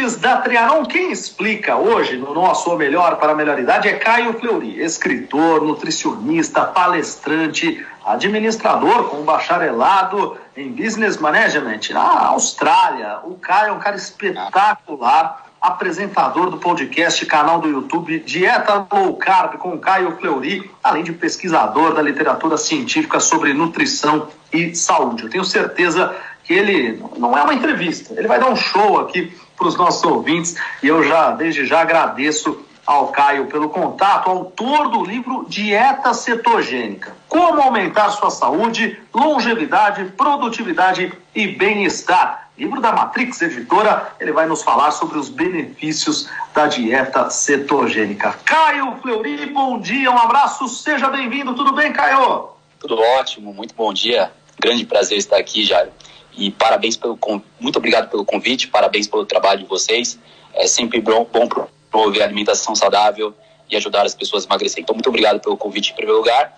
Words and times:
da 0.00 0.38
Trianon, 0.38 0.86
quem 0.86 1.12
explica 1.12 1.76
hoje 1.76 2.16
no 2.16 2.32
nosso 2.32 2.74
Melhor 2.74 3.16
para 3.16 3.32
a 3.32 3.34
Melhoridade 3.34 3.86
é 3.86 3.92
Caio 3.92 4.32
Fleury, 4.32 4.80
escritor, 4.80 5.62
nutricionista, 5.62 6.64
palestrante, 6.64 7.84
administrador 8.06 9.10
com 9.10 9.22
bacharelado 9.24 10.38
em 10.56 10.70
Business 10.72 11.18
Management 11.18 11.80
na 11.90 12.28
Austrália. 12.28 13.18
O 13.24 13.34
Caio 13.34 13.68
é 13.68 13.72
um 13.72 13.78
cara 13.78 13.94
espetacular, 13.94 15.44
apresentador 15.60 16.48
do 16.48 16.56
podcast, 16.56 17.26
canal 17.26 17.60
do 17.60 17.68
YouTube 17.68 18.20
Dieta 18.20 18.86
Low 18.90 19.16
Carb 19.16 19.58
com 19.58 19.78
Caio 19.78 20.16
Fleury, 20.16 20.70
além 20.82 21.04
de 21.04 21.12
pesquisador 21.12 21.92
da 21.92 22.00
literatura 22.00 22.56
científica 22.56 23.20
sobre 23.20 23.52
nutrição 23.52 24.28
e 24.50 24.74
saúde. 24.74 25.24
Eu 25.24 25.30
tenho 25.30 25.44
certeza 25.44 26.16
que 26.42 26.54
ele 26.54 27.04
não 27.18 27.36
é 27.36 27.42
uma 27.42 27.52
entrevista, 27.52 28.14
ele 28.16 28.26
vai 28.26 28.40
dar 28.40 28.48
um 28.48 28.56
show 28.56 28.98
aqui 28.98 29.30
para 29.60 29.68
os 29.68 29.76
nossos 29.76 30.02
ouvintes 30.02 30.56
e 30.82 30.88
eu 30.88 31.04
já, 31.04 31.32
desde 31.32 31.66
já, 31.66 31.82
agradeço 31.82 32.64
ao 32.86 33.08
Caio 33.08 33.46
pelo 33.46 33.68
contato, 33.68 34.30
autor 34.30 34.88
do 34.88 35.04
livro 35.04 35.44
Dieta 35.46 36.14
Cetogênica: 36.14 37.14
Como 37.28 37.60
aumentar 37.60 38.08
sua 38.08 38.30
saúde, 38.30 38.98
longevidade, 39.14 40.06
produtividade 40.16 41.12
e 41.34 41.46
bem-estar. 41.46 42.48
Livro 42.56 42.80
da 42.80 42.90
Matrix 42.90 43.40
Editora, 43.42 44.14
ele 44.18 44.32
vai 44.32 44.46
nos 44.46 44.62
falar 44.62 44.90
sobre 44.90 45.18
os 45.18 45.28
benefícios 45.28 46.28
da 46.54 46.66
dieta 46.66 47.30
cetogênica. 47.30 48.34
Caio 48.44 48.96
Fleury, 49.00 49.46
bom 49.46 49.78
dia, 49.78 50.10
um 50.10 50.18
abraço, 50.18 50.68
seja 50.68 51.08
bem-vindo, 51.08 51.54
tudo 51.54 51.72
bem, 51.72 51.92
Caio? 51.92 52.50
Tudo 52.78 52.98
ótimo, 53.18 53.52
muito 53.54 53.74
bom 53.74 53.92
dia, 53.92 54.30
grande 54.58 54.84
prazer 54.84 55.18
estar 55.18 55.36
aqui, 55.36 55.64
Jairo. 55.64 55.90
E 56.36 56.50
parabéns 56.50 56.96
pelo 56.96 57.18
muito 57.58 57.76
obrigado 57.76 58.08
pelo 58.08 58.24
convite, 58.24 58.68
parabéns 58.68 59.06
pelo 59.06 59.26
trabalho 59.26 59.60
de 59.60 59.66
vocês. 59.66 60.18
É 60.54 60.66
sempre 60.66 61.00
bom, 61.00 61.26
bom 61.30 61.48
promover 61.90 62.22
alimentação 62.22 62.74
saudável 62.74 63.34
e 63.68 63.76
ajudar 63.76 64.04
as 64.04 64.14
pessoas 64.14 64.44
a 64.44 64.46
emagrecer. 64.46 64.82
Então, 64.82 64.94
muito 64.94 65.08
obrigado 65.08 65.40
pelo 65.40 65.56
convite 65.56 65.92
em 65.92 65.94
primeiro 65.94 66.18
lugar. 66.18 66.54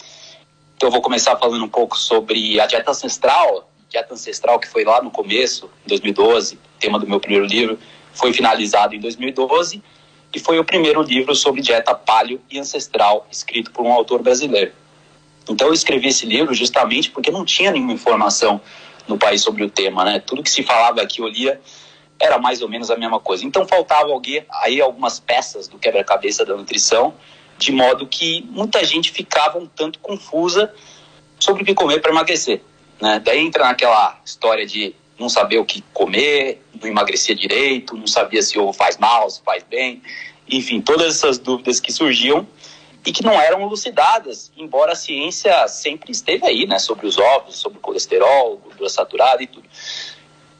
Então, 0.77 0.89
eu 0.89 0.92
vou 0.92 1.03
começar 1.03 1.37
falando 1.37 1.64
um 1.64 1.69
pouco 1.69 1.97
sobre 1.97 2.59
a 2.61 2.67
dieta 2.67 2.91
ancestral. 2.91 3.69
Dieta 3.89 4.14
ancestral 4.14 4.59
que 4.59 4.69
foi 4.69 4.84
lá 4.84 5.03
no 5.03 5.11
começo, 5.11 5.70
em 5.84 5.89
2012, 5.89 6.59
tema 6.79 6.98
do 6.98 7.07
meu 7.07 7.20
primeiro 7.20 7.45
livro, 7.45 7.79
foi 8.12 8.33
finalizado 8.33 8.95
em 8.95 9.01
2012 9.01 9.83
e 10.34 10.39
foi 10.39 10.59
o 10.59 10.64
primeiro 10.64 11.03
livro 11.03 11.34
sobre 11.34 11.61
dieta 11.61 11.95
paleo 11.95 12.41
e 12.51 12.59
ancestral 12.59 13.27
escrito 13.31 13.70
por 13.70 13.84
um 13.84 13.92
autor 13.92 14.23
brasileiro. 14.23 14.73
Então, 15.48 15.69
eu 15.69 15.75
escrevi 15.75 16.09
esse 16.09 16.25
livro 16.25 16.55
justamente 16.55 17.11
porque 17.11 17.31
não 17.31 17.45
tinha 17.45 17.70
nenhuma 17.70 17.92
informação 17.92 18.61
no 19.08 19.19
país 19.19 19.42
sobre 19.42 19.64
o 19.64 19.70
tema, 19.70 20.05
né? 20.05 20.20
Tudo 20.20 20.42
que 20.42 20.50
se 20.50 20.62
falava 20.62 21.00
aqui, 21.00 21.20
eu 21.20 21.28
lia, 21.28 21.61
era 22.20 22.39
mais 22.39 22.62
ou 22.62 22.69
menos 22.69 22.91
a 22.91 22.97
mesma 22.97 23.19
coisa. 23.19 23.45
Então 23.45 23.67
faltava 23.67 24.11
alguém, 24.11 24.45
aí 24.50 24.81
algumas 24.81 25.19
peças 25.19 25.69
do 25.69 25.78
quebra-cabeça 25.78 26.45
da 26.45 26.56
nutrição, 26.56 27.14
de 27.58 27.73
modo 27.73 28.06
que 28.06 28.47
muita 28.50 28.84
gente 28.84 29.11
ficava 29.11 29.58
um 29.58 29.67
tanto 29.67 29.98
confusa 29.98 30.73
sobre 31.39 31.62
o 31.62 31.67
que 31.67 31.75
comer 31.75 32.00
para 32.00 32.12
emagrecer. 32.12 32.62
Né? 33.00 33.20
Daí 33.25 33.41
entra 33.41 33.64
naquela 33.64 34.20
história 34.25 34.64
de 34.64 34.95
não 35.19 35.28
saber 35.28 35.58
o 35.58 35.64
que 35.64 35.83
comer, 35.92 36.62
não 36.80 36.89
emagrecer 36.89 37.36
direito, 37.36 37.97
não 37.97 38.06
sabia 38.06 38.42
se 38.42 38.58
ovo 38.58 38.73
faz 38.73 38.97
mal, 38.98 39.28
se 39.28 39.42
faz 39.42 39.64
bem, 39.69 40.03
enfim, 40.48 40.80
todas 40.80 41.17
essas 41.17 41.39
dúvidas 41.39 41.80
que 41.80 41.92
surgiam 41.92 42.47
e 43.05 43.12
que 43.12 43.25
não 43.25 43.33
eram 43.41 43.62
elucidadas, 43.62 44.53
embora 44.56 44.92
a 44.92 44.97
ciência 44.97 45.67
sempre 45.69 46.12
esteve 46.12 46.47
aí, 46.47 46.67
né, 46.67 46.78
sobre 46.78 47.06
os 47.06 47.19
ovos, 47.19 47.56
sobre 47.56 47.78
o 47.78 47.81
colesterol, 47.81 48.58
gordura 48.58 48.89
saturada 48.89 49.42
e 49.42 49.46
tudo. 49.46 49.68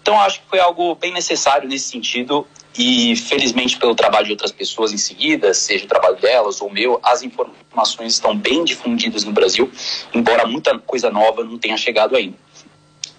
Então 0.01 0.21
acho 0.21 0.41
que 0.41 0.49
foi 0.49 0.59
algo 0.59 0.95
bem 0.97 1.13
necessário 1.13 1.69
nesse 1.69 1.89
sentido 1.89 2.47
e 2.77 3.15
felizmente 3.15 3.79
pelo 3.79 3.95
trabalho 3.95 4.27
de 4.27 4.33
outras 4.33 4.51
pessoas 4.51 4.93
em 4.93 4.97
seguida, 4.97 5.55
seja 5.55 5.85
o 5.85 5.89
trabalho 5.89 6.17
delas 6.17 6.61
ou 6.61 6.71
meu, 6.71 6.99
as 7.03 7.23
informações 7.23 8.15
estão 8.15 8.37
bem 8.37 8.65
difundidas 8.65 9.25
no 9.25 9.33
Brasil, 9.33 9.71
embora 10.13 10.47
muita 10.47 10.77
coisa 10.79 11.11
nova 11.11 11.45
não 11.45 11.59
tenha 11.59 11.77
chegado 11.77 12.17
ainda. 12.17 12.37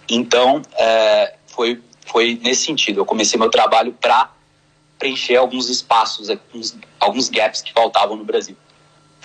Então 0.10 0.62
é, 0.78 1.36
foi 1.48 1.82
foi 2.06 2.40
nesse 2.44 2.66
sentido. 2.66 3.00
Eu 3.02 3.06
comecei 3.06 3.40
meu 3.40 3.50
trabalho 3.50 3.94
para 3.94 4.30
preencher 5.00 5.36
alguns 5.36 5.70
espaços, 5.70 6.30
alguns, 6.30 6.78
alguns 7.00 7.30
gaps 7.30 7.62
que 7.62 7.74
faltavam 7.74 8.16
no 8.16 8.24
Brasil. 8.24 8.56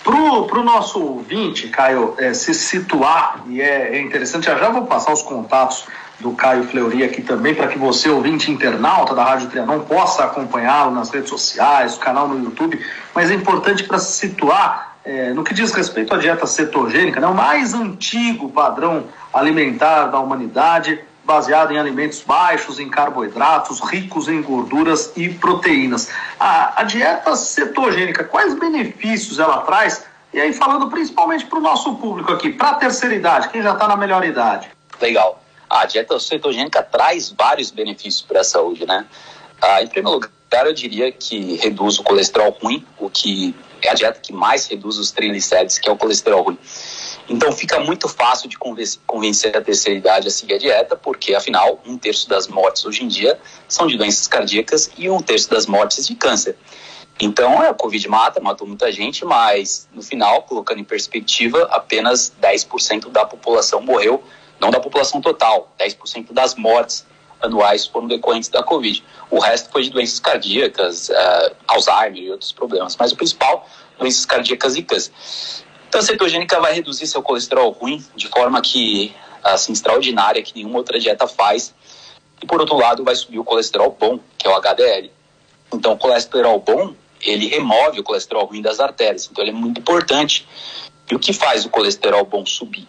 Para 0.03 0.59
o 0.59 0.63
nosso 0.63 1.01
ouvinte, 1.01 1.67
Caio, 1.67 2.15
é, 2.17 2.33
se 2.33 2.53
situar, 2.53 3.43
e 3.47 3.61
é, 3.61 3.97
é, 3.97 4.01
interessante, 4.01 4.45
já, 4.45 4.57
já 4.57 4.69
vou 4.69 4.85
passar 4.85 5.11
os 5.11 5.21
contatos 5.21 5.85
do 6.19 6.31
Caio 6.33 6.63
Fleury 6.65 7.03
aqui 7.03 7.21
também, 7.21 7.53
para 7.53 7.67
que 7.67 7.77
você, 7.77 8.09
ouvinte 8.09 8.51
internauta 8.51 9.13
da 9.13 9.23
Rádio 9.23 9.49
Trianon, 9.49 9.81
possa 9.81 10.23
acompanhá-lo 10.23 10.91
nas 10.91 11.09
redes 11.09 11.29
sociais, 11.29 11.95
o 11.95 11.99
canal 11.99 12.27
no 12.27 12.43
YouTube, 12.43 12.79
mas 13.13 13.29
é 13.29 13.33
importante 13.33 13.83
para 13.83 13.99
se 13.99 14.13
situar 14.13 14.89
é, 15.03 15.33
no 15.33 15.43
que 15.43 15.53
diz 15.53 15.71
respeito 15.71 16.13
à 16.13 16.17
dieta 16.17 16.45
cetogênica, 16.45 17.19
né, 17.19 17.27
o 17.27 17.33
mais 17.33 17.73
antigo 17.73 18.49
padrão 18.49 19.05
alimentar 19.33 20.07
da 20.07 20.19
humanidade, 20.19 20.99
baseado 21.23 21.71
em 21.71 21.77
alimentos 21.77 22.21
baixos 22.21 22.79
em 22.79 22.89
carboidratos, 22.89 23.79
ricos 23.79 24.27
em 24.27 24.41
gorduras 24.41 25.11
e 25.15 25.29
proteínas. 25.29 26.09
A, 26.39 26.81
a 26.81 26.83
dieta 26.83 27.35
cetogênica, 27.35 28.23
quais 28.23 28.53
benefícios 28.57 29.39
ela 29.39 29.59
traz? 29.59 30.05
E 30.33 30.39
aí, 30.39 30.53
falando 30.53 30.89
principalmente 30.89 31.45
para 31.45 31.59
o 31.59 31.61
nosso 31.61 31.95
público 31.95 32.31
aqui, 32.31 32.51
para 32.51 32.69
a 32.69 32.75
terceira 32.75 33.15
idade, 33.15 33.49
quem 33.49 33.61
já 33.61 33.73
está 33.73 33.87
na 33.87 33.95
melhor 33.95 34.23
idade. 34.23 34.69
Legal. 35.01 35.41
A 35.69 35.85
dieta 35.85 36.19
cetogênica 36.19 36.81
traz 36.81 37.31
vários 37.31 37.71
benefícios 37.71 38.21
para 38.21 38.41
a 38.41 38.43
saúde, 38.43 38.85
né? 38.85 39.05
Ah, 39.61 39.83
em 39.83 39.87
primeiro 39.87 40.19
lugar, 40.19 40.65
eu 40.65 40.73
diria 40.73 41.11
que 41.11 41.55
reduz 41.57 41.99
o 41.99 42.03
colesterol 42.03 42.55
ruim, 42.61 42.85
o 42.97 43.09
que 43.09 43.53
é 43.81 43.89
a 43.89 43.93
dieta 43.93 44.19
que 44.19 44.33
mais 44.33 44.67
reduz 44.67 44.97
os 44.97 45.11
triglicéridos, 45.11 45.77
que 45.77 45.89
é 45.89 45.91
o 45.91 45.97
colesterol 45.97 46.43
ruim. 46.43 46.57
Então 47.29 47.51
fica 47.51 47.79
muito 47.79 48.09
fácil 48.09 48.49
de 48.49 48.57
convencer 48.57 49.55
a 49.55 49.61
terceira 49.61 49.99
idade 49.99 50.27
a 50.27 50.31
seguir 50.31 50.55
a 50.55 50.57
dieta, 50.57 50.95
porque 50.95 51.35
afinal 51.35 51.79
um 51.85 51.95
terço 51.95 52.27
das 52.27 52.47
mortes 52.47 52.83
hoje 52.85 53.03
em 53.03 53.07
dia 53.07 53.39
são 53.67 53.85
de 53.85 53.95
doenças 53.95 54.27
cardíacas 54.27 54.89
e 54.97 55.07
um 55.09 55.21
terço 55.21 55.47
das 55.49 55.67
mortes 55.67 56.07
de 56.07 56.15
câncer. 56.15 56.57
Então, 57.21 57.61
é, 57.61 57.69
a 57.69 57.73
Covid 57.73 58.07
mata, 58.07 58.39
matou 58.39 58.65
muita 58.65 58.91
gente, 58.91 59.25
mas 59.25 59.87
no 59.93 60.01
final, 60.01 60.43
colocando 60.43 60.79
em 60.79 60.85
perspectiva, 60.85 61.67
apenas 61.69 62.33
10% 62.41 63.09
da 63.09 63.25
população 63.25 63.81
morreu, 63.81 64.23
não 64.59 64.71
da 64.71 64.79
população 64.79 65.21
total, 65.21 65.73
10% 65.77 66.31
das 66.31 66.55
mortes 66.55 67.05
anuais 67.41 67.85
foram 67.85 68.07
decorrentes 68.07 68.49
da 68.49 68.63
Covid. 68.63 69.03
O 69.29 69.39
resto 69.39 69.69
foi 69.69 69.83
de 69.83 69.89
doenças 69.89 70.19
cardíacas, 70.19 71.09
uh, 71.09 71.55
Alzheimer 71.67 72.23
e 72.23 72.31
outros 72.31 72.51
problemas, 72.53 72.95
mas 72.97 73.11
o 73.11 73.15
principal, 73.15 73.67
doenças 73.97 74.25
cardíacas 74.25 74.75
e 74.75 74.83
câncer. 74.83 75.11
Então, 75.89 75.99
a 75.99 76.03
cetogênica 76.03 76.61
vai 76.61 76.71
reduzir 76.71 77.07
seu 77.07 77.23
colesterol 77.23 77.71
ruim 77.71 78.05
de 78.15 78.27
forma 78.27 78.61
que, 78.61 79.11
assim, 79.43 79.73
extraordinária, 79.73 80.39
que 80.43 80.55
nenhuma 80.55 80.77
outra 80.77 80.99
dieta 80.99 81.27
faz. 81.27 81.73
E, 82.39 82.45
por 82.45 82.61
outro 82.61 82.77
lado, 82.77 83.03
vai 83.03 83.15
subir 83.15 83.39
o 83.39 83.43
colesterol 83.43 83.97
bom, 83.99 84.19
que 84.37 84.47
é 84.47 84.51
o 84.51 84.55
HDL. 84.55 85.11
Então, 85.73 85.93
o 85.93 85.97
colesterol 85.97 86.59
bom, 86.59 86.93
ele 87.19 87.47
remove 87.47 87.99
o 87.99 88.03
colesterol 88.03 88.45
ruim 88.45 88.61
das 88.61 88.79
artérias. 88.79 89.27
Então, 89.31 89.43
ele 89.43 89.49
é 89.49 89.53
muito 89.53 89.79
importante. 89.79 90.47
E 91.09 91.15
o 91.15 91.19
que 91.19 91.33
faz 91.33 91.65
o 91.65 91.69
colesterol 91.69 92.23
bom 92.23 92.45
subir? 92.45 92.87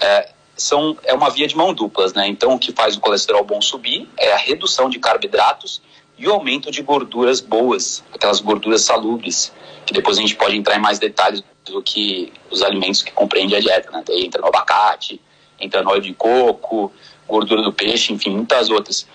É, 0.00 0.30
são, 0.56 0.96
é 1.04 1.12
uma 1.12 1.28
via 1.28 1.46
de 1.46 1.54
mão 1.54 1.74
duplas, 1.74 2.14
né? 2.14 2.26
Então, 2.28 2.54
o 2.54 2.58
que 2.58 2.72
faz 2.72 2.96
o 2.96 3.00
colesterol 3.00 3.44
bom 3.44 3.60
subir 3.60 4.08
é 4.16 4.32
a 4.32 4.38
redução 4.38 4.88
de 4.88 4.98
carboidratos 4.98 5.82
e 6.18 6.26
o 6.26 6.32
aumento 6.32 6.70
de 6.70 6.82
gorduras 6.82 7.40
boas, 7.40 8.02
aquelas 8.12 8.40
gorduras 8.40 8.82
salubres, 8.82 9.52
que 9.86 9.92
depois 9.92 10.18
a 10.18 10.20
gente 10.20 10.34
pode 10.34 10.56
entrar 10.56 10.76
em 10.76 10.80
mais 10.80 10.98
detalhes 10.98 11.42
do 11.64 11.82
que 11.82 12.32
os 12.50 12.62
alimentos 12.62 13.02
que 13.02 13.12
compreende 13.12 13.54
a 13.54 13.60
dieta, 13.60 13.90
né? 13.90 14.02
Daí 14.04 14.24
entra 14.24 14.40
no 14.40 14.48
abacate, 14.48 15.20
entra 15.60 15.82
no 15.82 15.90
óleo 15.90 16.02
de 16.02 16.14
coco, 16.14 16.92
gordura 17.26 17.62
do 17.62 17.72
peixe, 17.72 18.12
enfim, 18.12 18.30
muitas 18.30 18.68
outras. 18.68 19.06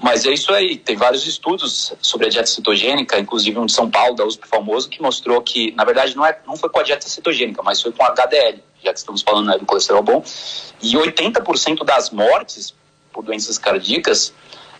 Mas 0.00 0.26
é 0.26 0.32
isso 0.32 0.52
aí, 0.52 0.76
tem 0.76 0.94
vários 0.94 1.26
estudos 1.26 1.94
sobre 2.02 2.26
a 2.26 2.30
dieta 2.30 2.46
cetogênica, 2.46 3.18
inclusive 3.18 3.58
um 3.58 3.66
de 3.66 3.72
São 3.72 3.90
Paulo, 3.90 4.14
da 4.14 4.24
USP 4.24 4.46
famoso, 4.46 4.88
que 4.88 5.00
mostrou 5.00 5.40
que, 5.40 5.72
na 5.72 5.84
verdade, 5.84 6.14
não, 6.14 6.24
é, 6.24 6.38
não 6.46 6.56
foi 6.56 6.68
com 6.68 6.78
a 6.78 6.82
dieta 6.82 7.08
cetogênica, 7.08 7.62
mas 7.62 7.80
foi 7.80 7.92
com 7.92 8.04
a 8.04 8.08
HDL, 8.08 8.62
já 8.84 8.92
que 8.92 8.98
estamos 8.98 9.22
falando 9.22 9.46
né, 9.46 9.58
do 9.58 9.64
colesterol 9.64 10.02
bom, 10.02 10.22
e 10.82 10.92
80% 10.92 11.82
das 11.82 12.10
mortes 12.10 12.74
por 13.10 13.24
doenças 13.24 13.56
cardíacas 13.56 14.34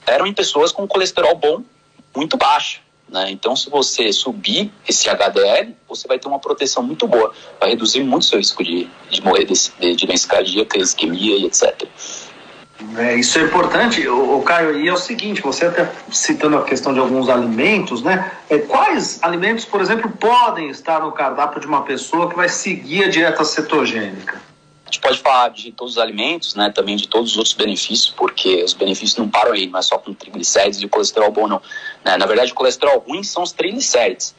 eram 0.07 0.27
em 0.27 0.33
pessoas 0.33 0.73
com 0.73 0.87
colesterol 0.87 1.35
bom 1.35 1.63
muito 2.15 2.37
baixo. 2.37 2.81
Né? 3.09 3.31
Então, 3.31 3.55
se 3.55 3.71
você 3.71 4.13
subir 4.13 4.73
esse 4.89 5.09
HDL, 5.09 5.77
você 5.89 6.09
vai 6.09 6.19
ter 6.19 6.27
uma 6.27 6.39
proteção 6.39 6.83
muito 6.83 7.07
boa, 7.07 7.33
vai 7.61 7.71
reduzir 7.71 8.03
muito 8.03 8.23
o 8.23 8.27
seu 8.27 8.39
risco 8.39 8.65
de, 8.65 8.89
de 9.11 9.23
morrer 9.23 9.45
de, 9.45 9.95
de, 9.95 10.07
doença 10.07 10.27
cardíaca, 10.27 10.79
isquemia 10.79 11.37
e 11.37 11.45
etc. 11.45 11.89
É, 12.99 13.15
isso 13.15 13.39
é 13.39 13.43
importante, 13.43 14.07
o, 14.07 14.43
Caio, 14.43 14.79
e 14.79 14.89
é 14.89 14.93
o 14.93 14.99
seguinte, 14.99 15.41
você 15.41 15.67
até 15.67 15.91
citando 16.11 16.59
a 16.59 16.65
questão 16.65 16.93
de 16.93 16.99
alguns 16.99 17.29
alimentos, 17.29 18.03
né? 18.03 18.33
É, 18.51 18.59
quais 18.59 19.19
alimentos, 19.23 19.65
por 19.65 19.81
exemplo, 19.81 20.11
podem 20.11 20.69
estar 20.69 21.01
no 21.01 21.11
cardápio 21.13 21.61
de 21.61 21.67
uma 21.67 21.83
pessoa 21.83 22.29
que 22.29 22.37
vai 22.37 22.49
seguir 22.49 23.05
a 23.05 23.09
dieta 23.09 23.45
cetogênica? 23.45 24.43
A 24.87 24.89
gente 24.89 25.01
pode 25.01 25.19
falar 25.19 25.49
de 25.49 25.73
todos 25.73 25.95
os 25.95 25.99
alimentos, 25.99 26.55
né, 26.55 26.71
também 26.71 26.95
de 26.95 27.09
todos 27.09 27.33
os 27.33 27.37
outros 27.37 27.55
benefícios, 27.57 28.09
porque 28.17 28.63
os 28.63 28.73
benefícios 28.73 29.17
não 29.19 29.29
param 29.29 29.51
aí, 29.53 29.67
não 29.67 29.81
é 29.81 29.83
só 29.83 29.99
com 29.99 30.15
triglicérides 30.15 30.81
e 30.81 30.87
colesterol 30.87 31.33
bom, 31.33 31.49
não. 31.49 31.61
Né? 32.05 32.17
Na 32.17 32.25
verdade, 32.25 32.53
o 32.53 32.55
colesterol 32.55 33.01
ruim 33.01 33.25
são 33.25 33.43
os 33.43 33.51
triglicérides. 33.51 34.33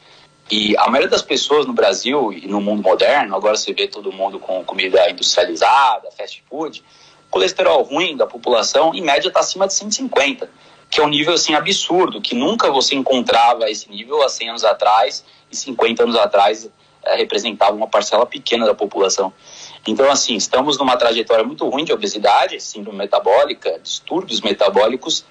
E 0.50 0.74
a 0.78 0.88
maioria 0.88 1.10
das 1.10 1.20
pessoas 1.20 1.66
no 1.66 1.74
Brasil 1.74 2.32
e 2.32 2.48
no 2.48 2.62
mundo 2.62 2.82
moderno, 2.82 3.36
agora 3.36 3.58
você 3.58 3.74
vê 3.74 3.86
todo 3.86 4.10
mundo 4.10 4.38
com 4.38 4.64
comida 4.64 5.10
industrializada, 5.10 6.10
fast 6.12 6.42
food, 6.48 6.82
colesterol 7.28 7.82
ruim 7.82 8.16
da 8.16 8.26
população, 8.26 8.94
em 8.94 9.02
média, 9.02 9.28
está 9.28 9.40
acima 9.40 9.66
de 9.66 9.74
150, 9.74 10.50
que 10.88 10.98
é 10.98 11.04
um 11.04 11.08
nível 11.08 11.34
assim 11.34 11.52
absurdo, 11.52 12.22
que 12.22 12.34
nunca 12.34 12.70
você 12.70 12.94
encontrava 12.94 13.70
esse 13.70 13.90
nível 13.90 14.22
há 14.22 14.30
100 14.30 14.48
anos 14.48 14.64
atrás 14.64 15.22
e 15.50 15.56
50 15.56 16.04
anos 16.04 16.16
atrás 16.16 16.70
representava 17.14 17.76
uma 17.76 17.86
parcela 17.86 18.26
pequena 18.26 18.66
da 18.66 18.74
população. 18.74 19.32
Então, 19.86 20.10
assim, 20.10 20.36
estamos 20.36 20.78
numa 20.78 20.96
trajetória 20.96 21.44
muito 21.44 21.68
ruim 21.68 21.84
de 21.84 21.92
obesidade, 21.92 22.60
síndrome 22.60 22.98
metabólica, 22.98 23.78
distúrbios 23.82 24.40
metabólicos 24.40 25.24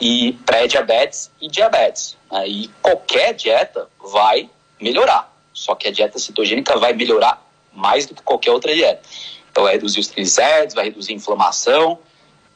e 0.00 0.32
pré-diabetes 0.46 1.30
e 1.40 1.48
diabetes. 1.48 2.16
Né? 2.30 2.48
E 2.48 2.68
qualquer 2.80 3.34
dieta 3.34 3.88
vai 4.02 4.48
melhorar, 4.80 5.30
só 5.52 5.74
que 5.74 5.88
a 5.88 5.92
dieta 5.92 6.18
cetogênica 6.18 6.78
vai 6.78 6.92
melhorar 6.92 7.46
mais 7.72 8.06
do 8.06 8.14
que 8.14 8.22
qualquer 8.22 8.50
outra 8.50 8.74
dieta. 8.74 9.02
Então, 9.50 9.64
vai 9.64 9.74
reduzir 9.74 10.00
os 10.00 10.06
triglicéridos, 10.06 10.74
vai 10.74 10.84
reduzir 10.84 11.12
a 11.12 11.16
inflamação 11.16 11.98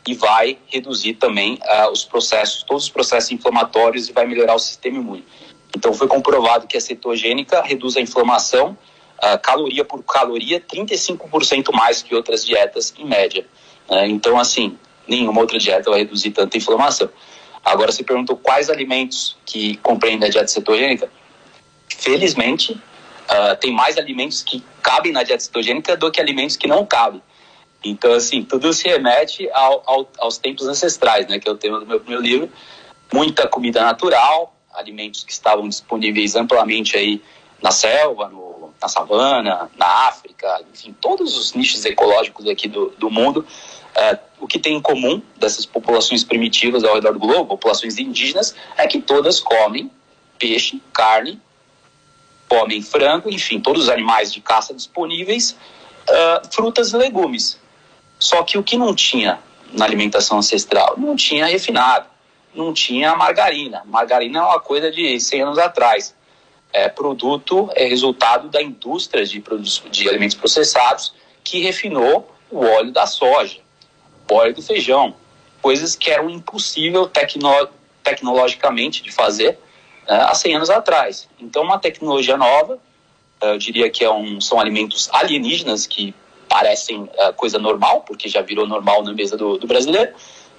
e 0.07 0.15
vai 0.15 0.59
reduzir 0.67 1.15
também 1.15 1.59
uh, 1.63 1.91
os 1.91 2.05
processos, 2.05 2.63
todos 2.63 2.85
os 2.85 2.91
processos 2.91 3.31
inflamatórios 3.31 4.09
e 4.09 4.13
vai 4.13 4.27
melhorar 4.27 4.55
o 4.55 4.59
sistema 4.59 4.99
imune. 4.99 5.25
Então, 5.85 5.93
foi 5.93 6.09
comprovado 6.09 6.67
que 6.67 6.79
a 6.79 6.81
cetogênica 6.81 7.61
reduz 7.61 7.95
a 7.99 8.01
inflamação 8.01 8.71
uh, 9.19 9.39
caloria 9.43 9.85
por 9.85 10.03
caloria 10.03 10.59
35% 10.59 11.71
mais 11.75 12.03
que 12.03 12.15
outras 12.15 12.43
dietas 12.43 12.95
em 12.97 13.05
média. 13.05 13.47
Uh, 13.87 14.07
então, 14.07 14.39
assim, 14.39 14.79
nenhuma 15.07 15.43
outra 15.43 15.59
dieta 15.59 15.91
vai 15.91 15.99
reduzir 15.99 16.31
tanta 16.31 16.57
inflamação. 16.57 17.11
Agora, 17.63 17.93
você 17.93 18.03
perguntou 18.03 18.35
quais 18.35 18.71
alimentos 18.71 19.37
que 19.45 19.77
compreendem 19.77 20.27
a 20.27 20.31
dieta 20.31 20.49
cetogênica. 20.49 21.11
Felizmente, 21.99 22.73
uh, 22.73 23.55
tem 23.61 23.71
mais 23.71 23.99
alimentos 23.99 24.43
que 24.43 24.65
cabem 24.83 25.13
na 25.13 25.23
dieta 25.23 25.45
cetogênica 25.45 25.99
do 25.99 26.11
que 26.11 26.19
alimentos 26.19 26.57
que 26.57 26.67
não 26.67 26.87
cabem. 26.87 27.21
Então, 27.85 28.15
assim, 28.15 28.43
tudo 28.43 28.73
se 28.73 28.89
remete 28.89 29.51
ao, 29.53 29.83
ao, 29.85 30.11
aos 30.19 30.39
tempos 30.39 30.67
ancestrais, 30.67 31.27
né, 31.27 31.39
que 31.39 31.47
é 31.47 31.53
o 31.53 31.57
tema 31.59 31.79
do 31.79 31.85
meu 31.85 32.01
primeiro 32.01 32.23
livro. 32.23 32.51
Muita 33.13 33.47
comida 33.47 33.83
natural, 33.83 34.54
alimentos 34.75 35.25
que 35.25 35.33
estavam 35.33 35.69
disponíveis 35.69 36.35
amplamente 36.35 36.97
aí 36.97 37.23
na 37.63 37.71
selva, 37.71 38.29
no 38.29 38.55
na 38.85 38.89
savana, 38.89 39.71
na 39.79 39.87
África, 40.09 40.63
enfim, 40.73 40.95
todos 41.01 41.39
os 41.39 41.55
nichos 41.55 41.85
ecológicos 41.87 42.47
aqui 42.47 42.69
do, 42.69 42.91
do 42.99 43.11
mundo. 43.11 43.47
É, 43.95 44.19
o 44.41 44.47
que 44.47 44.59
tem 44.59 44.77
em 44.77 44.81
comum 44.81 45.23
dessas 45.37 45.65
populações 45.65 46.23
primitivas 46.23 46.85
ao 46.85 46.95
redor 46.95 47.13
do 47.13 47.19
globo, 47.19 47.47
populações 47.47 47.97
indígenas, 47.97 48.55
é 48.77 48.87
que 48.87 49.01
todas 49.01 49.41
comem 49.41 49.91
peixe, 50.39 50.83
carne, 50.93 51.41
comem 52.49 52.83
frango, 52.83 53.31
enfim, 53.31 53.61
todos 53.61 53.85
os 53.85 53.89
animais 53.89 54.33
de 54.33 54.41
caça 54.41 54.75
disponíveis, 54.75 55.53
uh, 55.53 56.47
frutas 56.53 56.93
e 56.93 56.97
legumes. 56.97 57.59
Só 58.19 58.43
que 58.43 58.59
o 58.59 58.63
que 58.63 58.77
não 58.77 58.95
tinha 58.95 59.39
na 59.73 59.85
alimentação 59.85 60.39
ancestral? 60.39 60.95
Não 60.99 61.17
tinha 61.17 61.47
refinado, 61.47 62.07
não 62.55 62.73
tinha 62.73 63.15
margarina. 63.17 63.83
Margarina 63.87 64.39
é 64.39 64.43
uma 64.43 64.61
coisa 64.61 64.91
de 64.91 65.19
100 65.19 65.43
anos 65.43 65.59
atrás 65.59 66.15
é, 66.73 66.89
produto, 66.89 67.71
é 67.75 67.87
resultado 67.87 68.49
da 68.49 68.61
indústria 68.61 69.25
de, 69.25 69.43
de 69.91 70.09
alimentos 70.09 70.37
processados 70.37 71.15
que 71.43 71.61
refinou 71.61 72.35
o 72.51 72.65
óleo 72.65 72.91
da 72.91 73.07
soja, 73.07 73.59
o 74.29 74.35
óleo 74.35 74.55
do 74.55 74.63
feijão, 74.63 75.15
coisas 75.63 75.95
que 75.95 76.11
eram 76.11 76.29
impossível 76.29 77.07
tecno, 77.07 77.69
tecnologicamente 78.03 79.03
de 79.03 79.13
fazer 79.13 79.59
né, 80.09 80.21
há 80.29 80.35
100 80.35 80.57
anos 80.57 80.71
atrás. 80.71 81.29
Então, 81.39 81.63
uma 81.63 81.79
tecnologia 81.79 82.37
nova, 82.37 82.79
eu 83.41 83.57
diria 83.57 83.89
que 83.89 84.05
é 84.05 84.11
um, 84.11 84.41
são 84.41 84.59
alimentos 84.61 85.09
alienígenas 85.13 85.87
que 85.87 86.15
parecem 86.49 87.03
uh, 87.03 87.33
coisa 87.37 87.59
normal, 87.59 88.03
porque 88.03 88.29
já 88.29 88.43
virou 88.43 88.67
normal 88.67 89.03
na 89.03 89.13
mesa 89.13 89.37
do, 89.37 89.59
do 89.59 89.67
brasileiro, 89.67 90.13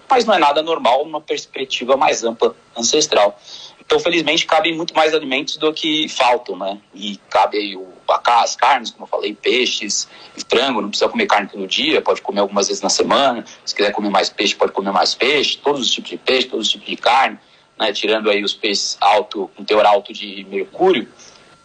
mas 0.10 0.26
não 0.26 0.34
é 0.34 0.40
nada 0.40 0.62
normal 0.62 1.06
numa 1.06 1.22
perspectiva 1.22 1.98
mais 1.98 2.24
ampla, 2.24 2.56
ancestral. 2.76 3.40
Então, 3.86 4.00
felizmente, 4.00 4.48
cabem 4.48 4.76
muito 4.76 4.96
mais 4.96 5.14
alimentos 5.14 5.58
do 5.58 5.72
que 5.72 6.10
faltam, 6.10 6.58
né? 6.58 6.80
E 6.94 7.18
cabe 7.30 7.58
aí 7.58 7.76
o, 7.76 7.88
as 8.08 8.56
carnes, 8.56 8.90
como 8.90 9.04
eu 9.04 9.08
falei, 9.08 9.34
peixes 9.36 10.08
frango, 10.50 10.82
não 10.82 10.90
precisa 10.90 11.10
comer 11.10 11.28
carne 11.28 11.48
todo 11.48 11.68
dia, 11.68 12.02
pode 12.02 12.22
comer 12.22 12.40
algumas 12.40 12.68
vezes 12.68 12.82
na 12.82 12.90
semana. 12.90 13.46
Se 13.64 13.76
quiser 13.76 13.92
comer 13.92 14.10
mais 14.10 14.30
peixe, 14.30 14.56
pode 14.56 14.72
comer 14.72 14.92
mais 14.92 15.14
peixe, 15.14 15.58
todos 15.58 15.82
os 15.82 15.92
tipos 15.92 16.10
de 16.10 16.18
peixe, 16.18 16.48
todos 16.48 16.66
os 16.66 16.72
tipos 16.72 16.88
de 16.88 16.96
carne, 16.98 17.38
né? 17.78 17.94
Tirando 17.94 18.30
aí 18.30 18.44
os 18.44 18.54
peixes 18.54 18.98
alto, 19.00 19.52
com 19.56 19.64
teor 19.64 19.86
alto 19.86 20.12
de 20.12 20.46
mercúrio, 20.50 21.08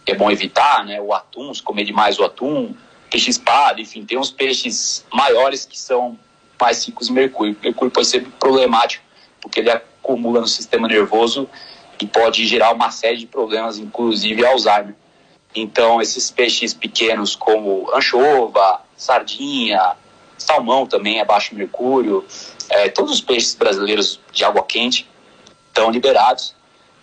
que 0.05 0.11
é 0.11 0.15
bom 0.15 0.29
evitar, 0.29 0.85
né? 0.85 1.01
O 1.01 1.13
atum, 1.13 1.51
se 1.53 1.61
comer 1.63 1.85
demais 1.85 2.19
o 2.19 2.23
atum, 2.23 2.75
peixe 3.09 3.31
espada, 3.31 3.81
enfim, 3.81 4.05
tem 4.05 4.17
uns 4.17 4.29
peixes 4.29 5.05
maiores 5.11 5.65
que 5.65 5.77
são 5.77 6.17
ricos 6.85 7.09
em 7.09 7.13
mercúrio. 7.13 7.55
Mercúrio 7.61 7.91
pode 7.91 8.07
ser 8.07 8.25
problemático, 8.39 9.03
porque 9.41 9.59
ele 9.59 9.71
acumula 9.71 10.41
no 10.41 10.47
sistema 10.47 10.87
nervoso 10.87 11.49
e 11.99 12.05
pode 12.05 12.45
gerar 12.47 12.71
uma 12.71 12.91
série 12.91 13.17
de 13.17 13.27
problemas, 13.27 13.77
inclusive 13.77 14.45
Alzheimer. 14.45 14.95
Então, 15.53 16.01
esses 16.01 16.31
peixes 16.31 16.73
pequenos 16.73 17.35
como 17.35 17.89
anchova, 17.93 18.81
sardinha, 18.95 19.95
salmão 20.37 20.87
também 20.87 21.19
é 21.19 21.25
baixo 21.25 21.53
mercúrio, 21.55 22.25
é, 22.69 22.89
todos 22.89 23.11
os 23.11 23.21
peixes 23.21 23.53
brasileiros 23.53 24.19
de 24.31 24.43
água 24.43 24.63
quente 24.63 25.07
estão 25.67 25.91
liberados, 25.91 26.55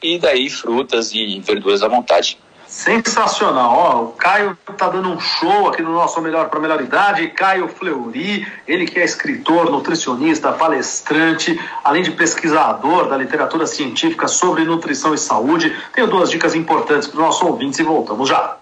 e 0.02 0.18
daí 0.18 0.48
frutas 0.48 1.12
e 1.12 1.40
verduras 1.40 1.82
à 1.82 1.88
vontade. 1.88 2.38
Sensacional, 2.68 3.72
ó, 3.72 4.02
o 4.02 4.08
Caio 4.08 4.54
tá 4.76 4.90
dando 4.90 5.08
um 5.08 5.18
show 5.18 5.68
aqui 5.68 5.80
no 5.80 5.90
nosso 5.90 6.20
Melhor 6.20 6.50
para 6.50 6.60
Melhor 6.60 6.82
Idade, 6.82 7.28
Caio 7.28 7.66
Fleury, 7.66 8.46
ele 8.66 8.84
que 8.84 9.00
é 9.00 9.04
escritor, 9.04 9.70
nutricionista, 9.70 10.52
palestrante, 10.52 11.58
além 11.82 12.02
de 12.02 12.10
pesquisador 12.10 13.08
da 13.08 13.16
literatura 13.16 13.66
científica 13.66 14.28
sobre 14.28 14.66
nutrição 14.66 15.14
e 15.14 15.18
saúde. 15.18 15.74
Tenho 15.94 16.08
duas 16.08 16.30
dicas 16.30 16.54
importantes 16.54 17.08
para 17.08 17.18
os 17.18 17.24
nossos 17.24 17.40
ouvintes 17.40 17.78
e 17.78 17.82
voltamos 17.82 18.28
já. 18.28 18.58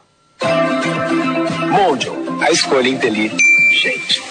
Mondial, 1.69 2.15
a 2.43 2.53
escolha 2.53 2.89
inteligente. 2.89 4.23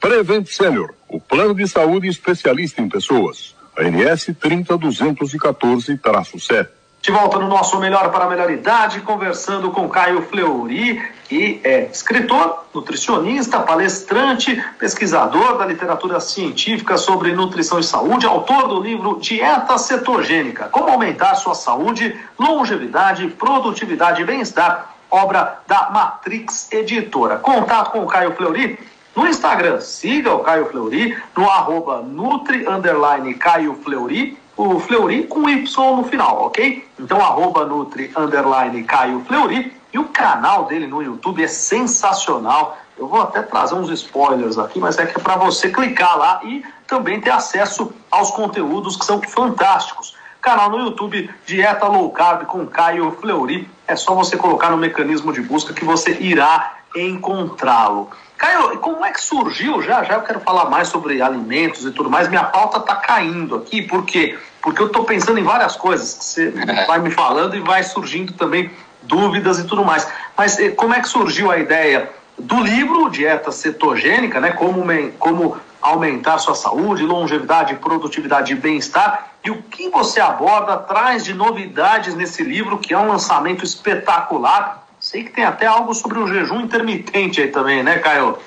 Prevent 0.00 0.46
Senior, 0.46 0.94
o 1.06 1.20
plano 1.20 1.54
de 1.54 1.68
saúde 1.68 2.08
especialista 2.08 2.80
em 2.80 2.88
pessoas. 2.88 3.54
ANS 3.76 4.30
30214-7. 4.42 6.79
De 7.02 7.10
volta 7.10 7.38
no 7.38 7.48
nosso 7.48 7.78
Melhor 7.78 8.10
para 8.10 8.26
a 8.26 8.28
Melhor 8.28 8.50
Idade, 8.50 9.00
conversando 9.00 9.70
com 9.70 9.88
Caio 9.88 10.20
Fleury, 10.20 11.00
que 11.24 11.58
é 11.64 11.88
escritor, 11.90 12.66
nutricionista, 12.74 13.58
palestrante, 13.60 14.62
pesquisador 14.78 15.56
da 15.56 15.64
literatura 15.64 16.20
científica 16.20 16.98
sobre 16.98 17.32
nutrição 17.32 17.78
e 17.78 17.82
saúde, 17.82 18.26
autor 18.26 18.68
do 18.68 18.80
livro 18.80 19.18
Dieta 19.18 19.78
Cetogênica: 19.78 20.68
Como 20.68 20.90
Aumentar 20.90 21.36
Sua 21.36 21.54
Saúde, 21.54 22.14
Longevidade, 22.38 23.28
Produtividade 23.28 24.20
e 24.20 24.26
Bem-Estar, 24.26 24.94
obra 25.10 25.58
da 25.66 25.88
Matrix 25.90 26.70
Editora. 26.70 27.36
Contato 27.36 27.92
com 27.92 28.02
o 28.02 28.06
Caio 28.06 28.36
Fleury 28.36 28.78
no 29.16 29.26
Instagram, 29.26 29.80
siga 29.80 30.34
o 30.34 30.40
Caio 30.40 30.66
Fleury 30.66 31.16
no 31.34 31.50
arroba 31.50 32.02
nutri 32.02 32.68
underline 32.68 33.32
Caio 33.34 33.74
Fleury 33.82 34.38
o 34.60 34.78
Fleury 34.78 35.24
com 35.24 35.48
Y 35.48 35.96
no 35.96 36.04
final, 36.04 36.44
ok? 36.44 36.86
Então, 36.98 37.18
arroba 37.18 37.64
Nutri, 37.64 38.12
underline 38.16 38.84
Caio 38.84 39.24
Fleury. 39.26 39.72
E 39.92 39.98
o 39.98 40.04
canal 40.04 40.66
dele 40.66 40.86
no 40.86 41.02
YouTube 41.02 41.42
é 41.42 41.48
sensacional. 41.48 42.78
Eu 42.96 43.08
vou 43.08 43.22
até 43.22 43.42
trazer 43.42 43.74
uns 43.74 43.90
spoilers 43.90 44.58
aqui, 44.58 44.78
mas 44.78 44.98
é 44.98 45.06
que 45.06 45.18
é 45.18 45.22
para 45.22 45.36
você 45.36 45.70
clicar 45.70 46.16
lá 46.16 46.40
e 46.44 46.62
também 46.86 47.20
ter 47.20 47.30
acesso 47.30 47.92
aos 48.10 48.30
conteúdos 48.30 48.96
que 48.96 49.04
são 49.04 49.20
fantásticos. 49.22 50.14
Canal 50.40 50.70
no 50.70 50.78
YouTube 50.80 51.28
Dieta 51.44 51.86
Low 51.86 52.10
Carb 52.10 52.44
com 52.44 52.66
Caio 52.66 53.10
Fleury. 53.20 53.68
É 53.86 53.96
só 53.96 54.14
você 54.14 54.36
colocar 54.36 54.70
no 54.70 54.76
mecanismo 54.76 55.32
de 55.32 55.40
busca 55.40 55.72
que 55.72 55.84
você 55.84 56.16
irá 56.20 56.76
encontrá-lo. 56.94 58.10
Caio, 58.40 58.78
como 58.78 59.04
é 59.04 59.12
que 59.12 59.20
surgiu? 59.20 59.82
Já 59.82 60.02
já 60.02 60.14
eu 60.14 60.22
quero 60.22 60.40
falar 60.40 60.70
mais 60.70 60.88
sobre 60.88 61.20
alimentos 61.20 61.84
e 61.84 61.90
tudo 61.90 62.08
mais. 62.08 62.26
Minha 62.26 62.44
pauta 62.44 62.78
está 62.78 62.96
caindo 62.96 63.54
aqui, 63.54 63.82
por 63.82 64.06
quê? 64.06 64.38
Porque 64.62 64.80
eu 64.80 64.86
estou 64.86 65.04
pensando 65.04 65.38
em 65.38 65.42
várias 65.42 65.76
coisas 65.76 66.14
que 66.14 66.24
você 66.24 66.50
vai 66.88 66.98
me 67.00 67.10
falando 67.10 67.54
e 67.54 67.60
vai 67.60 67.82
surgindo 67.82 68.32
também 68.32 68.70
dúvidas 69.02 69.58
e 69.58 69.64
tudo 69.64 69.84
mais. 69.84 70.10
Mas 70.38 70.58
eh, 70.58 70.70
como 70.70 70.94
é 70.94 71.00
que 71.00 71.08
surgiu 71.10 71.50
a 71.50 71.58
ideia 71.58 72.10
do 72.38 72.58
livro 72.62 73.10
Dieta 73.10 73.52
Cetogênica, 73.52 74.40
né? 74.40 74.52
Como, 74.52 74.86
como 75.18 75.58
aumentar 75.82 76.38
sua 76.38 76.54
saúde, 76.54 77.02
longevidade, 77.02 77.74
produtividade 77.74 78.54
e 78.54 78.56
bem-estar. 78.56 79.32
E 79.44 79.50
o 79.50 79.62
que 79.64 79.90
você 79.90 80.18
aborda, 80.18 80.78
traz 80.78 81.26
de 81.26 81.34
novidades 81.34 82.14
nesse 82.14 82.42
livro, 82.42 82.78
que 82.78 82.94
é 82.94 82.98
um 82.98 83.08
lançamento 83.08 83.66
espetacular 83.66 84.79
Sei 85.00 85.24
que 85.24 85.30
tem 85.30 85.44
até 85.44 85.66
algo 85.66 85.94
sobre 85.94 86.18
o 86.18 86.26
jejum 86.28 86.60
intermitente 86.60 87.40
aí 87.40 87.48
também, 87.48 87.82
né, 87.82 87.98
Caio? 87.98 88.38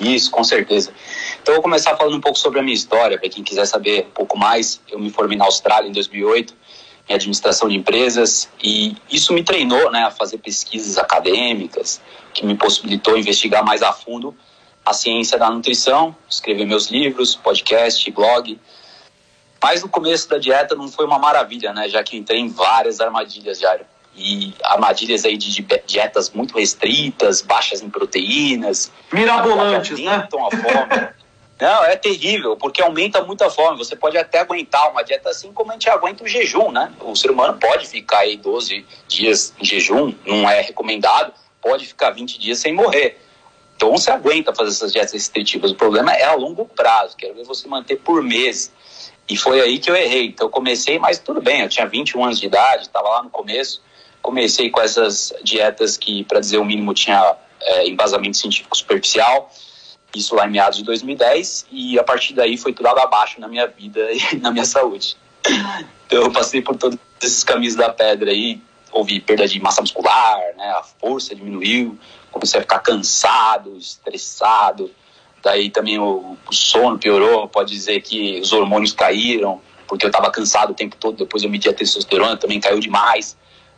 Isso, 0.00 0.30
com 0.30 0.42
certeza. 0.42 0.92
Então, 1.40 1.54
eu 1.54 1.56
vou 1.56 1.62
começar 1.62 1.96
falando 1.96 2.16
um 2.16 2.20
pouco 2.20 2.38
sobre 2.38 2.58
a 2.58 2.62
minha 2.62 2.74
história, 2.74 3.18
para 3.18 3.28
quem 3.28 3.44
quiser 3.44 3.66
saber 3.66 4.06
um 4.08 4.10
pouco 4.10 4.36
mais. 4.36 4.80
Eu 4.90 4.98
me 4.98 5.10
formei 5.10 5.38
na 5.38 5.44
Austrália 5.44 5.88
em 5.88 5.92
2008, 5.92 6.54
em 7.08 7.14
administração 7.14 7.68
de 7.68 7.76
empresas, 7.76 8.48
e 8.62 8.96
isso 9.10 9.32
me 9.32 9.44
treinou 9.44 9.90
né, 9.92 10.02
a 10.04 10.10
fazer 10.10 10.38
pesquisas 10.38 10.98
acadêmicas, 10.98 12.00
que 12.34 12.44
me 12.44 12.56
possibilitou 12.56 13.16
investigar 13.16 13.64
mais 13.64 13.82
a 13.82 13.92
fundo 13.92 14.34
a 14.84 14.92
ciência 14.92 15.38
da 15.38 15.48
nutrição, 15.50 16.14
escrever 16.28 16.66
meus 16.66 16.88
livros, 16.90 17.36
podcast, 17.36 18.10
blog. 18.10 18.58
Mas 19.62 19.82
no 19.82 19.88
começo 19.88 20.28
da 20.28 20.38
dieta 20.38 20.74
não 20.74 20.88
foi 20.88 21.06
uma 21.06 21.18
maravilha, 21.18 21.72
né? 21.72 21.88
Já 21.88 22.02
que 22.02 22.16
entrei 22.16 22.40
em 22.40 22.48
várias 22.48 23.00
armadilhas 23.00 23.58
diário. 23.58 23.86
E 24.14 24.54
armadilhas 24.62 25.24
aí 25.24 25.36
de 25.36 25.62
dietas 25.86 26.30
muito 26.30 26.58
restritas, 26.58 27.40
baixas 27.40 27.80
em 27.80 27.88
proteínas. 27.88 28.92
Mirabolantes, 29.10 29.98
né? 29.98 30.14
A 30.14 30.28
fome. 30.28 31.08
Não, 31.62 31.84
é 31.84 31.94
terrível, 31.94 32.56
porque 32.56 32.82
aumenta 32.82 33.22
muito 33.22 33.44
a 33.44 33.48
fome. 33.48 33.78
Você 33.78 33.94
pode 33.94 34.18
até 34.18 34.40
aguentar 34.40 34.90
uma 34.90 35.04
dieta 35.04 35.30
assim 35.30 35.52
como 35.52 35.70
a 35.70 35.74
gente 35.74 35.88
aguenta 35.88 36.24
o 36.24 36.28
jejum, 36.28 36.72
né? 36.72 36.92
O 37.00 37.14
ser 37.14 37.30
humano 37.30 37.56
pode 37.56 37.86
ficar 37.86 38.18
aí 38.18 38.36
12 38.36 38.84
dias 39.06 39.54
em 39.60 39.64
jejum, 39.64 40.12
não 40.26 40.50
é 40.50 40.60
recomendado, 40.60 41.32
pode 41.60 41.86
ficar 41.86 42.10
20 42.10 42.38
dias 42.40 42.58
sem 42.58 42.74
morrer. 42.74 43.16
Então 43.76 43.92
você 43.92 44.10
aguenta 44.10 44.52
fazer 44.52 44.70
essas 44.70 44.92
dietas 44.92 45.12
restritivas. 45.12 45.70
O 45.70 45.76
problema 45.76 46.12
é 46.12 46.24
a 46.24 46.34
longo 46.34 46.64
prazo, 46.64 47.16
quero 47.16 47.34
ver 47.34 47.44
você 47.44 47.68
manter 47.68 47.96
por 47.96 48.20
mês. 48.22 48.72
E 49.28 49.36
foi 49.36 49.60
aí 49.60 49.78
que 49.78 49.88
eu 49.88 49.94
errei. 49.94 50.26
Então 50.26 50.48
eu 50.48 50.50
comecei, 50.50 50.98
mas 50.98 51.20
tudo 51.20 51.40
bem, 51.40 51.60
eu 51.60 51.68
tinha 51.68 51.86
21 51.86 52.24
anos 52.24 52.40
de 52.40 52.46
idade, 52.46 52.82
estava 52.82 53.08
lá 53.08 53.22
no 53.22 53.30
começo. 53.30 53.80
Comecei 54.22 54.70
com 54.70 54.80
essas 54.80 55.32
dietas 55.42 55.96
que, 55.96 56.24
para 56.24 56.40
dizer 56.40 56.58
o 56.58 56.64
mínimo, 56.64 56.94
tinha 56.94 57.36
é, 57.60 57.88
embasamento 57.88 58.36
científico 58.36 58.76
superficial. 58.76 59.50
Isso 60.14 60.34
lá 60.34 60.46
em 60.46 60.50
meados 60.50 60.78
de 60.78 60.84
2010. 60.84 61.66
E 61.70 61.98
a 61.98 62.04
partir 62.04 62.32
daí 62.32 62.56
foi 62.56 62.72
tudo 62.72 62.86
abaixo 62.86 63.40
na 63.40 63.48
minha 63.48 63.66
vida 63.66 64.00
e 64.32 64.36
na 64.36 64.50
minha 64.50 64.64
saúde. 64.64 65.16
Então 66.06 66.22
eu 66.22 66.30
passei 66.30 66.62
por 66.62 66.76
todos 66.76 66.98
esses 67.20 67.42
caminhos 67.42 67.74
da 67.74 67.88
pedra 67.90 68.30
aí. 68.30 68.60
Houve 68.92 69.20
perda 69.20 69.48
de 69.48 69.58
massa 69.58 69.80
muscular, 69.80 70.38
né? 70.56 70.66
a 70.72 70.82
força 70.82 71.34
diminuiu, 71.34 71.98
comecei 72.30 72.60
a 72.60 72.62
ficar 72.62 72.78
cansado, 72.80 73.76
estressado. 73.78 74.90
Daí 75.42 75.70
também 75.70 75.98
o, 75.98 76.36
o 76.46 76.54
sono 76.54 76.98
piorou, 76.98 77.48
pode 77.48 77.72
dizer 77.72 78.02
que 78.02 78.38
os 78.40 78.52
hormônios 78.52 78.92
caíram, 78.92 79.62
porque 79.88 80.04
eu 80.04 80.08
estava 80.08 80.30
cansado 80.30 80.70
o 80.70 80.74
tempo 80.74 80.94
todo, 80.96 81.16
depois 81.16 81.42
eu 81.42 81.48
medi 81.48 81.68
a 81.70 81.72
testosterona, 81.72 82.36
também 82.36 82.60
caiu 82.60 82.78
demais. 82.78 83.36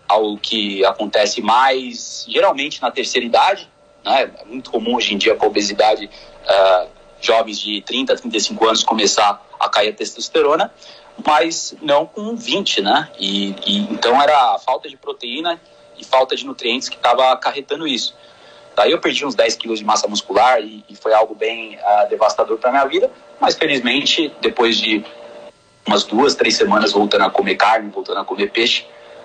Algo 0.09 0.39
que 0.39 0.85
acontece 0.85 1.41
mais 1.41 2.27
geralmente 2.29 2.81
na 2.81 2.91
terceira 2.91 3.27
idade, 3.27 3.69
né? 4.05 4.31
É 4.41 4.45
muito 4.45 4.71
comum 4.71 4.97
hoje 4.97 5.15
em 5.15 5.19
dia 5.19 5.35
com 5.35 5.47
a 5.47 5.49
obesidade, 5.49 6.11
uh, 6.45 6.89
jovens 7.21 7.59
de 7.59 7.81
30, 7.83 8.17
35 8.17 8.67
anos 8.67 8.85
começar 8.85 9.43
a 9.59 9.69
cair 9.69 9.89
a 9.89 9.93
testosterona, 9.93 10.73
mas 11.27 11.75
não 11.81 12.07
com 12.07 12.37
20, 12.37 12.83
né? 12.83 13.09
E, 13.19 13.55
e 13.67 13.79
então 13.93 14.21
era 14.21 14.55
a 14.55 14.59
falta 14.59 14.89
de 14.89 14.97
proteína 14.97 15.61
e 15.99 16.05
falta 16.05 16.37
de 16.37 16.45
nutrientes 16.45 16.89
que 16.89 16.97
estava 16.97 17.33
acarretando 17.33 17.87
isso. 17.87 18.15
Daí 18.77 18.91
eu 18.91 18.99
perdi 18.99 19.25
uns 19.25 19.35
10 19.35 19.57
quilos 19.57 19.79
de 19.79 19.85
massa 19.85 20.09
muscular 20.09 20.61
e, 20.61 20.85
e 20.89 20.97
foi 20.97 21.15
algo 21.15 21.35
bem 21.35 21.77
uh, 21.77 22.09
devastador 22.09 22.59
para 22.59 22.71
minha 22.71 22.85
vida, 22.85 23.11
mas 23.41 23.55
felizmente, 23.55 24.33
depois 24.41 24.77
de 24.77 25.05
umas 25.87 26.05
duas, 26.05 26.35
três 26.35 26.57
semanas 26.57 26.93
voltando 26.93 27.25
a 27.25 27.31
comer 27.31 27.55
carne, 27.55 27.91
voltando 27.91 28.21
a 28.21 28.25
comer 28.25 28.51
peixe, 28.51 28.85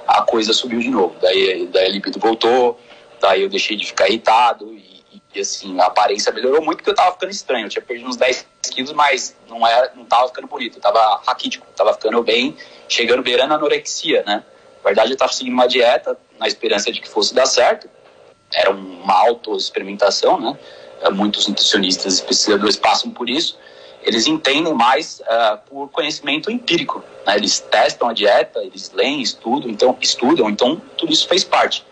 a 0.10 0.24
coisa 0.24 0.54
subiu 0.54 0.80
de 0.80 0.90
novo. 0.90 1.16
Daí, 1.22 1.68
daí 1.68 1.86
a 1.86 1.90
libido 1.90 2.20
voltou, 2.20 2.80
daí 3.22 3.44
eu 3.44 3.50
deixei 3.50 3.78
de 3.78 3.86
ficar 3.86 4.08
irritado 4.08 4.74
e, 4.74 5.04
e 5.36 5.40
assim, 5.40 5.80
a 5.80 5.86
aparência 5.86 6.32
melhorou 6.32 6.64
muito 6.64 6.78
porque 6.78 6.90
eu 6.90 6.96
tava 6.96 7.12
ficando 7.14 7.32
estranho. 7.32 7.66
Eu 7.66 7.70
tinha 7.70 7.82
perdido 7.82 8.10
uns 8.10 8.18
10 8.18 8.48
quilos, 8.72 8.92
mas 8.94 9.36
não, 9.48 9.66
era, 9.66 9.92
não 9.96 10.06
tava 10.06 10.28
ficando 10.28 10.48
bonito, 10.48 10.78
eu 10.78 10.82
tava 10.82 11.22
raquítico, 11.28 11.66
tava 11.76 11.94
ficando 11.94 12.24
bem, 12.24 12.58
chegando 12.88 13.22
beirando 13.22 13.54
a 13.54 13.58
anorexia, 13.58 14.24
né? 14.26 14.44
Na 14.78 14.84
verdade, 14.84 15.12
eu 15.12 15.18
tava 15.18 15.32
seguindo 15.32 15.54
uma 15.54 15.68
dieta 15.68 16.18
na 16.40 16.48
esperança 16.48 16.92
de 16.92 17.02
que 17.02 17.08
fosse 17.08 17.34
dar 17.34 17.46
certo, 17.46 17.90
era 18.52 18.72
uma 18.72 19.14
auto-experimentação, 19.14 20.40
né? 20.40 20.58
Muitos 21.12 21.48
nutricionistas 21.48 22.20
e 22.20 22.24
pesquisadores 22.24 22.76
passam 22.76 23.12
por 23.12 23.30
isso. 23.30 23.58
Eles 24.10 24.26
entendem 24.26 24.74
mais 24.74 25.22
uh, 25.22 25.60
por 25.70 25.88
conhecimento 25.90 26.50
empírico. 26.50 27.04
Né? 27.28 27.36
Eles 27.36 27.60
testam 27.60 28.10
a 28.10 28.14
dieta, 28.14 28.60
eles 28.60 28.92
leem, 28.92 29.22
estudam, 29.22 29.70
então 29.70 29.96
estudam, 30.02 30.50
então 30.50 30.82
tudo 30.98 31.14
isso 31.14 31.28
fez 31.28 31.44
parte. 31.44 31.86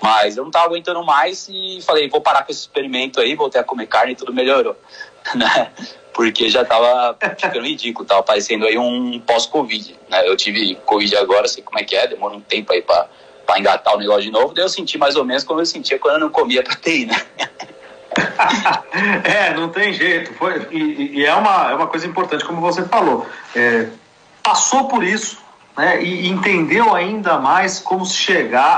Mas 0.00 0.38
eu 0.38 0.42
não 0.42 0.48
estava 0.48 0.64
aguentando 0.64 1.04
mais 1.04 1.50
e 1.50 1.80
falei, 1.82 2.08
vou 2.08 2.22
parar 2.22 2.44
com 2.44 2.50
esse 2.50 2.62
experimento 2.62 3.20
aí, 3.20 3.34
voltei 3.34 3.60
a 3.60 3.64
comer 3.64 3.86
carne 3.88 4.14
e 4.14 4.16
tudo 4.16 4.32
melhorou, 4.32 4.74
né? 5.36 5.70
Porque 6.14 6.48
já 6.48 6.62
estava 6.62 7.14
ficando 7.36 7.66
ridículo, 7.66 8.04
estava 8.04 8.22
parecendo 8.22 8.64
aí 8.64 8.78
um 8.78 9.20
pós-Covid, 9.20 9.98
né? 10.08 10.26
Eu 10.26 10.38
tive 10.38 10.76
Covid 10.86 11.14
agora, 11.18 11.46
sei 11.46 11.62
como 11.62 11.78
é 11.78 11.84
que 11.84 11.94
é, 11.94 12.06
demora 12.06 12.34
um 12.34 12.40
tempo 12.40 12.72
aí 12.72 12.80
para 12.80 13.06
engatar 13.58 13.94
o 13.94 13.98
negócio 13.98 14.22
de 14.22 14.30
novo, 14.30 14.54
daí 14.54 14.64
eu 14.64 14.68
senti 14.70 14.96
mais 14.96 15.14
ou 15.14 15.26
menos 15.26 15.44
como 15.44 15.60
eu 15.60 15.66
sentia 15.66 15.98
quando 15.98 16.14
eu 16.14 16.20
não 16.20 16.30
comia 16.30 16.62
proteína. 16.62 17.14
é, 19.24 19.54
não 19.54 19.68
tem 19.68 19.92
jeito. 19.92 20.32
Foi, 20.34 20.66
e, 20.70 21.18
e, 21.18 21.26
é, 21.26 21.34
uma, 21.34 21.70
é 21.70 21.74
uma 21.74 21.86
coisa 21.86 22.06
importante, 22.06 22.44
como 22.44 22.60
você 22.60 22.82
falou. 22.84 23.26
É, 23.54 23.86
passou 24.42 24.88
por 24.88 25.04
isso 25.04 25.38
né, 25.76 26.02
e 26.02 26.28
entendeu 26.28 26.94
ainda 26.94 27.38
mais 27.38 27.78
como 27.78 28.04
chegar 28.04 28.76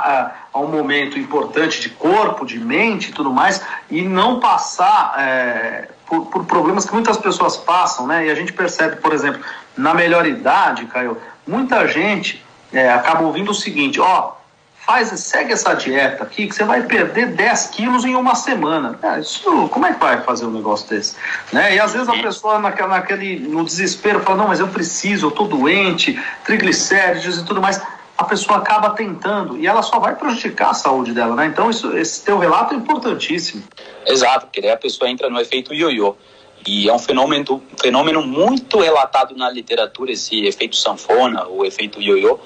a, 0.52 0.58
a, 0.58 0.60
um 0.60 0.68
momento 0.68 1.18
importante 1.18 1.80
de 1.80 1.90
corpo, 1.90 2.44
de 2.44 2.58
mente 2.58 3.10
e 3.10 3.12
tudo 3.12 3.32
mais, 3.32 3.62
e 3.90 4.02
não 4.02 4.40
passar 4.40 5.14
é, 5.18 5.88
por, 6.06 6.26
por, 6.26 6.44
problemas 6.44 6.84
que 6.84 6.92
muitas 6.92 7.16
pessoas 7.16 7.56
passam. 7.56 8.06
Né, 8.06 8.26
e 8.26 8.30
a 8.30 8.34
gente 8.34 8.52
percebe, 8.52 8.96
por 8.96 9.12
exemplo, 9.12 9.40
na 9.76 9.94
melhor 9.94 10.26
idade, 10.26 10.84
Caio, 10.86 11.16
muita 11.46 11.88
gente 11.88 12.44
é, 12.72 12.90
acaba 12.90 13.22
ouvindo 13.22 13.50
o 13.50 13.54
seguinte: 13.54 14.00
ó 14.00 14.41
faz, 14.84 15.08
segue 15.20 15.52
essa 15.52 15.74
dieta 15.74 16.24
aqui 16.24 16.46
que 16.46 16.54
você 16.54 16.64
vai 16.64 16.82
perder 16.82 17.28
10 17.28 17.66
quilos 17.68 18.04
em 18.04 18.14
uma 18.14 18.34
semana. 18.34 18.98
É, 19.02 19.20
isso, 19.20 19.68
como 19.68 19.86
é 19.86 19.92
que 19.92 20.00
vai 20.00 20.20
fazer 20.22 20.46
um 20.46 20.50
negócio 20.50 20.88
desse? 20.88 21.16
Né? 21.52 21.76
E 21.76 21.80
às 21.80 21.92
vezes 21.92 22.08
a 22.08 22.14
pessoa 22.14 22.58
naquele, 22.58 22.88
naquele, 22.88 23.38
no 23.40 23.64
desespero 23.64 24.20
fala, 24.20 24.38
não, 24.38 24.48
mas 24.48 24.60
eu 24.60 24.68
preciso, 24.68 25.26
eu 25.26 25.30
tô 25.30 25.44
doente, 25.44 26.20
triglicéridos 26.44 27.38
e 27.38 27.44
tudo 27.44 27.60
mais. 27.60 27.80
A 28.18 28.24
pessoa 28.24 28.58
acaba 28.58 28.90
tentando 28.90 29.56
e 29.56 29.66
ela 29.66 29.82
só 29.82 29.98
vai 29.98 30.14
prejudicar 30.14 30.70
a 30.70 30.74
saúde 30.74 31.12
dela, 31.12 31.34
né? 31.34 31.46
Então 31.46 31.70
isso, 31.70 31.96
esse 31.96 32.22
teu 32.24 32.38
relato 32.38 32.74
é 32.74 32.76
importantíssimo. 32.76 33.62
Exato, 34.06 34.46
porque 34.46 34.60
daí 34.60 34.70
a 34.70 34.76
pessoa 34.76 35.08
entra 35.08 35.30
no 35.30 35.40
efeito 35.40 35.72
ioiô. 35.72 36.16
E 36.64 36.88
é 36.88 36.92
um 36.92 36.98
fenômeno, 36.98 37.62
fenômeno 37.80 38.22
muito 38.22 38.78
relatado 38.78 39.34
na 39.34 39.50
literatura, 39.50 40.12
esse 40.12 40.46
efeito 40.46 40.76
sanfona, 40.76 41.48
o 41.48 41.64
efeito 41.64 42.00
ioiô, 42.00 42.38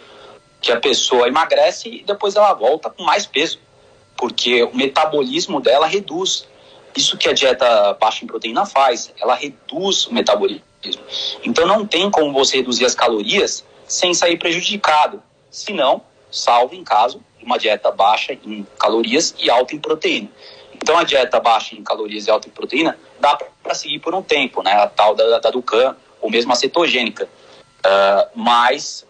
que 0.60 0.72
a 0.72 0.80
pessoa 0.80 1.28
emagrece 1.28 1.88
e 1.88 2.02
depois 2.02 2.36
ela 2.36 2.52
volta 2.54 2.90
com 2.90 3.02
mais 3.02 3.26
peso, 3.26 3.58
porque 4.16 4.62
o 4.62 4.74
metabolismo 4.74 5.60
dela 5.60 5.86
reduz. 5.86 6.46
Isso 6.96 7.18
que 7.18 7.28
a 7.28 7.32
dieta 7.32 7.92
baixa 8.00 8.24
em 8.24 8.26
proteína 8.26 8.64
faz, 8.64 9.12
ela 9.20 9.34
reduz 9.34 10.06
o 10.06 10.14
metabolismo. 10.14 10.62
Então 11.44 11.66
não 11.66 11.86
tem 11.86 12.10
como 12.10 12.32
você 12.32 12.58
reduzir 12.58 12.84
as 12.84 12.94
calorias 12.94 13.64
sem 13.86 14.14
sair 14.14 14.38
prejudicado. 14.38 15.22
Se 15.50 15.72
não, 15.72 16.02
salvo 16.30 16.74
em 16.74 16.82
caso 16.82 17.22
de 17.38 17.44
uma 17.44 17.58
dieta 17.58 17.90
baixa 17.90 18.32
em 18.32 18.66
calorias 18.78 19.34
e 19.38 19.50
alta 19.50 19.74
em 19.74 19.78
proteína. 19.78 20.30
Então 20.74 20.96
a 20.96 21.04
dieta 21.04 21.38
baixa 21.40 21.74
em 21.74 21.82
calorias 21.82 22.26
e 22.26 22.30
alta 22.30 22.48
em 22.48 22.50
proteína 22.50 22.98
dá 23.20 23.36
para 23.62 23.74
seguir 23.74 23.98
por 23.98 24.14
um 24.14 24.22
tempo, 24.22 24.62
né? 24.62 24.72
A 24.72 24.86
tal 24.86 25.14
da, 25.14 25.38
da 25.38 25.50
Ducan, 25.50 25.96
ou 26.20 26.30
mesmo 26.30 26.52
a 26.52 26.56
cetogênica. 26.56 27.28
Uh, 27.84 28.30
mas 28.34 29.06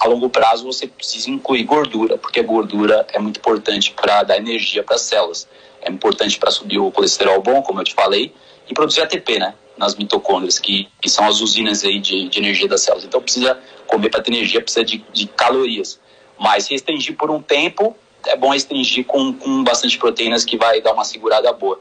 a 0.00 0.08
longo 0.08 0.30
prazo 0.30 0.64
você 0.64 0.86
precisa 0.86 1.28
incluir 1.28 1.62
gordura, 1.64 2.16
porque 2.16 2.40
a 2.40 2.42
gordura 2.42 3.06
é 3.12 3.18
muito 3.18 3.36
importante 3.38 3.92
para 3.92 4.22
dar 4.22 4.38
energia 4.38 4.82
para 4.82 4.96
as 4.96 5.02
células. 5.02 5.46
É 5.82 5.90
importante 5.90 6.38
para 6.38 6.50
subir 6.50 6.78
o 6.78 6.90
colesterol 6.90 7.42
bom, 7.42 7.60
como 7.60 7.80
eu 7.80 7.84
te 7.84 7.92
falei, 7.92 8.32
e 8.66 8.72
produzir 8.72 9.02
ATP, 9.02 9.38
né? 9.38 9.54
Nas 9.76 9.94
mitocôndrias, 9.94 10.58
que, 10.58 10.88
que 11.02 11.08
são 11.10 11.26
as 11.26 11.40
usinas 11.42 11.84
aí 11.84 11.98
de, 11.98 12.30
de 12.30 12.38
energia 12.38 12.66
das 12.66 12.80
células. 12.80 13.04
Então 13.04 13.20
precisa 13.20 13.58
comer 13.86 14.08
para 14.08 14.22
ter 14.22 14.32
energia, 14.32 14.62
precisa 14.62 14.84
de, 14.84 15.04
de 15.12 15.26
calorias. 15.26 16.00
Mas 16.38 16.64
se 16.64 16.72
restringir 16.72 17.14
por 17.16 17.30
um 17.30 17.42
tempo, 17.42 17.94
é 18.26 18.36
bom 18.36 18.50
restringir 18.50 19.04
com, 19.04 19.34
com 19.34 19.62
bastante 19.62 19.98
proteínas 19.98 20.46
que 20.46 20.56
vai 20.56 20.80
dar 20.80 20.94
uma 20.94 21.04
segurada 21.04 21.52
boa. 21.52 21.78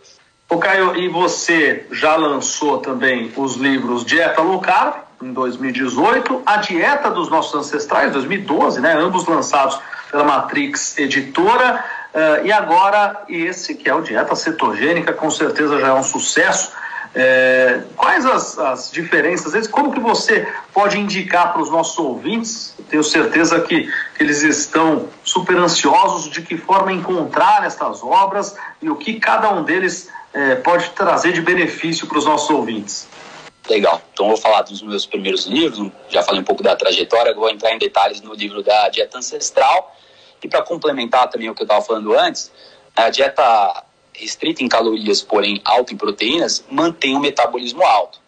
O 0.49 0.57
Caio, 0.57 0.95
e 0.97 1.07
você 1.07 1.85
já 1.91 2.17
lançou 2.17 2.79
também 2.79 3.31
os 3.38 3.55
livros 3.55 4.03
Dieta 4.03 4.41
Low 4.41 4.59
Carb, 4.59 5.08
em 5.21 5.33
2018, 5.33 6.43
A 6.45 6.57
Dieta 6.57 7.09
dos 7.09 7.29
Nossos 7.29 7.53
Ancestrais, 7.55 8.11
2012, 8.13 8.79
né? 8.79 8.93
Ambos 8.93 9.25
lançados 9.27 9.79
pela 10.11 10.23
Matrix 10.23 10.97
Editora. 10.97 11.83
Uh, 12.13 12.45
e 12.45 12.51
agora 12.51 13.23
esse 13.29 13.75
que 13.75 13.89
é 13.89 13.93
o 13.93 14.01
Dieta 14.01 14.35
Cetogênica, 14.35 15.13
com 15.13 15.29
certeza 15.29 15.79
já 15.79 15.88
é 15.88 15.93
um 15.93 16.03
sucesso. 16.03 16.71
É, 17.13 17.81
quais 17.95 18.25
as, 18.25 18.59
as 18.59 18.91
diferenças? 18.91 19.67
Como 19.67 19.91
que 19.91 19.99
você 19.99 20.47
pode 20.73 20.99
indicar 20.99 21.53
para 21.53 21.61
os 21.61 21.69
nossos 21.69 21.97
ouvintes? 21.97 22.75
Tenho 22.88 23.03
certeza 23.03 23.59
que, 23.61 23.91
eles 24.19 24.43
estão 24.43 25.07
super 25.23 25.57
ansiosos 25.57 26.29
de 26.29 26.41
que 26.41 26.57
forma 26.57 26.91
encontrar 26.91 27.65
estas 27.65 28.03
obras 28.03 28.55
e 28.81 28.89
o 28.89 28.95
que 28.95 29.19
cada 29.19 29.49
um 29.49 29.63
deles 29.63 30.09
é, 30.33 30.55
pode 30.55 30.89
trazer 30.91 31.31
de 31.31 31.41
benefício 31.41 32.05
para 32.05 32.17
os 32.17 32.25
nossos 32.25 32.49
ouvintes? 32.49 33.07
Legal. 33.69 34.01
Então 34.11 34.25
eu 34.25 34.31
vou 34.31 34.41
falar 34.41 34.63
dos 34.63 34.81
meus 34.81 35.05
primeiros 35.05 35.45
livros, 35.45 35.91
já 36.09 36.23
falei 36.23 36.41
um 36.41 36.43
pouco 36.43 36.63
da 36.63 36.75
trajetória, 36.75 37.35
vou 37.35 37.49
entrar 37.49 37.71
em 37.71 37.77
detalhes 37.77 38.19
no 38.19 38.33
livro 38.33 38.63
da 38.63 38.89
dieta 38.89 39.19
ancestral. 39.19 39.95
E 40.43 40.47
para 40.47 40.63
complementar 40.63 41.29
também 41.29 41.49
o 41.49 41.53
que 41.53 41.61
eu 41.61 41.65
estava 41.65 41.85
falando 41.85 42.17
antes, 42.17 42.51
a 42.95 43.09
dieta 43.09 43.83
restrita 44.13 44.63
em 44.63 44.67
calorias, 44.67 45.21
porém 45.21 45.61
alta 45.63 45.93
em 45.93 45.97
proteínas, 45.97 46.65
mantém 46.69 47.15
o 47.15 47.19
metabolismo 47.19 47.83
alto. 47.83 48.19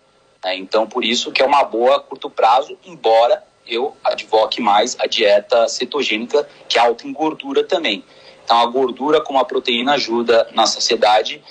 Né? 0.44 0.56
Então, 0.58 0.88
por 0.88 1.04
isso 1.04 1.32
que 1.32 1.42
é 1.42 1.46
uma 1.46 1.64
boa 1.64 1.98
a 1.98 2.00
curto 2.00 2.30
prazo, 2.30 2.78
embora 2.86 3.44
eu 3.68 3.96
advoque 4.04 4.62
mais 4.62 4.96
a 5.00 5.08
dieta 5.08 5.68
cetogênica, 5.68 6.48
que 6.70 6.78
é 6.78 6.82
alta 6.82 7.08
em 7.08 7.14
gordura 7.14 7.64
também. 7.64 8.04
Então, 8.44 8.60
a 8.60 8.66
gordura 8.66 9.22
com 9.22 9.38
a 9.40 9.46
proteína 9.46 9.94
ajuda 9.94 10.48
na 10.54 10.66
saciedade 10.66 11.42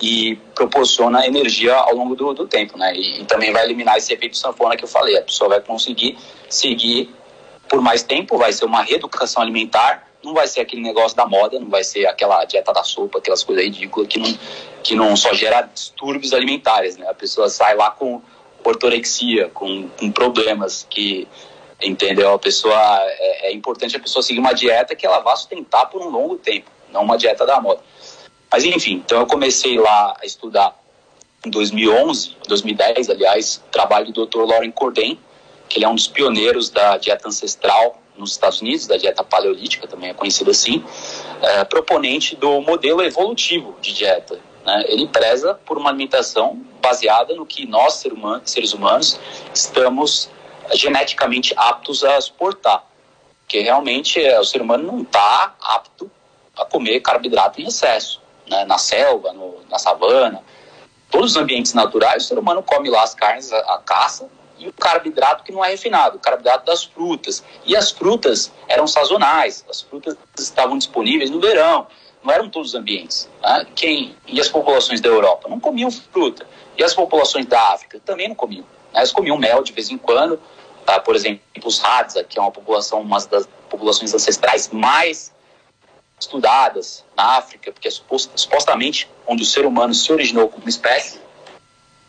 e 0.00 0.36
proporciona 0.54 1.26
energia 1.26 1.74
ao 1.74 1.94
longo 1.94 2.14
do, 2.14 2.32
do 2.32 2.46
tempo, 2.46 2.78
né? 2.78 2.94
E, 2.94 3.20
e, 3.20 3.24
também 3.24 3.52
vai 3.52 3.64
eliminar 3.64 3.96
esse 3.96 4.12
efeito 4.12 4.36
sanfona 4.36 4.76
que 4.76 4.84
eu 4.84 4.88
falei. 4.88 5.16
A 5.16 5.22
pessoa 5.22 5.50
vai 5.50 5.60
conseguir 5.60 6.16
seguir 6.48 7.10
por 7.68 7.80
mais 7.80 8.02
tempo, 8.02 8.38
vai 8.38 8.52
ser 8.52 8.64
uma 8.64 8.82
reeducação 8.82 9.42
alimentar, 9.42 10.08
não 10.24 10.34
vai 10.34 10.46
ser 10.46 10.60
aquele 10.60 10.82
negócio 10.82 11.16
da 11.16 11.26
moda, 11.26 11.60
não 11.60 11.68
vai 11.68 11.84
ser 11.84 12.06
aquela 12.06 12.44
dieta 12.44 12.72
da 12.72 12.82
sopa, 12.82 13.18
aquelas 13.18 13.42
coisas 13.42 13.64
ridículas 13.64 14.08
que 14.08 14.18
não, 14.18 14.38
que 14.82 14.94
não 14.94 15.16
só 15.16 15.34
gera 15.34 15.62
distúrbios 15.62 16.32
alimentares, 16.32 16.96
né? 16.96 17.06
A 17.08 17.14
pessoa 17.14 17.48
sai 17.48 17.76
lá 17.76 17.90
com 17.90 18.22
ortorexia, 18.64 19.48
com, 19.50 19.88
com 19.88 20.10
problemas 20.10 20.86
que 20.88 21.28
entendeu? 21.82 22.32
A 22.32 22.38
pessoa 22.38 22.74
é, 22.74 23.48
é, 23.48 23.52
importante 23.52 23.96
a 23.96 24.00
pessoa 24.00 24.22
seguir 24.22 24.40
uma 24.40 24.52
dieta 24.52 24.96
que 24.96 25.06
ela 25.06 25.20
vá 25.20 25.36
sustentar 25.36 25.86
por 25.86 26.02
um 26.02 26.08
longo 26.08 26.36
tempo, 26.36 26.68
não 26.92 27.02
uma 27.02 27.16
dieta 27.16 27.46
da 27.46 27.60
moda. 27.60 27.80
Mas 28.50 28.64
enfim, 28.64 29.02
então 29.04 29.20
eu 29.20 29.26
comecei 29.26 29.78
lá 29.78 30.16
a 30.20 30.24
estudar 30.24 30.74
em 31.44 31.50
2011, 31.50 32.36
2010, 32.48 33.10
aliás, 33.10 33.62
trabalho 33.70 34.10
do 34.10 34.26
Dr. 34.26 34.44
Lauren 34.44 34.70
Corden, 34.70 35.18
que 35.68 35.78
ele 35.78 35.84
é 35.84 35.88
um 35.88 35.94
dos 35.94 36.08
pioneiros 36.08 36.70
da 36.70 36.96
dieta 36.96 37.28
ancestral 37.28 38.00
nos 38.16 38.32
Estados 38.32 38.60
Unidos, 38.60 38.86
da 38.86 38.96
dieta 38.96 39.22
paleolítica, 39.22 39.86
também 39.86 40.10
é 40.10 40.14
conhecido 40.14 40.50
assim, 40.50 40.84
é, 41.42 41.62
proponente 41.64 42.34
do 42.34 42.60
modelo 42.60 43.02
evolutivo 43.02 43.76
de 43.80 43.92
dieta. 43.92 44.40
Né? 44.64 44.84
Ele 44.88 45.06
preza 45.06 45.54
por 45.54 45.78
uma 45.78 45.90
alimentação 45.90 46.60
baseada 46.80 47.34
no 47.34 47.46
que 47.46 47.66
nós, 47.66 48.02
seres 48.44 48.72
humanos, 48.72 49.20
estamos 49.54 50.28
geneticamente 50.72 51.54
aptos 51.56 52.02
a 52.02 52.20
suportar. 52.20 52.84
Porque 53.42 53.60
realmente 53.60 54.20
é, 54.20 54.40
o 54.40 54.44
ser 54.44 54.60
humano 54.60 54.84
não 54.90 55.02
está 55.02 55.54
apto 55.60 56.10
a 56.56 56.64
comer 56.64 57.00
carboidrato 57.00 57.60
em 57.60 57.66
excesso 57.66 58.20
né, 58.48 58.64
na 58.64 58.78
selva, 58.78 59.32
no, 59.32 59.60
na 59.70 59.78
savana, 59.78 60.42
todos 61.10 61.32
os 61.32 61.36
ambientes 61.36 61.74
naturais, 61.74 62.24
o 62.24 62.26
ser 62.26 62.38
humano 62.38 62.62
come 62.62 62.90
lá 62.90 63.02
as 63.02 63.14
carnes, 63.14 63.52
a, 63.52 63.58
a 63.74 63.78
caça, 63.78 64.28
e 64.58 64.68
o 64.68 64.72
carboidrato 64.72 65.44
que 65.44 65.52
não 65.52 65.64
é 65.64 65.68
refinado, 65.68 66.16
o 66.16 66.20
carboidrato 66.20 66.66
das 66.66 66.84
frutas. 66.84 67.44
E 67.64 67.76
as 67.76 67.90
frutas 67.90 68.52
eram 68.66 68.86
sazonais, 68.86 69.64
as 69.68 69.80
frutas 69.80 70.16
estavam 70.36 70.76
disponíveis 70.76 71.30
no 71.30 71.40
verão, 71.40 71.86
não 72.24 72.34
eram 72.34 72.48
todos 72.50 72.70
os 72.70 72.74
ambientes. 72.74 73.28
Né? 73.40 73.66
Quem, 73.74 74.16
e 74.26 74.40
as 74.40 74.48
populações 74.48 75.00
da 75.00 75.08
Europa 75.08 75.48
não 75.48 75.60
comiam 75.60 75.90
fruta. 75.90 76.46
E 76.76 76.82
as 76.82 76.94
populações 76.94 77.46
da 77.46 77.60
África 77.72 78.00
também 78.04 78.28
não 78.28 78.34
comiam. 78.34 78.64
Né? 78.92 78.98
Elas 78.98 79.12
comiam 79.12 79.36
mel 79.36 79.62
de 79.62 79.72
vez 79.72 79.90
em 79.90 79.98
quando. 79.98 80.40
Tá? 80.84 80.98
Por 80.98 81.14
exemplo, 81.14 81.40
os 81.64 81.82
Hadza, 81.84 82.24
que 82.24 82.38
é 82.38 82.42
uma 82.42 82.50
população, 82.50 83.00
uma 83.00 83.20
das 83.26 83.48
populações 83.70 84.12
ancestrais 84.12 84.68
mais 84.70 85.32
estudadas 86.18 87.04
na 87.16 87.36
África, 87.36 87.72
porque 87.72 87.88
é 87.88 87.90
supostamente 87.90 89.08
onde 89.26 89.42
o 89.42 89.46
ser 89.46 89.64
humano 89.64 89.94
se 89.94 90.12
originou 90.12 90.48
como 90.48 90.68
espécie, 90.68 91.20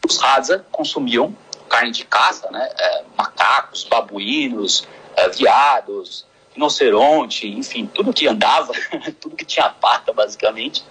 os 0.05 0.21
Hadza 0.23 0.65
consumiam 0.71 1.35
carne 1.69 1.91
de 1.91 2.03
caça, 2.03 2.49
né? 2.51 2.69
É, 2.77 3.03
macacos, 3.15 3.83
babuínos, 3.83 4.87
é, 5.15 5.29
viados, 5.29 6.25
rinoceronte, 6.53 7.47
enfim, 7.47 7.85
tudo 7.85 8.11
que 8.11 8.27
andava, 8.27 8.73
tudo 9.21 9.35
que 9.35 9.45
tinha 9.45 9.69
pata, 9.69 10.11
basicamente, 10.11 10.83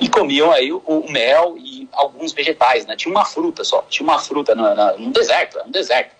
e 0.00 0.08
comiam 0.08 0.50
aí 0.50 0.72
o, 0.72 1.04
mel 1.08 1.56
e 1.58 1.88
alguns 1.92 2.32
vegetais, 2.32 2.86
né? 2.86 2.96
Tinha 2.96 3.12
uma 3.12 3.24
fruta 3.24 3.62
só, 3.62 3.82
tinha 3.88 4.08
uma 4.08 4.18
fruta 4.18 4.54
no, 4.54 4.98
no, 4.98 5.12
deserto, 5.12 5.58
no 5.64 5.70
deserto. 5.70 6.16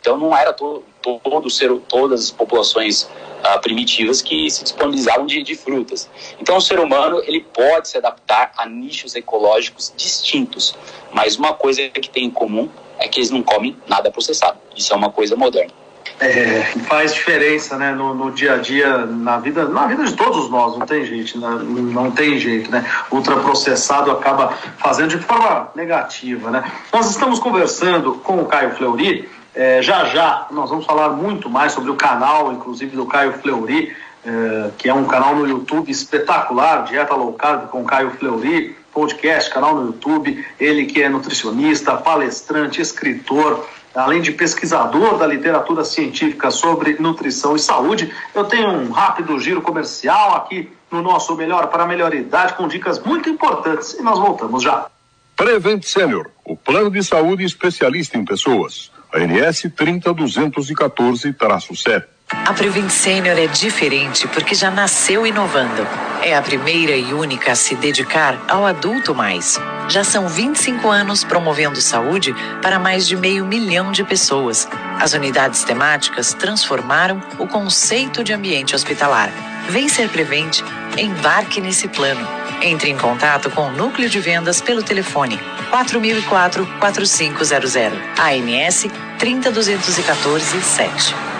Então 0.00 0.16
não 0.16 0.36
era 0.36 0.52
to, 0.52 0.84
todo 1.22 1.48
ser, 1.48 1.72
todas 1.88 2.24
as 2.24 2.30
populações 2.30 3.08
ah, 3.42 3.58
primitivas 3.58 4.20
que 4.20 4.50
se 4.50 4.62
disponibilizavam 4.64 5.26
de, 5.26 5.42
de, 5.42 5.54
frutas. 5.54 6.08
Então 6.40 6.56
o 6.56 6.60
ser 6.60 6.78
humano 6.80 7.22
ele 7.24 7.40
pode 7.40 7.88
se 7.88 7.96
adaptar 7.96 8.52
a 8.56 8.66
nichos 8.66 9.14
ecológicos 9.14 9.92
distintos, 9.96 10.76
mas 11.12 11.36
uma 11.36 11.54
coisa 11.54 11.88
que 11.88 12.10
tem 12.10 12.24
em 12.24 12.30
comum 12.30 12.68
é 12.98 13.06
que 13.08 13.20
eles 13.20 13.30
não 13.30 13.42
comem 13.42 13.76
nada 13.86 14.10
processado. 14.10 14.58
Isso 14.76 14.92
é 14.92 14.96
uma 14.96 15.10
coisa 15.10 15.36
moderna. 15.36 15.72
É, 16.18 16.62
faz 16.88 17.12
diferença, 17.12 17.76
né, 17.76 17.92
no, 17.92 18.14
no, 18.14 18.30
dia 18.30 18.54
a 18.54 18.56
dia, 18.56 19.04
na 19.04 19.38
vida, 19.38 19.68
na 19.68 19.86
vida 19.86 20.02
de 20.02 20.14
todos 20.14 20.48
nós, 20.48 20.78
não 20.78 20.86
tem 20.86 21.04
jeito, 21.04 21.38
né, 21.38 21.48
não 21.92 22.10
tem 22.10 22.38
jeito, 22.38 22.70
né, 22.70 22.86
ultraprocessado 23.10 24.10
acaba 24.10 24.54
fazendo 24.78 25.10
de 25.10 25.18
forma 25.18 25.68
negativa, 25.74 26.50
né. 26.50 26.64
Nós 26.90 27.10
estamos 27.10 27.38
conversando 27.38 28.14
com 28.14 28.38
o 28.38 28.46
Caio 28.46 28.74
Fleury, 28.76 29.28
é, 29.56 29.80
já 29.80 30.04
já 30.04 30.46
nós 30.50 30.68
vamos 30.68 30.84
falar 30.84 31.08
muito 31.08 31.48
mais 31.48 31.72
sobre 31.72 31.90
o 31.90 31.96
canal, 31.96 32.52
inclusive 32.52 32.94
do 32.94 33.06
Caio 33.06 33.32
Fleury, 33.40 33.96
é, 34.24 34.70
que 34.76 34.86
é 34.86 34.92
um 34.92 35.06
canal 35.06 35.34
no 35.34 35.48
YouTube 35.48 35.90
espetacular, 35.90 36.84
Dieta 36.84 37.14
Low 37.14 37.32
Carb 37.32 37.68
com 37.68 37.82
Caio 37.82 38.10
Fleury, 38.10 38.76
podcast, 38.92 39.50
canal 39.50 39.74
no 39.74 39.86
YouTube. 39.86 40.44
Ele 40.60 40.84
que 40.84 41.02
é 41.02 41.08
nutricionista, 41.08 41.96
palestrante, 41.96 42.82
escritor, 42.82 43.66
além 43.94 44.20
de 44.20 44.30
pesquisador 44.30 45.16
da 45.16 45.26
literatura 45.26 45.84
científica 45.84 46.50
sobre 46.50 46.96
nutrição 47.00 47.56
e 47.56 47.58
saúde. 47.58 48.12
Eu 48.34 48.44
tenho 48.44 48.68
um 48.68 48.90
rápido 48.90 49.38
giro 49.38 49.62
comercial 49.62 50.36
aqui 50.36 50.70
no 50.90 51.00
nosso 51.00 51.34
Melhor 51.34 51.68
para 51.68 51.84
a 51.84 51.86
Melhor 51.86 52.12
Idade 52.14 52.52
com 52.54 52.68
dicas 52.68 52.98
muito 53.00 53.30
importantes 53.30 53.94
e 53.94 54.02
nós 54.02 54.18
voltamos 54.18 54.62
já. 54.62 54.86
Prevent 55.34 55.82
Senior, 55.84 56.30
o 56.44 56.56
plano 56.56 56.90
de 56.90 57.02
saúde 57.02 57.44
especialista 57.44 58.18
em 58.18 58.24
pessoas. 58.24 58.94
ANS 59.16 59.62
30214-7. 59.62 62.04
A 62.28 62.52
Prevent 62.52 62.90
Senior 62.90 63.38
é 63.38 63.46
diferente 63.46 64.26
porque 64.28 64.54
já 64.54 64.70
nasceu 64.70 65.26
inovando. 65.26 65.86
É 66.22 66.36
a 66.36 66.42
primeira 66.42 66.94
e 66.96 67.14
única 67.14 67.52
a 67.52 67.54
se 67.54 67.74
dedicar 67.76 68.38
ao 68.48 68.66
adulto 68.66 69.14
mais. 69.14 69.58
Já 69.88 70.02
são 70.02 70.28
25 70.28 70.88
anos 70.88 71.22
promovendo 71.22 71.80
saúde 71.80 72.34
para 72.60 72.80
mais 72.80 73.06
de 73.06 73.16
meio 73.16 73.46
milhão 73.46 73.92
de 73.92 74.02
pessoas. 74.02 74.68
As 75.00 75.12
unidades 75.12 75.62
temáticas 75.62 76.34
transformaram 76.34 77.22
o 77.38 77.46
conceito 77.46 78.24
de 78.24 78.32
ambiente 78.32 78.74
hospitalar. 78.74 79.30
Vem 79.68 79.88
ser 79.88 80.08
Prevent, 80.08 80.62
embarque 80.98 81.60
nesse 81.60 81.86
plano. 81.86 82.26
Entre 82.62 82.90
em 82.90 82.96
contato 82.96 83.50
com 83.50 83.68
o 83.68 83.72
núcleo 83.72 84.08
de 84.08 84.20
vendas 84.20 84.60
pelo 84.60 84.82
telefone 84.82 85.38
4004 85.70 86.66
4500. 86.80 87.76
ANS 88.18 88.86
30214 89.18 90.62
7. 90.62 91.35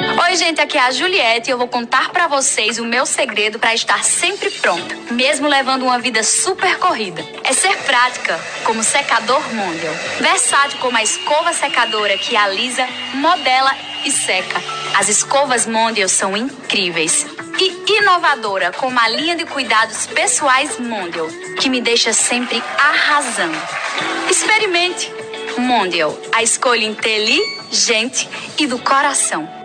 Oi, 0.00 0.36
gente, 0.36 0.60
aqui 0.60 0.78
é 0.78 0.80
a 0.80 0.92
Juliette 0.92 1.50
e 1.50 1.52
eu 1.52 1.58
vou 1.58 1.66
contar 1.66 2.10
para 2.10 2.28
vocês 2.28 2.78
o 2.78 2.84
meu 2.84 3.04
segredo 3.04 3.58
para 3.58 3.74
estar 3.74 4.04
sempre 4.04 4.48
pronta, 4.48 4.94
mesmo 5.10 5.48
levando 5.48 5.82
uma 5.82 5.98
vida 5.98 6.22
super 6.22 6.78
corrida. 6.78 7.20
É 7.42 7.52
ser 7.52 7.76
prática, 7.78 8.38
como 8.62 8.84
secador 8.84 9.42
Mondial. 9.52 9.92
Versátil 10.20 10.78
como 10.78 10.96
a 10.96 11.02
escova 11.02 11.52
secadora 11.52 12.16
que 12.16 12.36
alisa, 12.36 12.86
modela 13.14 13.74
e 14.04 14.12
seca. 14.12 14.62
As 14.96 15.08
escovas 15.08 15.66
Mondial 15.66 16.08
são 16.08 16.36
incríveis. 16.36 17.26
E 17.58 17.98
inovadora 17.98 18.70
como 18.70 19.00
a 19.00 19.08
linha 19.08 19.34
de 19.34 19.46
cuidados 19.46 20.06
pessoais 20.06 20.78
Mondial, 20.78 21.26
que 21.58 21.68
me 21.68 21.80
deixa 21.80 22.12
sempre 22.12 22.62
arrasando. 22.78 23.58
Experimente! 24.30 25.12
Mondial, 25.56 26.16
a 26.32 26.40
escolha 26.40 26.84
inteligente 26.84 28.28
e 28.56 28.66
do 28.68 28.78
coração. 28.78 29.57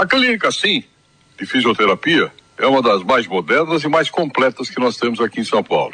A 0.00 0.06
clínica 0.06 0.50
Sim, 0.50 0.82
de 1.38 1.44
fisioterapia, 1.44 2.32
é 2.56 2.66
uma 2.66 2.80
das 2.80 3.02
mais 3.02 3.26
modernas 3.26 3.84
e 3.84 3.88
mais 3.88 4.08
completas 4.08 4.70
que 4.70 4.80
nós 4.80 4.96
temos 4.96 5.20
aqui 5.20 5.40
em 5.40 5.44
São 5.44 5.62
Paulo. 5.62 5.92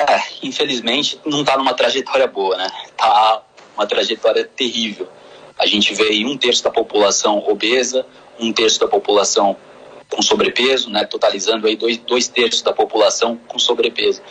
É, 0.08 0.24
infelizmente 0.44 1.20
não 1.26 1.42
está 1.42 1.58
numa 1.58 1.74
trajetória 1.74 2.28
boa, 2.28 2.58
né? 2.58 2.68
Está 2.86 3.42
uma 3.76 3.86
trajetória 3.86 4.46
terrível. 4.46 5.08
A 5.58 5.66
gente 5.66 5.94
vê 5.94 6.04
aí 6.04 6.26
um 6.26 6.38
terço 6.38 6.64
da 6.64 6.72
população 6.72 7.44
obesa, 7.48 8.06
um 8.40 8.52
terço 8.54 8.80
da 8.80 8.88
população 8.88 9.58
com 10.10 10.22
sobrepeso, 10.22 10.90
né, 10.90 11.06
totalizando 11.06 11.68
aí 11.68 11.76
dois, 11.76 11.98
dois 11.98 12.28
terços 12.28 12.62
da 12.62 12.74
população 12.74 13.38
com 13.48 13.60
sobrepeso. 13.60 14.22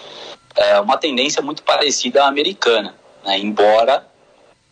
É 0.56 0.80
uma 0.80 0.96
tendência 0.96 1.40
muito 1.40 1.62
parecida 1.62 2.24
à 2.24 2.28
americana, 2.28 2.94
né, 3.24 3.38
embora 3.38 4.06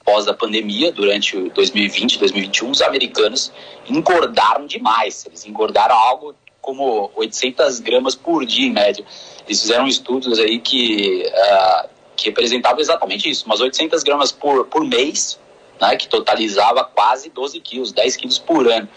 pós 0.05 0.29
a 0.29 0.35
pandemia, 0.35 0.93
durante 0.93 1.37
2020, 1.51 2.19
2021, 2.19 2.71
os 2.71 2.81
americanos 2.81 3.53
engordaram 3.89 4.65
demais. 4.67 5.27
Eles 5.27 5.45
engordaram 5.45 5.97
algo 5.97 6.35
como 6.67 7.13
800 7.15 7.79
gramas 7.79 8.17
por 8.17 8.45
dia 8.45 8.67
em 8.67 8.73
média. 8.73 9.05
Eles 9.47 9.61
fizeram 9.61 9.87
estudos 9.87 10.37
aí 10.41 10.59
que, 10.59 11.25
uh, 11.25 11.89
que 12.17 12.27
representavam 12.27 12.81
exatamente 12.81 13.31
isso, 13.31 13.47
umas 13.47 13.61
800 13.61 14.03
gramas 14.03 14.33
por, 14.33 14.67
por 14.67 14.85
mês, 14.85 15.39
né, 15.81 15.95
que 15.95 16.09
totalizava 16.09 16.83
quase 16.83 17.31
12 17.31 17.61
quilos, 17.61 17.93
10 17.93 18.17
quilos 18.17 18.39
por 18.39 18.67
ano. 18.69 18.89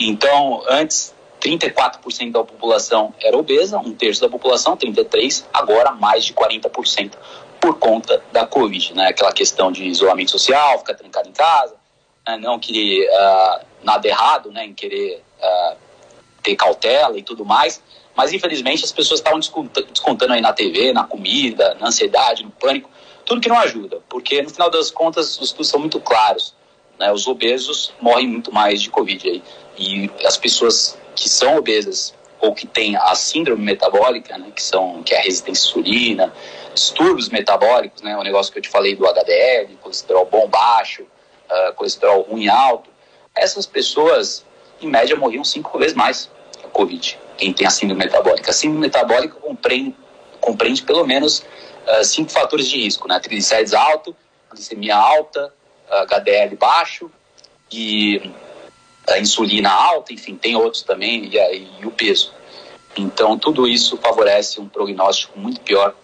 Então, 0.00 0.64
antes 0.68 1.14
34% 1.40 2.32
da 2.32 2.42
população 2.42 3.14
era 3.22 3.38
obesa, 3.38 3.78
um 3.78 3.94
terço 3.94 4.20
da 4.20 4.28
população, 4.28 4.76
33%, 4.76 5.44
agora 5.52 5.92
mais 5.92 6.24
de 6.24 6.34
40% 6.34 7.12
por 7.60 7.78
conta 7.78 8.20
da 8.32 8.44
Covid, 8.44 8.94
né? 8.94 9.08
Aquela 9.08 9.32
questão 9.32 9.70
de 9.70 9.84
isolamento 9.84 10.32
social, 10.32 10.78
ficar 10.80 10.94
trancado 10.94 11.28
em 11.28 11.32
casa, 11.32 11.76
né? 12.26 12.36
não 12.36 12.58
querer 12.58 13.08
uh, 13.08 13.64
nada 13.84 14.08
errado, 14.08 14.50
né? 14.50 14.66
Em 14.66 14.74
querer 14.74 15.22
uh, 15.40 15.85
ter 16.46 16.54
cautela 16.54 17.18
e 17.18 17.22
tudo 17.22 17.44
mais. 17.44 17.82
Mas 18.14 18.32
infelizmente 18.32 18.84
as 18.84 18.92
pessoas 18.92 19.20
estavam 19.20 19.40
descontando 19.40 20.32
aí 20.32 20.40
na 20.40 20.52
TV, 20.52 20.92
na 20.92 21.04
comida, 21.04 21.76
na 21.80 21.88
ansiedade, 21.88 22.44
no 22.44 22.50
pânico, 22.50 22.88
tudo 23.24 23.40
que 23.40 23.48
não 23.48 23.58
ajuda, 23.58 24.00
porque 24.08 24.40
no 24.40 24.48
final 24.48 24.70
das 24.70 24.90
contas 24.90 25.38
os 25.38 25.48
estudos 25.48 25.68
são 25.68 25.80
muito 25.80 26.00
claros. 26.00 26.54
Né? 26.98 27.12
Os 27.12 27.26
obesos 27.26 27.92
morrem 28.00 28.28
muito 28.28 28.54
mais 28.54 28.80
de 28.80 28.88
Covid 28.88 29.28
aí. 29.28 29.42
E 29.76 30.10
as 30.24 30.36
pessoas 30.36 30.96
que 31.14 31.28
são 31.28 31.56
obesas 31.56 32.14
ou 32.40 32.54
que 32.54 32.66
têm 32.66 32.96
a 32.96 33.14
síndrome 33.14 33.64
metabólica, 33.64 34.38
né, 34.38 34.52
que 34.54 34.62
são 34.62 35.02
que 35.02 35.14
é 35.14 35.18
a 35.18 35.22
resistência 35.22 35.68
à 35.68 35.80
insulina, 35.80 36.32
distúrbios 36.74 37.28
metabólicos, 37.30 38.02
né, 38.02 38.16
o 38.16 38.22
negócio 38.22 38.52
que 38.52 38.58
eu 38.58 38.62
te 38.62 38.68
falei 38.68 38.94
do 38.94 39.06
HDL, 39.06 39.76
colesterol 39.80 40.26
bom 40.26 40.46
baixo, 40.46 41.02
uh, 41.02 41.74
colesterol 41.74 42.22
ruim 42.22 42.48
alto, 42.48 42.90
essas 43.34 43.66
pessoas, 43.66 44.44
em 44.80 44.88
média, 44.88 45.16
morriam 45.16 45.44
cinco 45.44 45.78
vezes 45.78 45.94
mais 45.94 46.30
Covid, 46.66 47.18
quem 47.36 47.52
tem 47.52 47.66
a 47.66 47.70
síndrome 47.70 48.04
metabólica. 48.04 48.50
A 48.50 48.54
síndrome 48.54 48.86
metabólica 48.86 49.34
compreende, 49.34 49.94
compreende 50.40 50.82
pelo 50.82 51.06
menos 51.06 51.40
uh, 51.40 52.04
cinco 52.04 52.30
fatores 52.30 52.68
de 52.68 52.78
risco, 52.78 53.08
né? 53.08 53.18
Triglicérides 53.18 53.74
alto, 53.74 54.14
glicemia 54.50 54.96
alta, 54.96 55.52
HDL 55.88 56.56
baixo 56.56 57.10
e 57.70 58.30
a 59.08 59.18
insulina 59.18 59.70
alta, 59.70 60.12
enfim, 60.12 60.34
tem 60.36 60.56
outros 60.56 60.82
também, 60.82 61.26
e, 61.26 61.68
e 61.80 61.86
o 61.86 61.90
peso. 61.90 62.32
Então, 62.96 63.38
tudo 63.38 63.68
isso 63.68 63.96
favorece 63.98 64.60
um 64.60 64.68
prognóstico 64.68 65.38
muito 65.38 65.60
pior, 65.60 65.94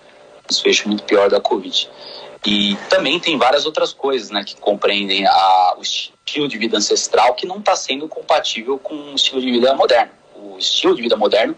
um 0.44 0.46
desfecho 0.48 0.88
muito 0.88 1.03
pior 1.05 1.29
da 1.29 1.40
Covid. 1.40 1.88
E 2.44 2.77
também 2.88 3.18
tem 3.18 3.38
várias 3.38 3.66
outras 3.66 3.92
coisas 3.92 4.31
né, 4.31 4.42
que 4.44 4.57
compreendem 4.57 5.27
a, 5.27 5.75
o 5.79 5.83
estilo 5.83 6.48
de 6.48 6.59
vida 6.59 6.77
ancestral 6.77 7.35
que 7.35 7.46
não 7.46 7.59
está 7.59 7.75
sendo 7.77 8.09
compatível 8.09 8.79
com 8.79 8.94
o 8.94 9.14
estilo 9.14 9.40
de 9.40 9.51
vida 9.51 9.75
moderno. 9.75 10.11
O 10.42 10.59
estilo 10.59 10.96
de 10.96 11.02
vida 11.02 11.16
moderno 11.16 11.57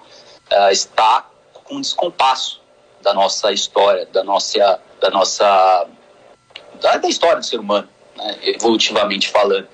uh, 0.52 0.70
está 0.70 1.26
com 1.52 1.76
um 1.76 1.80
descompasso 1.80 2.60
da 3.00 3.14
nossa 3.14 3.52
história, 3.52 4.06
da 4.12 4.22
nossa, 4.22 4.80
da 5.00 5.10
nossa 5.10 5.86
da, 6.80 6.96
da 6.98 7.08
história 7.08 7.38
do 7.38 7.46
ser 7.46 7.58
humano, 7.58 7.88
né, 8.16 8.38
evolutivamente 8.42 9.30
falando. 9.30 9.66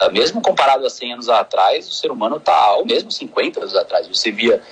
Uh, 0.00 0.12
mesmo 0.12 0.42
comparado 0.42 0.84
a 0.86 0.90
100 0.90 1.14
anos 1.14 1.28
atrás, 1.28 1.88
o 1.88 1.92
ser 1.92 2.10
humano 2.10 2.36
está 2.36 2.54
ao 2.54 2.84
mesmo 2.84 3.10
50 3.10 3.60
anos 3.60 3.74
atrás. 3.74 4.06
Você 4.08 4.30
via 4.30 4.62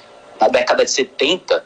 na 0.41 0.49
década 0.49 0.85
de 0.85 0.91
70, 0.91 1.65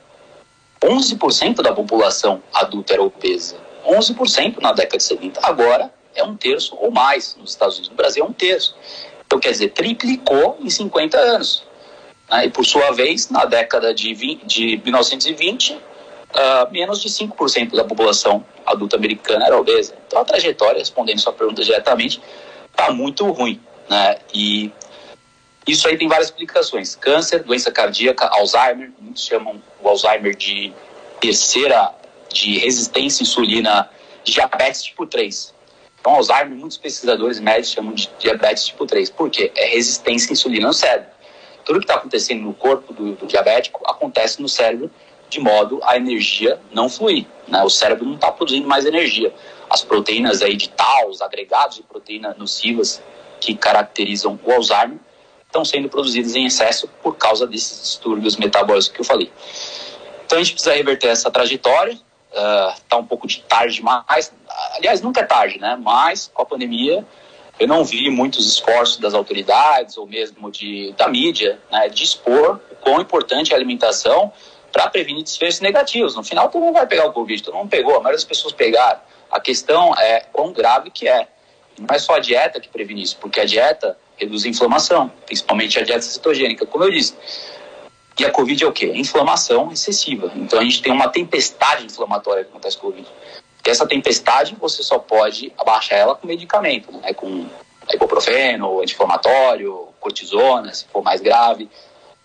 11% 0.80 1.62
da 1.62 1.72
população 1.72 2.42
adulta 2.52 2.92
era 2.92 3.02
obesa. 3.02 3.56
11% 3.84 4.60
na 4.60 4.72
década 4.72 4.98
de 4.98 5.04
70. 5.04 5.40
Agora 5.42 5.92
é 6.14 6.22
um 6.22 6.36
terço 6.36 6.76
ou 6.76 6.90
mais 6.90 7.36
nos 7.36 7.50
Estados 7.50 7.76
Unidos. 7.76 7.90
No 7.90 7.96
Brasil 7.96 8.24
é 8.24 8.28
um 8.28 8.32
terço. 8.32 8.76
Então, 9.26 9.40
quer 9.40 9.50
dizer, 9.50 9.70
triplicou 9.70 10.56
em 10.60 10.70
50 10.70 11.18
anos. 11.18 11.64
E, 12.30 12.50
por 12.50 12.64
sua 12.64 12.90
vez, 12.90 13.30
na 13.30 13.44
década 13.44 13.94
de, 13.94 14.12
20, 14.12 14.44
de 14.46 14.80
1920, 14.84 15.74
uh, 15.74 15.80
ah, 16.34 16.68
menos 16.70 17.00
de 17.00 17.08
5% 17.08 17.74
da 17.74 17.84
população 17.84 18.44
adulta 18.64 18.96
americana 18.96 19.46
era 19.46 19.56
obesa. 19.56 19.94
Então, 20.06 20.20
a 20.20 20.24
trajetória, 20.24 20.78
respondendo 20.78 21.20
sua 21.20 21.32
pergunta 21.32 21.62
diretamente, 21.62 22.20
está 22.70 22.90
muito 22.90 23.24
ruim. 23.30 23.60
Né? 23.88 24.18
E 24.34 24.72
isso 25.66 25.86
aí 25.88 25.96
tem 25.96 26.08
várias 26.08 26.28
explicações. 26.28 26.94
Câncer, 26.96 27.42
doença 27.44 27.70
cardíaca, 27.70 28.28
Alzheimer, 28.32 28.90
muitos 29.00 29.24
chamam 29.24 29.62
o 29.80 29.88
Alzheimer 29.88 30.34
de 30.34 30.72
terceira, 31.20 31.92
de 32.32 32.58
resistência 32.58 33.22
à 33.22 33.24
insulina, 33.24 33.90
diabetes 34.24 34.82
tipo 34.82 35.06
3. 35.06 35.54
Então, 36.00 36.14
Alzheimer, 36.14 36.56
muitos 36.56 36.76
pesquisadores 36.76 37.40
médicos 37.40 37.70
chamam 37.70 37.94
de 37.94 38.10
diabetes 38.18 38.66
tipo 38.66 38.84
3. 38.84 39.10
Por 39.10 39.30
quê? 39.30 39.50
É 39.56 39.66
resistência 39.66 40.30
à 40.30 40.32
insulina 40.32 40.66
no 40.66 40.72
cérebro. 40.72 41.15
Tudo 41.66 41.81
que 41.81 41.85
está 41.85 41.96
acontecendo 41.96 42.42
no 42.42 42.55
corpo 42.55 42.94
do, 42.94 43.16
do, 43.16 43.26
diabético 43.26 43.83
acontece 43.85 44.40
no 44.40 44.48
cérebro 44.48 44.88
de 45.29 45.40
modo 45.40 45.81
a 45.83 45.96
energia 45.96 46.61
não 46.70 46.88
fluir. 46.88 47.26
Né? 47.48 47.61
O 47.64 47.68
cérebro 47.68 48.07
não 48.07 48.14
está 48.14 48.31
produzindo 48.31 48.68
mais 48.68 48.87
energia. 48.87 49.35
As 49.68 49.83
proteínas 49.83 50.42
aí 50.42 50.55
de 50.55 50.68
tal, 50.68 51.09
os 51.09 51.20
agregados 51.20 51.76
de 51.76 51.83
proteína 51.83 52.37
nocivas 52.38 53.02
que 53.40 53.57
caracterizam 53.57 54.38
o 54.44 54.52
Alzheimer, 54.52 54.98
estão 55.44 55.64
sendo 55.64 55.88
produzidas 55.88 56.37
em 56.37 56.46
excesso 56.46 56.87
por 57.02 57.16
causa 57.16 57.44
desses 57.48 57.83
distúrbios 57.83 58.37
metabólicos 58.37 58.87
que 58.87 59.00
eu 59.00 59.05
falei. 59.05 59.33
Então 60.24 60.38
a 60.38 60.42
gente 60.42 60.52
precisa 60.52 60.72
reverter 60.72 61.09
essa 61.09 61.33
trajetória. 61.33 61.98
Está 62.31 62.96
uh, 62.96 63.00
um 63.00 63.07
pouco 63.07 63.26
de 63.26 63.42
tarde 63.42 63.76
demais. 63.76 64.33
Aliás, 64.76 65.00
nunca 65.00 65.20
é 65.20 65.24
tarde, 65.24 65.59
né? 65.59 65.76
Mas 65.83 66.31
com 66.33 66.42
a 66.42 66.46
pandemia 66.46 67.05
eu 67.58 67.66
não 67.66 67.84
vi 67.84 68.10
muitos 68.10 68.46
esforços 68.46 68.98
das 68.98 69.14
autoridades 69.14 69.96
ou 69.96 70.06
mesmo 70.06 70.50
de, 70.50 70.92
da 70.96 71.08
mídia 71.08 71.58
né, 71.70 71.88
de 71.88 72.04
expor 72.04 72.60
o 72.70 72.76
quão 72.76 73.00
importante 73.00 73.52
é 73.52 73.54
a 73.54 73.58
alimentação 73.58 74.32
para 74.70 74.90
prevenir 74.90 75.22
desfechos 75.22 75.60
negativos. 75.60 76.14
No 76.14 76.22
final, 76.22 76.50
todo 76.50 76.62
mundo 76.62 76.74
vai 76.74 76.86
pegar 76.86 77.06
o 77.06 77.12
Covid, 77.12 77.42
todo 77.42 77.54
mundo 77.54 77.70
pegou, 77.70 77.92
a 77.92 77.96
maioria 77.96 78.16
das 78.16 78.24
pessoas 78.24 78.52
pegaram. 78.52 79.00
A 79.30 79.40
questão 79.40 79.94
é 79.94 80.20
quão 80.32 80.52
grave 80.52 80.90
que 80.90 81.08
é. 81.08 81.28
Não 81.78 81.94
é 81.94 81.98
só 81.98 82.14
a 82.14 82.18
dieta 82.18 82.60
que 82.60 82.68
previne 82.68 83.02
isso, 83.02 83.16
porque 83.18 83.40
a 83.40 83.44
dieta 83.44 83.98
reduz 84.16 84.44
a 84.44 84.48
inflamação, 84.48 85.10
principalmente 85.24 85.78
a 85.78 85.82
dieta 85.82 86.02
cetogênica, 86.02 86.66
como 86.66 86.84
eu 86.84 86.90
disse. 86.90 87.14
E 88.18 88.24
a 88.24 88.30
Covid 88.30 88.64
é 88.64 88.66
o 88.66 88.72
quê? 88.72 88.92
Inflamação 88.94 89.70
excessiva. 89.70 90.32
Então 90.36 90.58
a 90.58 90.62
gente 90.62 90.80
tem 90.80 90.92
uma 90.92 91.08
tempestade 91.08 91.84
inflamatória 91.84 92.44
que 92.44 92.50
acontece 92.50 92.78
com 92.78 92.88
a 92.88 92.90
Covid. 92.90 93.08
Essa 93.70 93.87
tempestade 93.87 94.57
você 94.59 94.83
só 94.83 94.98
pode 94.98 95.52
abaixar 95.59 95.98
ela 95.98 96.14
com 96.14 96.26
medicamento, 96.26 96.92
né? 96.92 97.12
com 97.12 97.46
ibuprofeno, 97.92 98.81
anti-inflamatório, 98.81 99.88
cortisona, 100.00 100.72
se 100.72 100.87
for 100.87 101.02
mais 101.02 101.20
grave, 101.20 101.68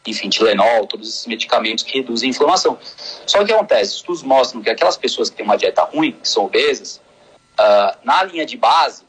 enfim, 0.06 0.30
Tilenol, 0.30 0.88
todos 0.88 1.08
esses 1.08 1.28
medicamentos 1.28 1.84
que 1.84 1.98
reduzem 1.98 2.30
a 2.30 2.32
inflamação. 2.32 2.78
Só 3.26 3.40
que 3.40 3.46
que 3.46 3.54
acontece? 3.54 3.96
Estudos 3.96 4.24
mostram 4.24 4.62
que 4.62 4.70
aquelas 4.70 4.98
pessoas 4.98 5.30
que 5.30 5.38
têm 5.38 5.46
uma 5.46 5.58
dieta 5.58 5.84
ruim, 5.84 6.14
que 6.14 6.28
são 6.28 6.46
obesas, 6.46 7.00
uh, 7.60 7.98
na 8.04 8.24
linha 8.24 8.46
de 8.46 8.58
base, 8.58 9.04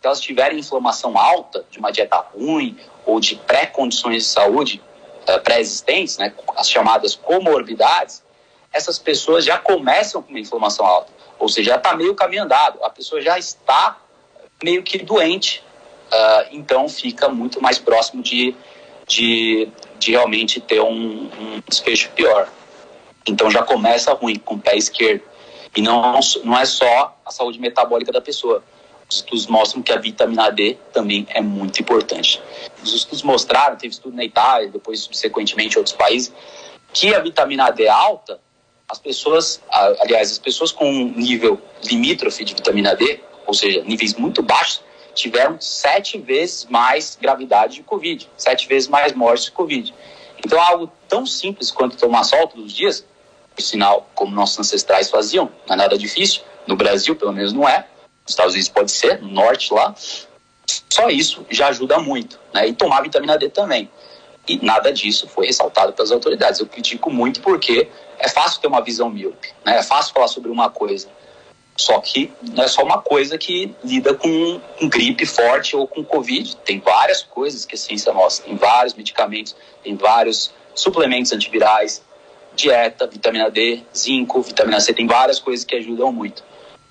se 0.00 0.06
elas 0.06 0.20
tiverem 0.20 0.58
inflamação 0.58 1.16
alta 1.16 1.64
de 1.70 1.78
uma 1.78 1.90
dieta 1.90 2.18
ruim 2.34 2.78
ou 3.06 3.18
de 3.20 3.36
pré-condições 3.36 4.24
de 4.24 4.28
saúde 4.28 4.82
uh, 5.28 5.40
pré-existentes, 5.40 6.18
né, 6.18 6.32
as 6.56 6.68
chamadas 6.68 7.14
comorbidades, 7.14 8.22
essas 8.70 8.98
pessoas 8.98 9.44
já 9.44 9.56
começam 9.56 10.20
com 10.22 10.30
uma 10.30 10.40
inflamação 10.40 10.84
alta, 10.84 11.10
ou 11.38 11.48
seja, 11.48 11.72
já 11.72 11.76
está 11.76 11.94
meio 11.94 12.14
caminho 12.14 12.44
andado, 12.44 12.82
a 12.82 12.90
pessoa 12.90 13.20
já 13.20 13.38
está 13.38 13.98
meio 14.62 14.82
que 14.82 14.98
doente, 14.98 15.62
uh, 16.12 16.48
então 16.52 16.88
fica 16.88 17.28
muito 17.28 17.60
mais 17.60 17.78
próximo 17.78 18.22
de, 18.22 18.54
de, 19.06 19.68
de 19.98 20.10
realmente 20.12 20.60
ter 20.60 20.80
um, 20.80 21.30
um 21.38 21.62
desfecho 21.68 22.10
pior. 22.10 22.48
Então 23.26 23.50
já 23.50 23.62
começa 23.62 24.12
ruim, 24.12 24.36
com 24.36 24.54
o 24.54 24.58
pé 24.58 24.76
esquerdo. 24.76 25.22
E 25.76 25.82
não, 25.82 26.20
não 26.44 26.56
é 26.56 26.64
só 26.64 27.16
a 27.24 27.30
saúde 27.30 27.60
metabólica 27.60 28.12
da 28.12 28.20
pessoa, 28.20 28.62
os 29.08 29.16
estudos 29.16 29.46
mostram 29.46 29.82
que 29.82 29.92
a 29.92 29.98
vitamina 29.98 30.50
D 30.50 30.78
também 30.92 31.26
é 31.30 31.40
muito 31.40 31.80
importante. 31.80 32.40
Os 32.82 32.94
estudos 32.94 33.22
mostraram, 33.22 33.76
teve 33.76 33.92
estudo 33.92 34.16
na 34.16 34.24
Itália, 34.24 34.68
depois 34.68 35.00
subsequentemente 35.00 35.76
em 35.76 35.78
outros 35.78 35.96
países, 35.96 36.32
que 36.92 37.14
a 37.14 37.18
vitamina 37.18 37.70
D 37.70 37.88
alta, 37.88 38.40
as 38.88 38.98
pessoas, 38.98 39.60
aliás, 40.00 40.30
as 40.30 40.38
pessoas 40.38 40.70
com 40.70 40.88
um 40.88 41.12
nível 41.16 41.60
limítrofe 41.84 42.44
de 42.44 42.54
vitamina 42.54 42.94
D, 42.94 43.20
ou 43.46 43.54
seja, 43.54 43.82
níveis 43.82 44.14
muito 44.14 44.42
baixos, 44.42 44.82
tiveram 45.14 45.60
sete 45.60 46.18
vezes 46.18 46.66
mais 46.66 47.16
gravidade 47.20 47.76
de 47.76 47.82
Covid, 47.82 48.28
sete 48.36 48.66
vezes 48.66 48.88
mais 48.88 49.12
mortes 49.12 49.46
de 49.46 49.52
Covid. 49.52 49.94
Então, 50.44 50.60
algo 50.60 50.92
tão 51.08 51.24
simples 51.24 51.70
quanto 51.70 51.96
tomar 51.96 52.24
sol 52.24 52.46
todos 52.48 52.66
os 52.66 52.72
dias, 52.72 53.04
por 53.54 53.62
sinal, 53.62 54.10
como 54.14 54.34
nossos 54.34 54.58
ancestrais 54.58 55.08
faziam, 55.08 55.50
não 55.66 55.74
é 55.74 55.78
nada 55.78 55.96
difícil, 55.96 56.42
no 56.66 56.76
Brasil, 56.76 57.14
pelo 57.14 57.32
menos, 57.32 57.52
não 57.52 57.68
é, 57.68 57.86
nos 58.22 58.32
Estados 58.32 58.54
Unidos 58.54 58.68
pode 58.68 58.90
ser, 58.90 59.20
no 59.20 59.28
norte 59.28 59.72
lá. 59.72 59.94
Só 60.90 61.08
isso 61.08 61.46
já 61.50 61.68
ajuda 61.68 61.98
muito, 61.98 62.40
né? 62.52 62.66
E 62.68 62.72
tomar 62.72 63.02
vitamina 63.02 63.38
D 63.38 63.48
também. 63.48 63.90
E 64.46 64.64
nada 64.64 64.92
disso 64.92 65.26
foi 65.28 65.46
ressaltado 65.46 65.92
pelas 65.92 66.12
autoridades. 66.12 66.60
Eu 66.60 66.66
critico 66.66 67.10
muito 67.10 67.40
porque 67.40 67.88
é 68.18 68.28
fácil 68.28 68.60
ter 68.60 68.66
uma 68.66 68.82
visão 68.82 69.08
míope, 69.08 69.52
né? 69.64 69.78
É 69.78 69.82
fácil 69.82 70.12
falar 70.12 70.28
sobre 70.28 70.50
uma 70.50 70.68
coisa. 70.68 71.08
Só 71.76 71.98
que 72.00 72.32
não 72.54 72.62
é 72.62 72.68
só 72.68 72.84
uma 72.84 73.00
coisa 73.02 73.36
que 73.36 73.74
lida 73.82 74.14
com, 74.14 74.60
com 74.78 74.88
gripe 74.88 75.26
forte 75.26 75.74
ou 75.74 75.88
com 75.88 76.04
Covid. 76.04 76.56
Tem 76.58 76.78
várias 76.78 77.22
coisas 77.22 77.64
que 77.64 77.74
a 77.74 77.78
ciência 77.78 78.12
mostra. 78.12 78.46
Tem 78.46 78.56
vários 78.56 78.94
medicamentos, 78.94 79.56
tem 79.82 79.96
vários 79.96 80.52
suplementos 80.74 81.32
antivirais, 81.32 82.02
dieta, 82.54 83.06
vitamina 83.06 83.50
D, 83.50 83.82
zinco, 83.96 84.40
vitamina 84.40 84.80
C. 84.80 84.94
Tem 84.94 85.06
várias 85.06 85.40
coisas 85.40 85.64
que 85.64 85.74
ajudam 85.74 86.12
muito. 86.12 86.44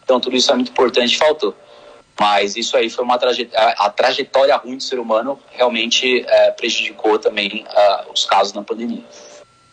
Então 0.04 0.20
tudo 0.20 0.36
isso 0.36 0.52
é 0.52 0.56
muito 0.56 0.72
importante, 0.72 1.18
faltou. 1.18 1.56
Mas 2.20 2.56
isso 2.56 2.78
aí 2.78 2.90
foi 2.90 3.04
uma 3.04 3.18
trajetória, 3.18 3.76
a 3.78 3.90
trajetória 3.90 4.56
ruim 4.56 4.78
do 4.78 4.84
ser 4.84 5.00
humano 5.00 5.40
realmente 5.52 6.24
é, 6.28 6.52
prejudicou 6.52 7.18
também 7.18 7.66
os 8.14 8.26
casos 8.26 8.54
na 8.54 8.62
pandemia. 8.62 9.04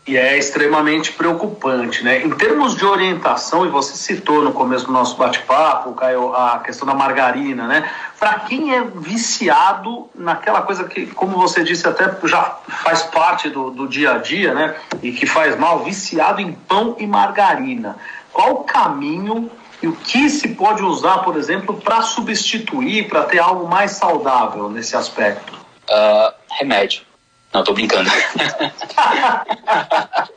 E 0.06 0.16
é 0.16 0.36
extremamente 0.36 1.12
preocupante, 1.12 2.02
né? 2.02 2.24
Em 2.24 2.30
termos 2.30 2.74
de 2.74 2.84
orientação, 2.84 3.66
e 3.66 3.68
você 3.68 3.94
citou 3.94 4.42
no 4.42 4.52
começo 4.52 4.86
do 4.86 4.92
nosso 4.92 5.16
bate-papo, 5.16 5.92
Caio, 5.92 6.34
a 6.34 6.58
questão 6.58 6.84
da 6.86 6.94
margarina, 6.94 7.66
né? 7.66 7.88
Para 8.18 8.40
quem 8.40 8.74
é 8.74 8.82
viciado 8.82 10.08
naquela 10.14 10.62
coisa 10.62 10.84
que, 10.84 11.06
como 11.06 11.36
você 11.36 11.62
disse, 11.62 11.86
até 11.86 12.10
já 12.26 12.58
faz 12.82 13.02
parte 13.02 13.50
do, 13.50 13.70
do 13.70 13.86
dia 13.86 14.14
a 14.14 14.18
dia, 14.18 14.54
né? 14.54 14.74
E 15.02 15.12
que 15.12 15.26
faz 15.26 15.56
mal, 15.56 15.84
viciado 15.84 16.40
em 16.40 16.52
pão 16.52 16.96
e 16.98 17.06
margarina. 17.06 17.96
Qual 18.32 18.52
o 18.52 18.64
caminho 18.64 19.50
e 19.82 19.88
o 19.88 19.96
que 19.96 20.28
se 20.28 20.48
pode 20.48 20.82
usar, 20.82 21.18
por 21.18 21.36
exemplo, 21.36 21.80
para 21.80 22.02
substituir, 22.02 23.08
para 23.08 23.24
ter 23.24 23.38
algo 23.38 23.66
mais 23.66 23.92
saudável 23.92 24.68
nesse 24.68 24.94
aspecto? 24.94 25.54
Uh, 25.54 26.32
remédio. 26.50 27.02
Não, 27.52 27.64
tô 27.64 27.72
brincando. 27.72 28.08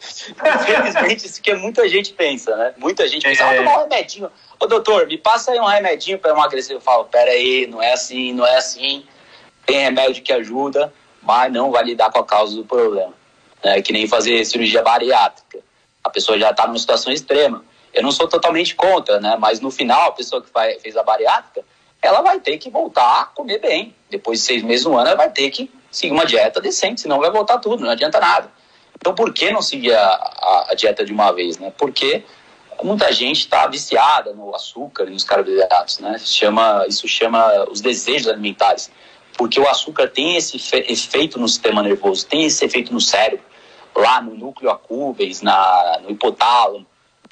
Infelizmente, 0.02 1.28
isso 1.28 1.42
que 1.42 1.54
muita 1.54 1.88
gente 1.88 2.12
pensa, 2.14 2.56
né? 2.56 2.74
Muita 2.78 3.08
gente 3.08 3.24
pensa, 3.24 3.44
é... 3.44 3.60
ah, 3.60 3.64
tomar 3.64 3.78
um 3.78 3.84
remedinho. 3.84 4.32
Ô, 4.60 4.66
doutor, 4.66 5.06
me 5.06 5.18
passa 5.18 5.52
aí 5.52 5.60
um 5.60 5.66
remedinho 5.66 6.18
para 6.18 6.32
emagrecer. 6.32 6.76
Eu 6.76 6.82
falo, 6.82 7.06
pera 7.06 7.30
aí, 7.30 7.68
não 7.68 7.82
é 7.82 7.94
assim, 7.94 8.34
não 8.34 8.48
é 8.48 8.58
assim. 8.58 9.06
tem 9.66 9.80
remédio 9.80 10.24
que 10.24 10.34
ajuda, 10.34 10.92
mas 11.22 11.52
não 11.52 11.70
vai 11.70 11.84
lidar 11.84 12.12
com 12.12 12.20
a 12.20 12.26
causa 12.26 12.56
do 12.56 12.66
problema. 12.66 13.14
É 13.62 13.80
que 13.82 13.94
nem 13.94 14.08
fazer 14.08 14.44
cirurgia 14.46 14.82
bariátrica. 14.82 15.60
A 16.04 16.10
pessoa 16.10 16.40
já 16.40 16.50
está 16.50 16.66
numa 16.66 16.80
situação 16.80 17.14
extrema. 17.14 17.64
Eu 17.94 18.04
não 18.04 18.12
sou 18.12 18.28
totalmente 18.28 18.76
contra, 18.76 19.20
né? 19.20 19.36
Mas 19.40 19.60
no 19.60 19.70
final, 19.70 20.10
a 20.10 20.12
pessoa 20.12 20.42
que 20.42 20.52
vai, 20.52 20.80
fez 20.80 20.98
a 20.98 21.04
bariátrica, 21.04 21.64
ela 22.02 22.22
vai 22.22 22.40
ter 22.40 22.58
que 22.58 22.70
voltar 22.70 23.22
a 23.22 23.26
comer 23.26 23.60
bem. 23.60 23.96
Depois 24.10 24.40
de 24.40 24.46
seis 24.46 24.64
meses, 24.64 24.86
um 24.86 24.98
ano, 24.98 25.08
ela 25.08 25.18
vai 25.18 25.30
ter 25.30 25.50
que 25.50 25.72
seguir 25.92 26.12
uma 26.12 26.26
dieta 26.26 26.60
decente, 26.60 27.02
senão 27.02 27.20
vai 27.20 27.32
voltar 27.32 27.60
tudo, 27.60 27.84
não 27.84 27.92
adianta 27.92 28.20
nada. 28.20 28.52
Então, 28.96 29.14
por 29.14 29.34
que 29.34 29.52
não 29.52 29.62
seguir 29.62 29.94
a, 29.94 30.06
a, 30.06 30.68
a 30.72 30.74
dieta 30.76 31.06
de 31.06 31.14
uma 31.14 31.32
vez, 31.32 31.58
né? 31.58 31.72
Porque 31.78 32.24
muita 32.82 33.12
gente 33.12 33.40
está 33.40 33.68
viciada 33.68 34.34
no 34.34 34.56
açúcar 34.56 35.06
e 35.06 35.12
nos 35.12 35.24
carboidratos, 35.24 36.00
né? 36.00 36.18
Chama, 36.20 36.86
isso 36.88 37.08
chama 37.08 37.66
os 37.70 37.82
desejos 37.82 38.28
alimentares, 38.28 38.92
porque 39.38 39.60
o 39.60 39.68
açúcar 39.68 40.08
tem 40.08 40.36
esse 40.36 40.58
efeito 40.88 41.40
no 41.40 41.48
sistema 41.48 41.82
nervoso, 41.82 42.26
tem 42.26 42.46
esse 42.46 42.64
efeito 42.66 42.94
no 42.94 43.02
cérebro, 43.02 43.46
lá 43.96 44.22
no 44.22 44.36
núcleo 44.36 44.70
acúbeis, 44.70 45.42
na, 45.42 46.00
no 46.04 46.12
hipotálamo, 46.12 46.86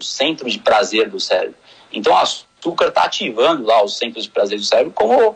centro 0.04 0.50
de 0.50 0.60
prazer 0.60 1.10
do 1.10 1.20
cérebro. 1.20 1.56
Então, 1.92 2.14
o 2.14 2.18
açúcar 2.18 2.88
está 2.88 3.04
ativando 3.04 3.66
lá 3.66 3.84
os 3.84 3.98
centros 3.98 4.26
de 4.26 4.30
prazer 4.30 4.58
do 4.58 4.66
cérebro 4.66 4.94
como 4.94 5.36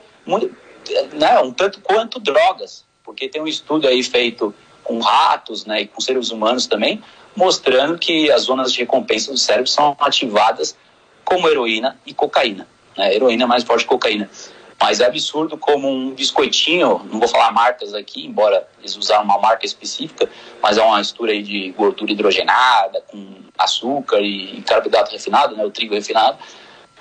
né, 1.14 1.40
um 1.40 1.52
tanto 1.52 1.82
quanto 1.82 2.20
drogas, 2.20 2.86
porque 3.04 3.28
tem 3.28 3.42
um 3.42 3.48
estudo 3.48 3.88
aí 3.88 4.04
feito 4.04 4.54
com 4.84 5.00
ratos 5.00 5.66
né, 5.66 5.82
e 5.82 5.88
com 5.88 6.00
seres 6.00 6.32
humanos 6.32 6.68
também, 6.68 7.04
mostrando 7.36 7.98
que 7.98 8.32
as 8.32 8.44
zonas 8.44 8.72
de 8.72 8.80
recompensa 8.80 9.32
do 9.32 9.38
cérebro 9.38 9.68
são 9.68 9.96
ativadas 10.00 10.76
como 11.24 11.50
heroína 11.50 12.00
e 12.06 12.14
cocaína. 12.14 12.68
Né? 12.96 13.14
Heroína 13.14 13.44
é 13.44 13.48
mais 13.48 13.64
forte 13.64 13.84
que 13.84 13.90
cocaína. 13.90 14.30
Mas 14.80 15.00
é 15.00 15.06
absurdo 15.06 15.58
como 15.58 15.90
um 15.90 16.14
biscoitinho, 16.14 17.02
não 17.12 17.20
vou 17.20 17.28
falar 17.28 17.52
marcas 17.52 17.94
aqui, 17.94 18.26
embora 18.26 18.68
eles 18.80 18.96
usaram 18.96 19.24
uma 19.24 19.40
marca 19.40 19.66
específica, 19.66 20.30
mas 20.62 20.78
é 20.78 20.84
uma 20.84 20.98
mistura 20.98 21.32
aí 21.32 21.42
de 21.42 21.72
gordura 21.72 22.12
hidrogenada, 22.12 23.02
com 23.08 23.36
açúcar 23.58 24.20
e 24.20 24.62
carboidrato 24.64 25.12
refinado, 25.12 25.56
né, 25.56 25.66
o 25.66 25.72
trigo 25.72 25.94
refinado, 25.94 26.38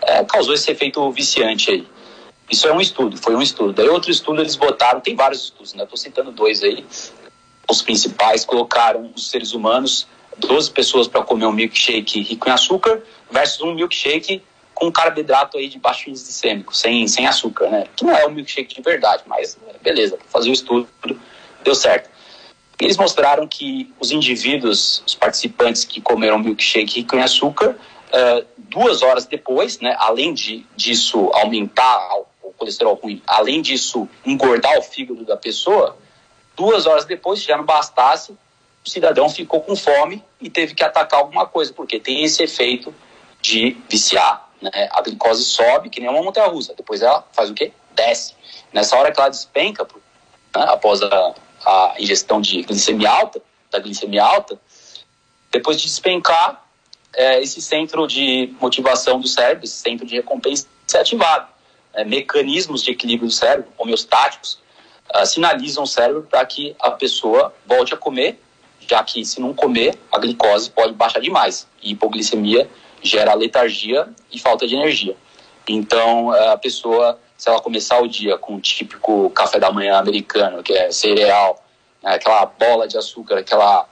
é, 0.03 0.25
causou 0.25 0.55
esse 0.55 0.71
efeito 0.71 1.11
viciante 1.11 1.71
aí. 1.71 1.87
Isso 2.51 2.69
é 2.69 2.73
um 2.73 2.81
estudo, 2.81 3.17
foi 3.17 3.35
um 3.35 3.43
estudo. 3.43 3.73
Daí 3.73 3.89
outro 3.89 4.11
estudo 4.11 4.41
eles 4.41 4.55
botaram, 4.55 5.01
tem 5.01 5.17
vários 5.17 5.45
estudos, 5.45 5.73
né? 5.73 5.83
Estou 5.83 5.97
citando 5.97 6.31
dois 6.31 6.63
aí. 6.63 6.85
Os 7.69 7.81
principais 7.81 8.45
colocaram 8.45 9.11
os 9.17 9.31
seres 9.31 9.55
humanos 9.55 10.07
12 10.39 10.71
pessoas 10.71 11.09
para 11.09 11.23
comer 11.23 11.47
um 11.47 11.53
milkshake 11.53 12.21
rico 12.21 12.49
em 12.49 12.53
açúcar 12.53 13.03
versus 13.31 13.61
um 13.61 13.75
milkshake 13.75 14.43
com 14.75 14.91
carboidrato 14.91 15.57
aí 15.57 15.69
de 15.69 15.79
baixo 15.79 16.11
índice 16.11 16.25
glicêmico, 16.25 16.77
sem, 16.77 17.07
sem 17.07 17.27
açúcar, 17.27 17.69
né? 17.69 17.87
Que 17.97 18.05
não 18.05 18.15
é 18.15 18.27
um 18.27 18.31
milkshake 18.31 18.75
de 18.75 18.83
verdade, 18.83 19.23
mas 19.27 19.57
beleza, 19.81 20.19
fazer 20.29 20.51
o 20.51 20.53
estudo, 20.53 20.89
deu 21.63 21.75
certo. 21.75 22.11
Eles 22.81 22.97
mostraram 22.97 23.47
que 23.47 23.93
os 24.01 24.11
indivíduos, 24.11 25.03
os 25.07 25.15
participantes 25.15 25.85
que 25.85 26.01
comeram 26.01 26.39
milkshake 26.39 26.97
rico 26.97 27.17
em 27.17 27.23
açúcar, 27.23 27.71
uh, 27.71 28.47
duas 28.59 29.03
horas 29.03 29.27
depois, 29.27 29.79
né, 29.79 29.95
além 29.99 30.35
de, 30.35 30.67
disso 30.77 31.31
aumentar 31.33 32.01
o 32.43 32.53
colesterol 32.53 32.95
ruim, 32.95 33.23
além 33.27 33.63
disso 33.63 34.09
engordar 34.27 34.77
o 34.79 34.83
fígado 34.83 35.25
da 35.25 35.37
pessoa, 35.37 35.97
duas 36.57 36.87
horas 36.87 37.05
depois, 37.05 37.41
se 37.41 37.47
já 37.47 37.57
não 37.57 37.65
bastasse, 37.65 38.33
o 38.85 38.91
cidadão 38.91 39.29
ficou 39.29 39.61
com 39.61 39.75
fome 39.75 40.23
e 40.41 40.51
teve 40.51 40.75
que 40.75 40.85
atacar 40.85 41.21
alguma 41.21 41.47
coisa, 41.47 41.73
porque 41.73 41.99
tem 41.99 42.23
esse 42.23 42.43
efeito 42.43 42.95
de 43.41 43.77
viciar. 43.89 44.51
Né? 44.65 44.89
A 44.91 45.03
glicose 45.03 45.45
sobe, 45.45 45.91
que 45.91 46.01
nem 46.01 46.09
uma 46.09 46.23
montanha 46.23 46.47
russa, 46.47 46.75
depois 46.75 47.03
ela 47.03 47.27
faz 47.33 47.51
o 47.51 47.55
quê? 47.55 47.73
Desce. 47.95 48.35
Nessa 48.73 48.97
hora 48.97 49.13
que 49.13 49.21
ela 49.21 49.29
despenca, 49.29 49.85
né, 49.85 50.65
após 50.69 51.03
a, 51.03 51.35
a 51.67 51.95
ingestão 51.99 52.41
de 52.41 52.63
glicemia 52.63 53.11
alta, 53.11 53.43
da 53.71 53.79
glicemia 53.79 54.25
alta, 54.25 54.59
depois 55.53 55.77
de 55.77 55.87
despencar, 55.87 56.65
é, 57.15 57.41
esse 57.43 57.61
centro 57.61 58.07
de 58.07 58.53
motivação 58.61 59.21
do 59.21 59.29
cérebro, 59.29 59.65
esse 59.65 59.77
centro 59.77 60.07
de 60.07 60.17
recompensa 60.17 60.67
é 60.95 60.99
ativado. 60.99 61.47
É, 61.93 62.05
mecanismos 62.05 62.83
de 62.83 62.91
equilíbrio 62.91 63.29
do 63.29 63.35
cérebro, 63.35 63.71
homeostáticos, 63.79 64.59
uh, 65.15 65.25
sinalizam 65.25 65.85
o 65.85 65.87
cérebro 65.87 66.23
para 66.23 66.45
que 66.45 66.75
a 66.81 66.91
pessoa 66.91 67.55
volte 67.67 67.95
a 67.95 67.97
comer 67.97 68.41
já 68.89 69.03
que 69.03 69.25
se 69.25 69.41
não 69.41 69.55
comer, 69.55 69.99
a 70.13 70.19
glicose 70.19 70.71
pode 70.71 70.93
baixar 70.93 71.21
demais. 71.21 71.67
E 71.83 71.93
hipoglicemia 71.93 72.69
gera 73.05 73.35
letargia 73.35 74.09
e 74.33 74.39
falta 74.39 74.67
de 74.67 74.75
energia. 74.75 75.15
Então, 75.69 76.33
a 76.33 76.57
pessoa, 76.57 77.19
se 77.37 77.49
ela 77.49 77.61
começar 77.61 78.01
o 78.01 78.09
dia 78.09 78.37
com 78.37 78.57
o 78.57 78.61
típico 78.61 79.31
café 79.31 79.59
da 79.59 79.71
manhã 79.71 79.99
americano, 79.99 80.63
que 80.63 80.73
é 80.73 80.91
cereal, 80.91 81.63
né, 82.03 82.15
aquela 82.15 82.47
bola 82.47 82.89
de 82.89 82.97
açúcar, 82.99 83.39
aquela, 83.39 83.87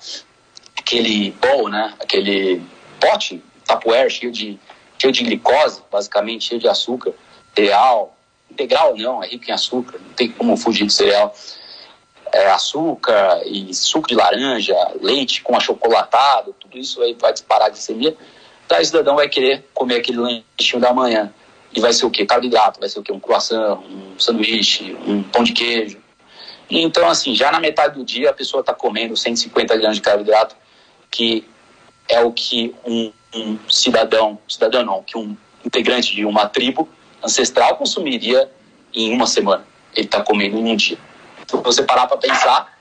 aquele 0.76 1.30
bowl, 1.32 1.68
né, 1.68 1.94
aquele 2.00 2.62
pote, 2.98 3.42
tapoer 3.66 4.10
cheio 4.10 4.32
de, 4.32 4.58
cheio 4.98 5.12
de 5.12 5.24
glicose, 5.24 5.82
basicamente 5.90 6.48
cheio 6.48 6.60
de 6.60 6.68
açúcar, 6.68 7.12
cereal, 7.54 8.16
integral 8.50 8.96
não, 8.96 9.22
é 9.22 9.28
rico 9.28 9.44
em 9.48 9.52
açúcar, 9.52 9.98
não 9.98 10.14
tem 10.14 10.30
como 10.30 10.56
fugir 10.56 10.84
do 10.84 10.92
cereal 10.92 11.34
é, 12.32 12.50
açúcar 12.50 13.42
e 13.44 13.74
suco 13.74 14.08
de 14.08 14.14
laranja, 14.14 14.74
leite 15.00 15.42
com 15.42 15.54
achocolatado, 15.54 16.54
tudo 16.58 16.78
isso 16.78 17.02
aí 17.02 17.14
vai 17.14 17.32
disparar 17.32 17.66
a 17.66 17.70
glicemia. 17.70 18.16
Daí 18.68 18.82
o 18.82 18.86
cidadão 18.86 19.16
vai 19.16 19.28
querer 19.28 19.68
comer 19.74 19.96
aquele 19.96 20.18
lanchinho 20.18 20.80
da 20.80 20.92
manhã. 20.92 21.32
E 21.74 21.80
vai 21.80 21.92
ser 21.92 22.04
o 22.04 22.10
quê? 22.10 22.26
Carboidrato, 22.26 22.80
vai 22.80 22.88
ser 22.88 22.98
o 22.98 23.02
quê? 23.02 23.12
Um 23.12 23.20
croissant, 23.20 23.78
um 23.78 24.18
sanduíche, 24.18 24.96
um 25.06 25.22
pão 25.22 25.42
de 25.42 25.52
queijo. 25.52 25.98
Então, 26.70 27.08
assim, 27.08 27.34
já 27.34 27.50
na 27.50 27.60
metade 27.60 27.98
do 27.98 28.04
dia 28.04 28.30
a 28.30 28.32
pessoa 28.32 28.60
está 28.60 28.74
comendo 28.74 29.16
150 29.16 29.76
gramas 29.76 29.96
de 29.96 30.02
carboidrato, 30.02 30.56
que 31.10 31.46
é 32.08 32.20
o 32.20 32.32
que 32.32 32.74
um, 32.84 33.12
um 33.34 33.58
cidadão, 33.68 34.38
cidadão 34.48 34.84
não, 34.84 35.02
que 35.02 35.16
um 35.16 35.36
integrante 35.64 36.14
de 36.14 36.24
uma 36.24 36.46
tribo 36.46 36.88
ancestral 37.22 37.76
consumiria 37.76 38.50
em 38.92 39.14
uma 39.14 39.26
semana. 39.26 39.66
Ele 39.94 40.06
está 40.06 40.22
comendo 40.22 40.58
em 40.58 40.72
um 40.72 40.76
dia 40.76 40.98
se 41.52 41.62
você 41.62 41.82
parar 41.82 42.06
para 42.06 42.16
pensar, 42.16 42.71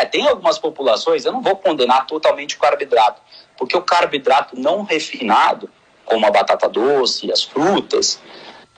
é, 0.00 0.04
tem 0.04 0.26
algumas 0.26 0.58
populações, 0.58 1.24
eu 1.24 1.32
não 1.32 1.42
vou 1.42 1.56
condenar 1.56 2.06
totalmente 2.06 2.56
o 2.56 2.58
carboidrato, 2.58 3.20
porque 3.56 3.76
o 3.76 3.82
carboidrato 3.82 4.58
não 4.58 4.82
refinado, 4.82 5.70
como 6.04 6.26
a 6.26 6.30
batata 6.30 6.68
doce, 6.68 7.30
as 7.32 7.42
frutas, 7.42 8.20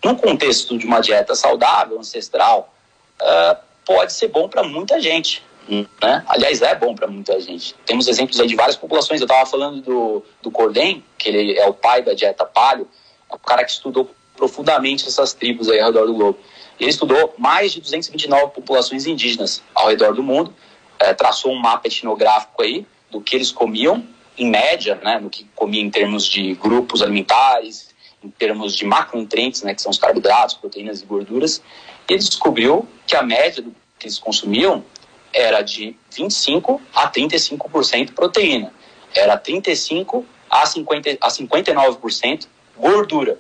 num 0.05 0.15
contexto 0.15 0.79
de 0.79 0.87
uma 0.87 1.01
dieta 1.01 1.35
saudável, 1.35 1.99
ancestral, 1.99 2.73
uh, 3.21 3.57
pode 3.85 4.13
ser 4.13 4.29
bom 4.29 4.49
para 4.49 4.63
muita 4.63 5.01
gente. 5.01 5.43
Né? 5.69 6.25
Aliás, 6.27 6.63
é 6.63 6.75
bom 6.75 6.95
para 6.95 7.07
muita 7.07 7.39
gente. 7.41 7.75
Temos 7.85 8.09
exemplos 8.09 8.41
aí 8.41 8.47
de 8.47 8.57
várias 8.57 8.77
populações. 8.77 9.21
Eu 9.21 9.27
estava 9.27 9.45
falando 9.45 9.83
do, 9.83 10.25
do 10.41 10.51
Cordem, 10.51 11.05
que 11.19 11.29
ele 11.29 11.59
é 11.59 11.67
o 11.67 11.75
pai 11.75 12.03
da 12.03 12.15
dieta 12.15 12.45
paleo, 12.45 12.89
é 13.31 13.35
um 13.35 13.39
cara 13.39 13.65
que 13.65 13.71
estudou 13.71 14.11
profundamente 14.35 15.07
essas 15.07 15.35
tribos 15.35 15.69
aí 15.69 15.81
ao 15.81 15.87
redor 15.89 16.07
do 16.07 16.15
globo. 16.15 16.39
Ele 16.81 16.91
estudou 16.91 17.35
mais 17.37 17.73
de 17.73 17.81
229 17.81 18.53
populações 18.53 19.05
indígenas 19.05 19.63
ao 19.75 19.89
redor 19.89 20.15
do 20.15 20.23
mundo, 20.23 20.55
é, 20.99 21.15
traçou 21.15 21.53
um 21.53 21.59
mapa 21.59 21.87
etnográfico 21.89 22.63
aí 22.63 22.87
do 23.11 23.21
que 23.21 23.37
eles 23.37 23.51
comiam, 23.51 24.05
em 24.37 24.49
média, 24.49 24.95
né, 25.03 25.19
no 25.19 25.29
que 25.29 25.45
comiam 25.55 25.85
em 25.85 25.91
termos 25.91 26.27
de 26.27 26.55
grupos 26.55 27.03
alimentares, 27.03 27.89
em 28.23 28.31
termos 28.31 28.77
de 28.77 28.85
macronutrientes, 28.85 29.63
né, 29.63 29.75
que 29.75 29.83
são 29.83 29.91
os 29.91 29.99
carboidratos, 29.99 30.55
proteínas 30.57 31.03
e 31.03 31.07
gorduras, 31.07 31.63
e 32.09 32.13
ele 32.13 32.23
descobriu 32.23 32.89
que 33.07 33.17
a 33.17 33.23
média 33.23 33.63
do 33.63 33.75
que 33.99 34.07
eles 34.07 34.19
consumiam 34.19 34.85
era 35.33 35.61
de 35.63 35.97
25 36.15 36.81
a 36.95 37.11
35% 37.11 38.13
proteína, 38.13 38.73
era 39.15 39.37
35 39.37 40.25
a, 40.49 40.65
50, 40.65 41.19
a 41.21 41.29
59% 41.29 42.47
gordura. 42.77 43.39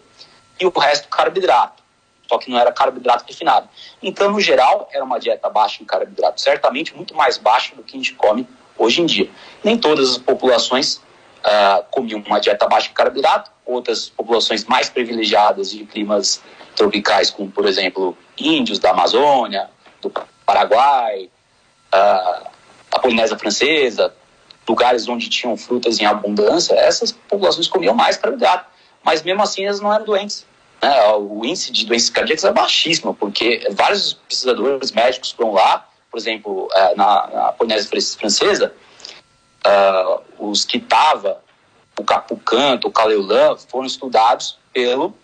E 0.60 0.66
o 0.66 0.70
resto 0.70 1.08
carboidrato 1.08 1.82
só 2.28 2.38
que 2.38 2.50
não 2.50 2.58
era 2.58 2.70
carboidrato 2.70 3.24
refinado. 3.26 3.68
Então, 4.02 4.30
no 4.30 4.40
geral, 4.40 4.88
era 4.92 5.02
uma 5.02 5.18
dieta 5.18 5.48
baixa 5.48 5.82
em 5.82 5.86
carboidrato, 5.86 6.40
certamente 6.40 6.94
muito 6.94 7.14
mais 7.14 7.38
baixa 7.38 7.74
do 7.74 7.82
que 7.82 7.96
a 7.96 7.98
gente 7.98 8.14
come 8.14 8.46
hoje 8.76 9.00
em 9.00 9.06
dia. 9.06 9.30
Nem 9.64 9.78
todas 9.78 10.10
as 10.10 10.18
populações 10.18 10.96
uh, 10.96 11.84
comiam 11.90 12.22
uma 12.26 12.38
dieta 12.38 12.68
baixa 12.68 12.90
em 12.90 12.92
carboidrato, 12.92 13.50
outras 13.64 14.10
populações 14.10 14.64
mais 14.64 14.90
privilegiadas 14.90 15.70
de 15.70 15.84
climas 15.84 16.42
tropicais, 16.76 17.30
como, 17.30 17.50
por 17.50 17.66
exemplo, 17.66 18.16
índios 18.36 18.78
da 18.78 18.90
Amazônia, 18.90 19.70
do 20.00 20.12
Paraguai, 20.44 21.30
uh, 21.94 22.48
a 22.92 22.98
Polinésia 23.00 23.38
Francesa, 23.38 24.14
lugares 24.68 25.08
onde 25.08 25.30
tinham 25.30 25.56
frutas 25.56 25.98
em 25.98 26.04
abundância, 26.04 26.74
essas 26.74 27.10
populações 27.10 27.66
comiam 27.68 27.94
mais 27.94 28.18
carboidrato. 28.18 28.66
Mas 29.02 29.22
mesmo 29.22 29.42
assim, 29.42 29.64
elas 29.64 29.80
não 29.80 29.92
eram 29.92 30.04
doentes 30.04 30.46
né, 30.80 31.12
o 31.14 31.44
índice 31.44 31.72
de 31.72 31.86
doenças 31.86 32.10
cardíacas 32.10 32.44
é 32.44 32.52
baixíssimo, 32.52 33.14
porque 33.14 33.66
vários 33.72 34.14
pesquisadores 34.14 34.92
médicos 34.92 35.32
foram 35.32 35.52
lá, 35.52 35.88
por 36.10 36.18
exemplo, 36.18 36.68
é, 36.72 36.94
na, 36.94 37.26
na 37.26 37.52
Polinésia 37.52 38.18
Francesa, 38.18 38.72
uh, 39.66 40.22
os 40.50 40.64
Kitava, 40.64 41.42
o 41.98 42.04
Capucanto, 42.04 42.88
o 42.88 42.92
Caleulan, 42.92 43.56
foram 43.56 43.86
estudados 43.86 44.56
pelo 44.72 45.14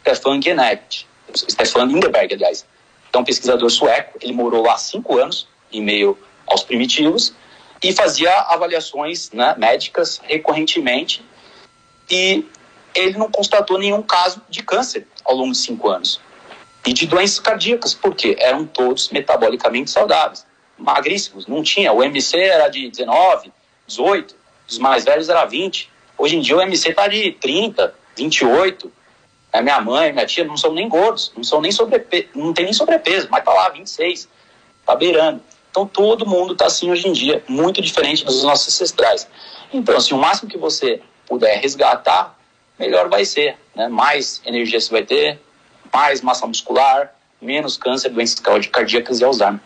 Stefan 0.00 0.42
Genet, 0.42 1.06
Stefan 1.34 1.84
Lindeberg, 1.84 2.34
aliás. 2.34 2.66
é 3.12 3.18
um 3.18 3.24
pesquisador 3.24 3.70
sueco, 3.70 4.18
ele 4.20 4.32
morou 4.32 4.64
lá 4.66 4.76
cinco 4.76 5.18
anos, 5.18 5.46
em 5.72 5.80
meio 5.80 6.18
aos 6.46 6.62
primitivos, 6.62 7.32
e 7.82 7.92
fazia 7.92 8.32
avaliações 8.32 9.30
né, 9.32 9.54
médicas 9.56 10.20
recorrentemente, 10.24 11.24
e 12.10 12.44
ele 12.94 13.18
não 13.18 13.30
constatou 13.30 13.78
nenhum 13.78 14.02
caso 14.02 14.42
de 14.48 14.62
câncer 14.62 15.06
ao 15.24 15.34
longo 15.34 15.52
de 15.52 15.58
cinco 15.58 15.88
anos. 15.88 16.20
E 16.86 16.92
de 16.92 17.06
doenças 17.06 17.38
cardíacas, 17.38 17.94
porque 17.94 18.36
eram 18.38 18.66
todos 18.66 19.10
metabolicamente 19.10 19.90
saudáveis, 19.90 20.44
magríssimos, 20.76 21.46
não 21.46 21.62
tinha. 21.62 21.92
O 21.92 22.02
MC 22.02 22.36
era 22.36 22.68
de 22.68 22.88
19, 22.90 23.52
18, 23.86 24.34
os 24.68 24.78
mais 24.78 25.04
velhos 25.04 25.28
era 25.28 25.44
20. 25.44 25.90
Hoje 26.18 26.36
em 26.36 26.40
dia 26.40 26.56
o 26.56 26.60
MC 26.60 26.90
está 26.90 27.06
de 27.06 27.32
30, 27.32 27.94
28. 28.16 28.92
A 29.52 29.60
minha 29.60 29.80
mãe, 29.80 30.12
minha 30.12 30.26
tia 30.26 30.44
não 30.44 30.56
são 30.56 30.72
nem 30.72 30.88
gordos, 30.88 31.32
não 31.36 31.44
são 31.44 31.60
nem 31.60 31.70
sobrepeso, 31.70 32.28
não 32.34 32.52
tem 32.52 32.64
nem 32.64 32.72
sobrepeso, 32.72 33.28
mas 33.30 33.44
tá 33.44 33.52
lá 33.52 33.68
26, 33.68 34.28
tá 34.84 34.96
beirando. 34.96 35.42
Então 35.70 35.86
todo 35.86 36.26
mundo 36.26 36.54
tá 36.54 36.66
assim 36.66 36.90
hoje 36.90 37.08
em 37.08 37.12
dia, 37.12 37.42
muito 37.46 37.80
diferente 37.80 38.24
dos 38.24 38.42
nossos 38.42 38.68
ancestrais. 38.68 39.28
Então, 39.72 39.96
assim, 39.96 40.14
o 40.14 40.18
máximo 40.18 40.50
que 40.50 40.58
você 40.58 41.00
puder 41.26 41.58
resgatar, 41.60 42.38
melhor 42.78 43.08
vai 43.08 43.24
ser, 43.24 43.56
né? 43.74 43.88
Mais 43.88 44.40
energia 44.44 44.80
você 44.80 44.90
vai 44.90 45.02
ter, 45.02 45.40
mais 45.92 46.20
massa 46.20 46.46
muscular, 46.46 47.12
menos 47.40 47.76
câncer, 47.76 48.10
doenças 48.10 48.40
cardíacas 48.40 49.20
e 49.20 49.24
Alzheimer. 49.24 49.60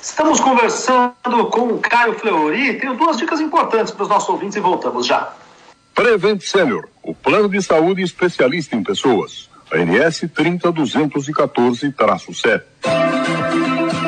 Estamos 0.00 0.40
conversando 0.40 1.46
com 1.50 1.68
o 1.68 1.78
Caio 1.78 2.18
Fleury. 2.18 2.78
Tenho 2.78 2.94
duas 2.94 3.16
dicas 3.16 3.40
importantes 3.40 3.92
para 3.92 4.04
os 4.04 4.08
nossos 4.08 4.28
ouvintes 4.28 4.56
e 4.56 4.60
voltamos 4.60 5.06
já. 5.06 5.32
Prevent 5.94 6.42
Senior, 6.42 6.88
o 7.02 7.14
plano 7.14 7.48
de 7.48 7.62
saúde 7.62 8.02
especialista 8.02 8.76
em 8.76 8.82
pessoas. 8.82 9.48
ANS 9.72 10.22
30214-7. 10.22 12.62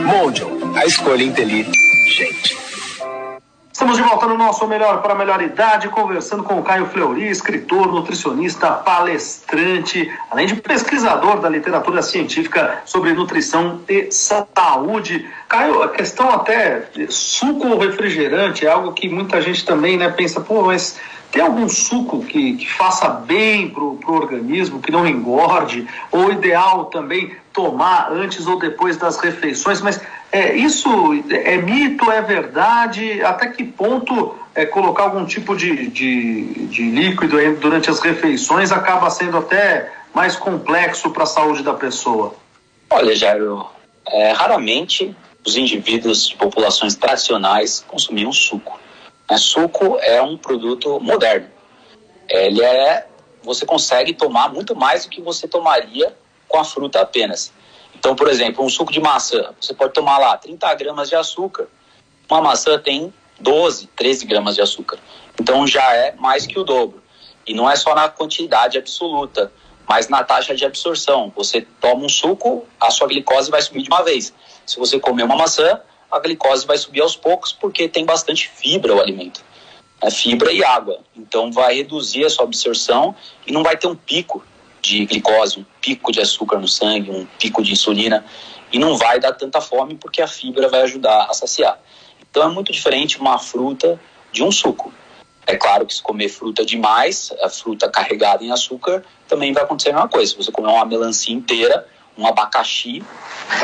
Mondial, 0.05 0.51
a 0.77 0.85
escolha 0.85 1.23
inteligente. 1.23 2.64
Estamos 3.75 3.97
de 3.97 4.05
volta 4.05 4.29
no 4.29 4.39
nosso 4.39 4.69
Melhor 4.69 5.03
para 5.03 5.15
a 5.15 5.17
Melhor 5.17 5.43
Idade, 5.43 5.89
conversando 5.89 6.45
com 6.45 6.61
o 6.61 6.63
Caio 6.63 6.87
Fleury, 6.87 7.29
escritor, 7.29 7.93
nutricionista, 7.93 8.71
palestrante, 8.71 10.09
além 10.31 10.47
de 10.47 10.55
pesquisador 10.55 11.41
da 11.41 11.49
literatura 11.49 12.01
científica 12.01 12.83
sobre 12.85 13.13
nutrição 13.13 13.81
e 13.89 14.13
saúde. 14.13 15.29
Caio, 15.49 15.83
a 15.83 15.89
questão 15.89 16.31
até 16.31 16.89
suco 17.09 17.67
ou 17.67 17.79
refrigerante 17.81 18.65
é 18.65 18.71
algo 18.71 18.93
que 18.93 19.09
muita 19.09 19.43
gente 19.43 19.67
também 19.67 19.97
né, 19.97 20.09
pensa, 20.09 20.41
pô, 20.41 20.63
mas 20.63 20.97
tem 21.33 21.43
algum 21.43 21.69
suco 21.69 22.25
que, 22.25 22.55
que 22.55 22.73
faça 22.73 23.09
bem 23.09 23.69
para 23.69 23.83
o 23.83 23.99
organismo, 24.07 24.81
que 24.81 24.93
não 24.93 25.05
engorde? 25.05 25.85
Ou 26.13 26.31
ideal 26.31 26.85
também 26.85 27.37
tomar 27.53 28.13
antes 28.13 28.47
ou 28.47 28.57
depois 28.57 28.97
das 28.97 29.19
refeições? 29.19 29.81
Mas 29.81 30.01
é, 30.35 30.57
isso 30.57 30.89
é 31.31 31.57
mito, 31.59 32.11
é 32.11 32.21
verdade? 32.21 33.23
Até 33.23 33.47
que 33.47 33.63
ponto 33.63 34.35
é, 34.53 34.67
colocar 34.67 35.05
algum 35.05 35.25
tipo 35.25 35.57
de, 35.57 35.87
de, 35.89 36.67
de 36.67 36.91
líquido 36.91 37.37
durante 37.61 37.89
as 37.89 38.01
refeições 38.01 38.73
acaba 38.73 39.09
sendo 39.11 39.39
até 39.39 39.93
mais 40.13 40.35
complexo 40.35 41.11
para 41.11 41.23
a 41.23 41.27
saúde 41.27 41.63
da 41.63 41.73
pessoa? 41.75 42.35
Olha, 42.91 43.15
Jairo, 43.15 43.65
é, 44.09 44.33
raramente 44.33 45.17
os 45.47 45.57
indivíduos 45.57 46.29
de 46.29 46.35
populações 46.35 46.97
tradicionais 46.97 47.85
consumiam 47.87 48.33
suco. 48.33 48.81
Né? 49.31 49.37
Suco 49.37 49.99
é 50.01 50.21
um 50.21 50.37
produto 50.37 50.99
moderno. 50.99 51.47
Ele 52.29 52.61
é, 52.61 53.07
você 53.41 53.65
consegue 53.65 54.13
tomar 54.13 54.53
muito 54.53 54.75
mais 54.75 55.05
do 55.05 55.11
que 55.11 55.21
você 55.21 55.47
tomaria 55.47 56.13
com 56.49 56.59
a 56.59 56.65
fruta 56.65 57.01
apenas. 57.01 57.53
Então, 58.05 58.15
por 58.15 58.29
exemplo, 58.29 58.63
um 58.63 58.69
suco 58.69 58.93
de 58.93 59.01
maçã, 59.01 59.55
você 59.59 59.73
pode 59.73 59.95
tomar 59.95 60.19
lá 60.19 60.37
30 60.37 60.75
gramas 60.75 61.09
de 61.09 61.17
açúcar. 61.17 61.67
Uma 62.31 62.43
maçã 62.43 62.79
tem 62.79 63.11
12, 63.41 63.87
13 63.97 64.27
gramas 64.27 64.57
de 64.57 64.61
açúcar. 64.61 64.99
Então 65.41 65.67
já 65.67 65.91
é 65.95 66.13
mais 66.13 66.47
que 66.47 66.59
o 66.59 66.65
dobro. 66.65 67.03
E 67.47 67.55
não 67.55 67.69
é 67.69 67.75
só 67.75 67.95
na 67.95 68.11
quantidade 68.11 68.77
absoluta, 68.77 69.51
mas 69.89 70.09
na 70.09 70.23
taxa 70.23 70.55
de 70.55 70.67
absorção. 70.67 71.33
Você 71.35 71.67
toma 71.81 72.05
um 72.05 72.09
suco, 72.11 72.67
a 72.79 72.91
sua 72.91 73.09
glicose 73.09 73.51
vai 73.51 73.63
subir 73.63 73.81
de 73.81 73.89
uma 73.89 74.03
vez. 74.03 74.35
Se 74.67 74.79
você 74.79 75.01
comer 75.01 75.23
uma 75.23 75.37
maçã, 75.37 75.81
a 76.11 76.19
glicose 76.19 76.67
vai 76.67 76.77
subir 76.77 77.01
aos 77.01 77.17
poucos 77.17 77.55
porque 77.55 77.89
tem 77.89 78.05
bastante 78.05 78.51
fibra 78.51 78.95
o 78.95 79.01
alimento. 79.01 79.41
É 80.03 80.11
fibra 80.11 80.53
e 80.53 80.63
água. 80.63 80.99
Então 81.17 81.51
vai 81.51 81.77
reduzir 81.77 82.27
a 82.27 82.29
sua 82.29 82.45
absorção 82.45 83.17
e 83.47 83.51
não 83.51 83.63
vai 83.63 83.79
ter 83.79 83.87
um 83.87 83.97
pico 83.97 84.45
de 84.85 85.07
glicose, 85.07 85.59
um 85.59 85.65
pico 85.81 86.13
de 86.13 86.21
açúcar 86.21 86.59
no 86.59 86.69
sangue, 86.69 87.11
um 87.11 87.27
pico 87.39 87.63
de 87.63 87.73
insulina. 87.73 88.25
E 88.71 88.79
não 88.79 88.97
vai 88.97 89.19
dar 89.19 89.33
tanta 89.33 89.61
fome 89.61 89.95
porque 89.95 90.21
a 90.21 90.29
fibra 90.29 90.69
vai 90.69 90.83
ajudar 90.83 91.27
a 91.31 91.33
saciar. 91.33 91.79
Então 92.31 92.43
é 92.43 92.49
muito 92.49 92.71
diferente 92.71 93.19
uma 93.19 93.39
fruta 93.39 93.99
de 94.31 94.43
um 94.43 94.53
suco. 94.53 94.93
É 95.47 95.57
claro 95.57 95.87
que 95.87 95.95
se 95.95 96.03
comer 96.03 96.29
fruta 96.29 96.65
demais, 96.65 97.33
a 97.43 97.49
fruta 97.49 97.89
carregada 97.89 98.43
em 98.45 98.51
açúcar, 98.51 99.05
também 99.29 99.53
vai 99.53 99.63
acontecer 99.63 99.91
a 99.91 99.95
mesma 99.95 100.09
coisa. 100.09 100.33
Se 100.33 100.37
você 100.37 100.51
comer 100.51 100.69
uma 100.69 100.85
melancia 100.85 101.35
inteira, 101.35 101.87
um 102.17 102.27
abacaxi, 102.27 103.03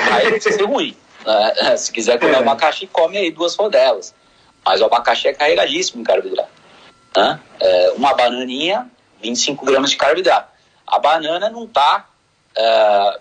vai 0.08 0.40
ser 0.40 0.62
ruim. 0.62 0.96
É, 1.26 1.76
se 1.76 1.92
quiser 1.92 2.18
comer 2.18 2.34
é. 2.34 2.38
abacaxi, 2.38 2.86
come 2.86 3.16
aí 3.18 3.30
duas 3.30 3.56
rodelas. 3.56 4.14
Mas 4.64 4.80
o 4.80 4.84
abacaxi 4.84 5.28
é 5.28 5.32
carregadíssimo 5.34 6.00
em 6.00 6.04
carboidrato. 6.04 6.50
Né? 7.16 7.40
É, 7.58 7.92
uma 7.96 8.14
bananinha, 8.14 8.90
25 9.22 9.64
gramas 9.64 9.90
de 9.90 9.96
carboidrato. 9.96 10.59
A 10.90 10.98
banana 10.98 11.48
não 11.48 11.64
está 11.64 12.06
é, 12.56 13.18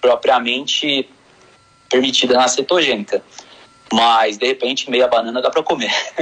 propriamente 0.00 1.08
permitida 1.88 2.34
na 2.34 2.46
cetogênica. 2.46 3.22
Mas, 3.92 4.38
de 4.38 4.46
repente, 4.46 4.88
meia 4.88 5.08
banana 5.08 5.42
dá 5.42 5.50
para 5.50 5.64
comer. 5.64 5.90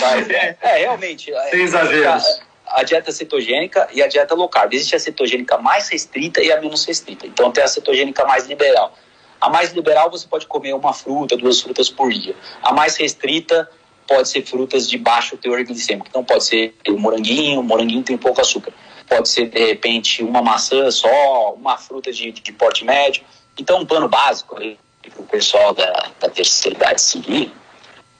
Mas, 0.00 0.28
é, 0.28 0.58
é, 0.60 0.78
realmente. 0.78 1.32
Sem 1.50 1.62
exageros 1.62 2.46
a 2.66 2.82
dieta 2.82 3.12
cetogênica 3.12 3.88
e 3.92 4.02
a 4.02 4.08
dieta 4.08 4.34
low 4.34 4.48
carb. 4.48 4.74
Existe 4.74 4.96
a 4.96 4.98
cetogênica 4.98 5.56
mais 5.58 5.88
restrita 5.88 6.42
e 6.42 6.50
a 6.52 6.60
menos 6.60 6.84
restrita. 6.84 7.26
Então 7.26 7.50
tem 7.52 7.62
a 7.62 7.68
cetogênica 7.68 8.24
mais 8.24 8.46
liberal. 8.46 8.92
A 9.40 9.48
mais 9.48 9.72
liberal 9.72 10.10
você 10.10 10.26
pode 10.26 10.46
comer 10.46 10.74
uma 10.74 10.92
fruta, 10.92 11.36
duas 11.36 11.60
frutas 11.60 11.88
por 11.88 12.10
dia. 12.12 12.34
A 12.62 12.72
mais 12.72 12.96
restrita 12.96 13.70
pode 14.06 14.28
ser 14.28 14.42
frutas 14.42 14.88
de 14.88 14.98
baixo 14.98 15.36
teor 15.36 15.62
glicêmico. 15.64 16.06
Então 16.08 16.24
pode 16.24 16.44
ser 16.44 16.74
o 16.88 16.98
moranguinho, 16.98 17.60
o 17.60 17.62
moranguinho 17.62 18.02
tem 18.02 18.16
pouco 18.16 18.40
açúcar. 18.40 18.72
Pode 19.08 19.28
ser, 19.28 19.48
de 19.48 19.66
repente, 19.66 20.22
uma 20.22 20.42
maçã 20.42 20.90
só, 20.90 21.54
uma 21.54 21.76
fruta 21.76 22.12
de, 22.12 22.32
de 22.32 22.52
porte 22.52 22.84
médio. 22.84 23.22
Então 23.58 23.80
um 23.80 23.86
plano 23.86 24.08
básico 24.08 24.56
para 24.56 25.22
o 25.22 25.24
pessoal 25.24 25.72
da, 25.72 26.10
da 26.20 26.28
terceira 26.28 26.76
idade 26.76 27.00
seguir 27.00 27.52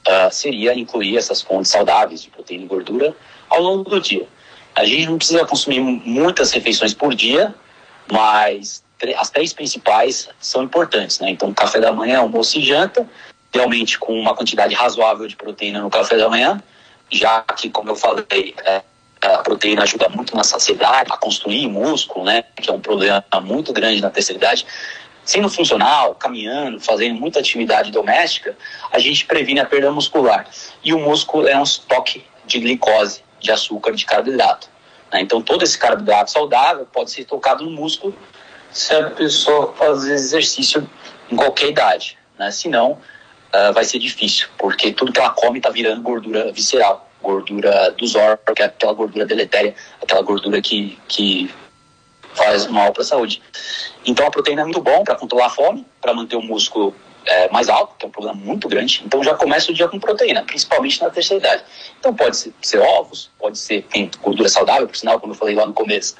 uh, 0.06 0.30
seria 0.30 0.72
incluir 0.78 1.16
essas 1.16 1.42
fontes 1.42 1.70
saudáveis 1.70 2.22
de 2.22 2.30
proteína 2.30 2.64
e 2.64 2.68
gordura 2.68 3.16
ao 3.48 3.60
longo 3.60 3.90
do 3.90 4.00
dia. 4.00 4.26
A 4.74 4.84
gente 4.84 5.06
não 5.06 5.18
precisa 5.18 5.44
consumir 5.46 5.80
muitas 5.80 6.52
refeições 6.52 6.92
por 6.92 7.14
dia, 7.14 7.54
mas 8.10 8.84
as 9.18 9.30
três 9.30 9.52
principais 9.52 10.28
são 10.38 10.62
importantes, 10.62 11.18
né? 11.20 11.30
Então, 11.30 11.52
café 11.52 11.80
da 11.80 11.92
manhã, 11.92 12.18
almoço 12.18 12.58
e 12.58 12.62
janta, 12.62 13.08
realmente 13.56 13.98
com 13.98 14.18
uma 14.18 14.34
quantidade 14.34 14.74
razoável 14.74 15.26
de 15.26 15.36
proteína 15.36 15.80
no 15.80 15.90
café 15.90 16.16
da 16.16 16.28
manhã, 16.28 16.62
já 17.10 17.42
que, 17.42 17.70
como 17.70 17.90
eu 17.90 17.96
falei, 17.96 18.54
é, 18.64 18.82
a 19.22 19.38
proteína 19.38 19.82
ajuda 19.82 20.08
muito 20.08 20.36
na 20.36 20.44
saciedade, 20.44 21.10
a 21.10 21.16
construir 21.16 21.66
músculo, 21.68 22.24
né? 22.24 22.44
Que 22.56 22.70
é 22.70 22.72
um 22.72 22.80
problema 22.80 23.24
muito 23.42 23.72
grande 23.72 24.00
na 24.00 24.10
terceira 24.10 24.38
idade. 24.38 24.66
Sendo 25.24 25.48
funcional, 25.48 26.14
caminhando, 26.14 26.78
fazendo 26.78 27.18
muita 27.18 27.40
atividade 27.40 27.90
doméstica, 27.90 28.56
a 28.92 28.98
gente 28.98 29.26
previne 29.26 29.58
a 29.58 29.64
perda 29.66 29.90
muscular. 29.90 30.46
E 30.84 30.92
o 30.92 30.98
músculo 30.98 31.48
é 31.48 31.58
um 31.58 31.64
estoque 31.64 32.24
de 32.46 32.60
glicose 32.60 33.22
de 33.40 33.50
açúcar 33.50 33.92
de 33.92 34.04
carboidrato. 34.04 34.68
Né? 35.12 35.20
Então, 35.22 35.40
todo 35.40 35.62
esse 35.64 35.76
carboidrato 35.76 36.30
saudável 36.30 36.86
pode 36.92 37.10
ser 37.10 37.24
tocado 37.24 37.64
no 37.64 37.70
músculo 37.70 38.14
se 38.70 38.94
a 38.94 39.10
pessoa 39.10 39.72
fazer 39.72 40.12
exercício 40.14 40.88
em 41.30 41.36
qualquer 41.36 41.70
idade. 41.70 42.16
Né? 42.38 42.50
Senão, 42.50 42.98
uh, 43.56 43.72
vai 43.72 43.84
ser 43.84 43.98
difícil, 43.98 44.48
porque 44.58 44.92
tudo 44.92 45.12
que 45.12 45.18
ela 45.18 45.30
come 45.30 45.58
está 45.58 45.70
virando 45.70 46.02
gordura 46.02 46.52
visceral, 46.52 47.08
gordura 47.22 47.90
dos 47.92 48.14
órgãos, 48.14 48.54
que 48.54 48.62
é 48.62 48.66
aquela 48.66 48.92
gordura 48.92 49.24
deletéria, 49.24 49.74
aquela 50.02 50.22
gordura 50.22 50.60
que, 50.60 50.98
que 51.08 51.50
faz 52.34 52.66
mal 52.66 52.92
para 52.92 53.02
a 53.02 53.06
saúde. 53.06 53.42
Então, 54.04 54.26
a 54.26 54.30
proteína 54.30 54.62
é 54.62 54.64
muito 54.64 54.80
bom 54.80 55.02
para 55.02 55.16
controlar 55.16 55.46
a 55.46 55.50
fome, 55.50 55.86
para 56.00 56.12
manter 56.14 56.36
o 56.36 56.42
músculo 56.42 56.94
é, 57.26 57.48
mais 57.50 57.68
alto, 57.68 57.94
que 57.98 58.04
é 58.04 58.08
um 58.08 58.10
problema 58.10 58.36
muito 58.36 58.68
grande. 58.68 59.02
Então 59.04 59.22
já 59.22 59.34
começa 59.34 59.70
o 59.70 59.74
dia 59.74 59.88
com 59.88 59.98
proteína, 59.98 60.44
principalmente 60.44 61.02
na 61.02 61.10
terceira 61.10 61.44
idade. 61.44 61.64
Então 61.98 62.14
pode 62.14 62.36
ser, 62.36 62.54
ser 62.62 62.78
ovos, 62.78 63.30
pode 63.38 63.58
ser 63.58 63.82
tem 63.82 64.10
gordura 64.22 64.48
saudável, 64.48 64.86
por 64.86 64.96
sinal, 64.96 65.18
como 65.18 65.32
eu 65.32 65.36
falei 65.36 65.54
lá 65.54 65.66
no 65.66 65.72
começo, 65.72 66.14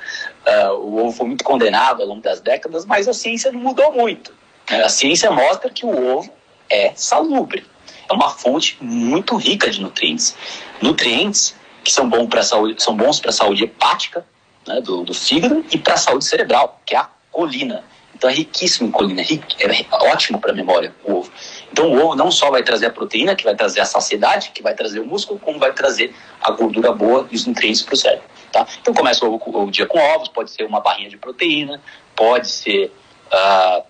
uh, 0.47 0.73
o 0.75 0.99
ovo 0.99 1.13
foi 1.13 1.27
muito 1.27 1.45
condenado 1.45 2.03
ao 2.03 2.09
longo 2.09 2.21
das 2.21 2.41
décadas, 2.41 2.85
mas 2.85 3.07
a 3.07 3.13
ciência 3.13 3.53
não 3.53 3.61
mudou 3.61 3.93
muito. 3.93 4.33
Né? 4.71 4.83
A 4.83 4.89
ciência 4.89 5.31
mostra 5.31 5.71
que 5.71 5.87
o 5.87 6.17
ovo 6.17 6.31
é 6.71 6.93
salubre. 6.95 7.65
É 8.09 8.13
uma 8.13 8.31
fonte 8.31 8.77
muito 8.81 9.37
rica 9.37 9.71
de 9.71 9.81
nutrientes. 9.81 10.37
Nutrientes 10.81 11.55
que 11.83 11.93
são, 11.93 12.09
bom 12.09 12.29
saúde, 12.43 12.83
são 12.83 12.97
bons 12.97 13.21
para 13.21 13.31
a 13.31 13.33
saúde 13.33 13.63
hepática, 13.63 14.27
né, 14.67 14.81
do, 14.81 15.05
do 15.05 15.15
fígado, 15.15 15.65
e 15.71 15.79
para 15.79 15.95
a 15.95 15.97
saúde 15.97 16.25
cerebral, 16.25 16.81
que 16.85 16.97
é 16.97 16.99
a 16.99 17.09
colina. 17.31 17.85
Então 18.13 18.31
é 18.31 18.33
riquíssimo 18.33 18.89
em 18.89 18.91
colina, 18.91 19.23
é 19.23 20.07
ótimo 20.11 20.41
para 20.41 20.51
a 20.51 20.55
memória 20.55 20.95
o 21.05 21.17
ovo. 21.19 21.31
Então 21.71 21.93
o 21.93 22.03
ovo 22.03 22.15
não 22.15 22.31
só 22.31 22.51
vai 22.51 22.63
trazer 22.63 22.87
a 22.87 22.91
proteína, 22.91 23.37
que 23.37 23.45
vai 23.45 23.55
trazer 23.55 23.81
a 23.81 23.85
saciedade, 23.85 24.51
que 24.55 24.63
vai 24.63 24.75
trazer 24.75 25.01
o 25.01 25.07
músculo, 25.07 25.39
como 25.39 25.59
vai 25.59 25.73
trazer 25.73 26.15
a 26.41 26.51
gordura 26.51 26.93
boa 26.93 27.29
e 27.31 27.37
os 27.37 27.47
nutrientes 27.47 27.83
para 27.83 27.95
o 27.95 27.97
cérebro. 27.97 28.25
Tá? 28.51 28.67
Então 28.81 28.95
começa 28.95 29.27
o, 29.27 29.37
o, 29.37 29.71
dia 29.71 29.87
com 29.87 29.99
ovos, 29.99 30.29
pode 30.29 30.51
ser 30.51 30.65
uma 30.65 30.81
barrinha 30.81 31.11
de 31.11 31.19
proteína, 31.19 31.81
pode 32.15 32.49
ser, 32.49 32.91
uh, 33.27 33.85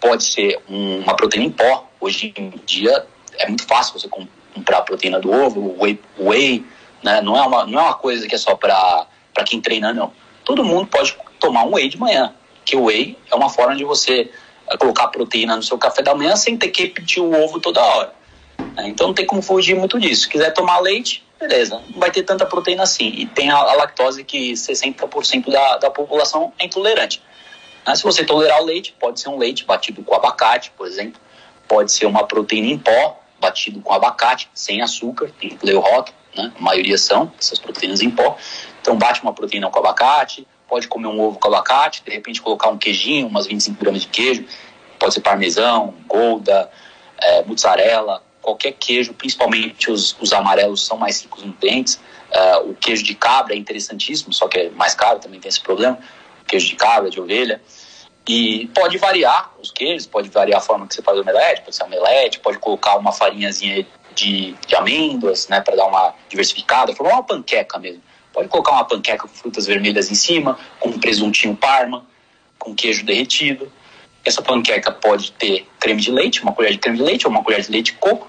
pode 0.00 0.24
ser 0.24 0.60
um, 0.68 1.00
uma 1.00 1.14
proteína 1.14 1.46
em 1.46 1.50
pó. 1.50 1.88
Hoje 2.00 2.32
em 2.36 2.50
dia 2.64 3.06
é 3.38 3.48
muito 3.48 3.66
fácil 3.66 3.98
você 3.98 4.08
comprar 4.08 4.78
a 4.78 4.82
proteína 4.82 5.20
do 5.20 5.30
ovo, 5.30 5.60
o 5.60 5.82
whey, 5.82 6.00
whey 6.18 6.66
né? 7.02 7.20
não, 7.20 7.36
é 7.36 7.42
uma, 7.42 7.66
não 7.66 7.78
é 7.78 7.82
uma 7.82 7.94
coisa 7.94 8.26
que 8.26 8.34
é 8.34 8.38
só 8.38 8.56
para 8.56 9.06
quem 9.44 9.60
treina, 9.60 9.92
não. 9.92 10.12
Todo 10.44 10.64
mundo 10.64 10.86
pode 10.86 11.16
tomar 11.38 11.64
um 11.64 11.74
whey 11.74 11.88
de 11.88 11.98
manhã 11.98 12.34
que 12.66 12.76
o 12.76 12.84
whey 12.84 13.16
é 13.30 13.34
uma 13.34 13.48
forma 13.48 13.76
de 13.76 13.84
você 13.84 14.28
eh, 14.68 14.76
colocar 14.76 15.08
proteína 15.08 15.56
no 15.56 15.62
seu 15.62 15.78
café 15.78 16.02
da 16.02 16.14
manhã 16.14 16.34
sem 16.34 16.56
ter 16.58 16.68
que 16.68 16.82
repetir 16.82 17.22
o 17.22 17.32
ovo 17.32 17.60
toda 17.60 17.80
hora. 17.80 18.12
Né? 18.74 18.88
Então 18.88 19.06
não 19.06 19.14
tem 19.14 19.24
como 19.24 19.40
fugir 19.40 19.76
muito 19.76 19.98
disso. 20.00 20.22
Se 20.22 20.28
quiser 20.28 20.52
tomar 20.52 20.80
leite, 20.80 21.24
beleza, 21.38 21.80
não 21.88 22.00
vai 22.00 22.10
ter 22.10 22.24
tanta 22.24 22.44
proteína 22.44 22.82
assim. 22.82 23.12
E 23.16 23.24
tem 23.24 23.50
a, 23.50 23.56
a 23.56 23.74
lactose 23.74 24.24
que 24.24 24.52
60% 24.52 25.50
da, 25.50 25.78
da 25.78 25.90
população 25.90 26.52
é 26.58 26.66
intolerante. 26.66 27.22
Né? 27.86 27.94
Se 27.94 28.02
você 28.02 28.24
tolerar 28.24 28.62
o 28.62 28.64
leite, 28.64 28.94
pode 28.98 29.20
ser 29.20 29.28
um 29.28 29.38
leite 29.38 29.64
batido 29.64 30.02
com 30.02 30.14
abacate, 30.14 30.72
por 30.76 30.86
exemplo. 30.86 31.20
Pode 31.68 31.92
ser 31.92 32.06
uma 32.06 32.26
proteína 32.26 32.68
em 32.68 32.78
pó, 32.78 33.20
batido 33.40 33.80
com 33.80 33.92
abacate, 33.92 34.48
sem 34.54 34.82
açúcar, 34.82 35.30
tem 35.38 35.50
que 35.50 35.66
ler 35.66 35.74
o 35.74 35.80
rótulo, 35.80 36.16
né? 36.34 36.52
A 36.56 36.62
maioria 36.62 36.96
são 36.96 37.32
essas 37.38 37.58
proteínas 37.58 38.00
em 38.00 38.10
pó. 38.10 38.36
Então 38.80 38.96
bate 38.96 39.22
uma 39.22 39.32
proteína 39.32 39.68
com 39.70 39.78
abacate, 39.78 40.46
pode 40.68 40.88
comer 40.88 41.08
um 41.08 41.20
ovo 41.20 41.38
com 41.38 41.48
abacate, 41.48 42.02
de 42.04 42.10
repente 42.10 42.40
colocar 42.40 42.68
um 42.68 42.78
queijinho, 42.78 43.26
umas 43.26 43.46
25 43.46 43.78
gramas 43.78 44.02
de 44.02 44.08
queijo, 44.08 44.44
pode 44.98 45.14
ser 45.14 45.20
parmesão, 45.20 45.94
golda, 46.06 46.70
é, 47.18 47.44
mozzarella, 47.44 48.22
qualquer 48.40 48.72
queijo, 48.72 49.12
principalmente 49.12 49.90
os, 49.90 50.16
os 50.20 50.32
amarelos 50.32 50.86
são 50.86 50.96
mais 50.96 51.20
ricos 51.22 51.42
em 51.42 51.48
nutrientes. 51.48 52.00
É, 52.30 52.58
o 52.58 52.74
queijo 52.74 53.02
de 53.02 53.14
cabra 53.14 53.54
é 53.54 53.56
interessantíssimo, 53.56 54.32
só 54.32 54.46
que 54.48 54.58
é 54.58 54.70
mais 54.70 54.94
caro, 54.94 55.18
também 55.18 55.40
tem 55.40 55.48
esse 55.48 55.60
problema. 55.60 55.98
Queijo 56.46 56.68
de 56.68 56.76
cabra, 56.76 57.10
de 57.10 57.20
ovelha. 57.20 57.60
E 58.28 58.68
pode 58.74 58.98
variar 58.98 59.52
os 59.60 59.70
queijos, 59.70 60.06
pode 60.06 60.28
variar 60.28 60.58
a 60.58 60.62
forma 60.62 60.86
que 60.86 60.94
você 60.94 61.02
faz 61.02 61.16
o 61.16 61.20
omelete, 61.20 61.62
pode 61.62 61.76
ser 61.76 61.84
omelete, 61.84 62.40
pode 62.40 62.58
colocar 62.58 62.96
uma 62.96 63.12
farinhazinha 63.12 63.86
de, 64.14 64.56
de 64.66 64.74
amêndoas, 64.74 65.46
né, 65.46 65.60
para 65.60 65.76
dar 65.76 65.86
uma 65.86 66.14
diversificada, 66.28 66.92
formar 66.94 67.14
uma 67.14 67.22
panqueca 67.22 67.78
mesmo. 67.78 68.02
Pode 68.32 68.48
colocar 68.48 68.72
uma 68.72 68.84
panqueca 68.84 69.28
com 69.28 69.34
frutas 69.34 69.66
vermelhas 69.66 70.10
em 70.10 70.14
cima, 70.14 70.58
com 70.80 70.88
um 70.88 70.98
presuntinho 70.98 71.56
parma, 71.56 72.04
com 72.58 72.74
queijo 72.74 73.04
derretido. 73.04 73.70
Essa 74.24 74.42
panqueca 74.42 74.90
pode 74.90 75.30
ter 75.32 75.68
creme 75.78 76.02
de 76.02 76.10
leite, 76.10 76.42
uma 76.42 76.52
colher 76.52 76.72
de 76.72 76.78
creme 76.78 76.98
de 76.98 77.04
leite 77.04 77.26
ou 77.26 77.32
uma 77.32 77.44
colher 77.44 77.62
de 77.62 77.70
leite 77.70 77.92
de 77.92 77.98
coco. 77.98 78.28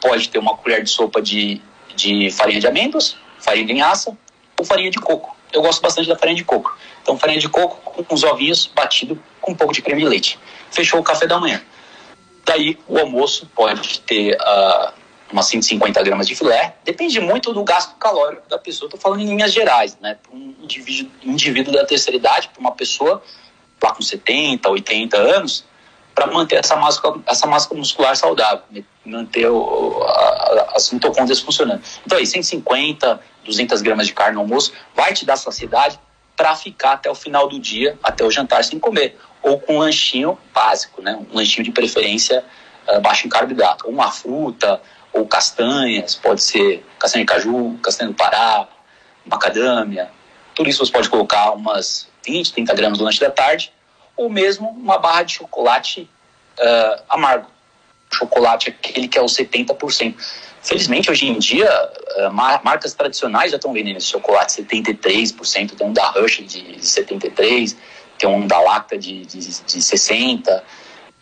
Pode 0.00 0.28
ter 0.28 0.38
uma 0.38 0.56
colher 0.56 0.82
de 0.82 0.90
sopa 0.90 1.22
de, 1.22 1.60
de 1.94 2.30
farinha 2.30 2.58
de 2.58 2.66
amêndoas, 2.66 3.16
farinha 3.38 3.64
de 3.64 3.72
linhaça 3.72 4.16
ou 4.58 4.64
farinha 4.64 4.90
de 4.90 4.98
coco. 4.98 5.36
Eu 5.52 5.62
gosto 5.62 5.80
bastante 5.80 6.08
da 6.08 6.16
farinha 6.16 6.36
de 6.36 6.44
coco. 6.44 6.76
Então, 7.02 7.16
farinha 7.16 7.38
de 7.38 7.48
coco 7.48 7.89
com 8.04 8.14
uns 8.14 8.24
ovinhos 8.24 8.66
batido 8.66 9.22
com 9.40 9.52
um 9.52 9.54
pouco 9.54 9.72
de 9.72 9.82
creme 9.82 10.02
de 10.02 10.08
leite. 10.08 10.38
Fechou 10.70 11.00
o 11.00 11.02
café 11.02 11.26
da 11.26 11.38
manhã. 11.38 11.60
Daí, 12.44 12.78
o 12.88 12.98
almoço 12.98 13.46
pode 13.54 14.00
ter 14.00 14.36
uh, 14.36 14.92
umas 15.32 15.46
150 15.46 16.02
gramas 16.02 16.26
de 16.26 16.34
filé. 16.34 16.74
Depende 16.84 17.20
muito 17.20 17.52
do 17.52 17.62
gasto 17.62 17.96
calórico 17.96 18.48
da 18.48 18.58
pessoa. 18.58 18.86
Estou 18.86 19.00
falando 19.00 19.20
em 19.20 19.26
linhas 19.26 19.52
gerais, 19.52 19.96
né? 20.00 20.16
Para 20.22 20.36
um 20.36 20.54
indivíduo, 20.62 21.10
indivíduo 21.22 21.72
da 21.72 21.84
terceira 21.84 22.16
idade, 22.16 22.48
para 22.48 22.60
uma 22.60 22.72
pessoa 22.72 23.22
lá 23.82 23.94
com 23.94 24.02
70, 24.02 24.68
80 24.68 25.16
anos, 25.16 25.64
para 26.14 26.26
manter 26.26 26.56
essa 26.56 26.76
massa, 26.76 27.00
essa 27.26 27.46
massa 27.46 27.74
muscular 27.74 28.14
saudável, 28.16 28.62
manter 29.04 29.48
o, 29.48 30.02
a, 30.02 30.72
as 30.74 30.90
mitocôndrias 30.90 31.40
funcionando. 31.40 31.82
Então 32.04 32.18
aí, 32.18 32.26
150, 32.26 33.20
200 33.44 33.80
gramas 33.80 34.06
de 34.06 34.12
carne 34.12 34.34
no 34.34 34.40
almoço 34.40 34.72
vai 34.94 35.14
te 35.14 35.24
dar 35.24 35.36
saciedade 35.36 35.98
para 36.36 36.54
ficar 36.54 36.92
até 36.92 37.10
o 37.10 37.14
final 37.14 37.48
do 37.48 37.58
dia, 37.58 37.98
até 38.02 38.24
o 38.24 38.30
jantar 38.30 38.64
sem 38.64 38.78
comer. 38.78 39.18
Ou 39.42 39.58
com 39.58 39.76
um 39.76 39.78
lanchinho 39.78 40.38
básico, 40.52 41.02
né? 41.02 41.18
Um 41.30 41.36
lanchinho 41.36 41.64
de 41.64 41.70
preferência 41.70 42.44
uh, 42.88 43.00
baixo 43.00 43.26
em 43.26 43.30
carboidrato. 43.30 43.88
Uma 43.88 44.10
fruta, 44.10 44.80
ou 45.12 45.26
castanhas, 45.26 46.14
pode 46.14 46.42
ser 46.42 46.84
castanha 46.98 47.24
de 47.24 47.32
caju, 47.32 47.78
castanha 47.82 48.10
do 48.10 48.14
Pará, 48.16 48.68
macadâmia. 49.24 50.10
Tudo 50.54 50.68
isso 50.68 50.84
você 50.84 50.92
pode 50.92 51.08
colocar 51.08 51.52
umas 51.52 52.08
20, 52.24 52.52
30 52.52 52.74
gramas 52.74 52.98
no 52.98 53.04
lanche 53.04 53.20
da 53.20 53.30
tarde, 53.30 53.72
ou 54.16 54.28
mesmo 54.28 54.68
uma 54.68 54.98
barra 54.98 55.22
de 55.22 55.34
chocolate 55.34 56.08
uh, 56.58 57.02
amargo. 57.08 57.50
Chocolate 58.12 58.70
aquele 58.70 59.08
que 59.08 59.18
é 59.18 59.22
o 59.22 59.26
70%. 59.26 60.14
Felizmente, 60.62 61.10
hoje 61.10 61.26
em 61.26 61.38
dia, 61.38 61.68
uh, 62.18 62.32
marcas 62.32 62.92
tradicionais 62.92 63.50
já 63.50 63.56
estão 63.56 63.72
vendendo 63.72 63.96
esse 63.96 64.08
chocolate 64.08 64.62
73%, 64.62 65.74
tem 65.74 65.86
um 65.86 65.92
da 65.92 66.10
Rush 66.10 66.42
de 66.46 66.76
73%, 66.80 67.76
tem 68.18 68.28
um 68.28 68.46
da 68.46 68.60
Lacta 68.60 68.98
de, 68.98 69.24
de, 69.24 69.38
de 69.38 69.78
60%. 69.78 70.62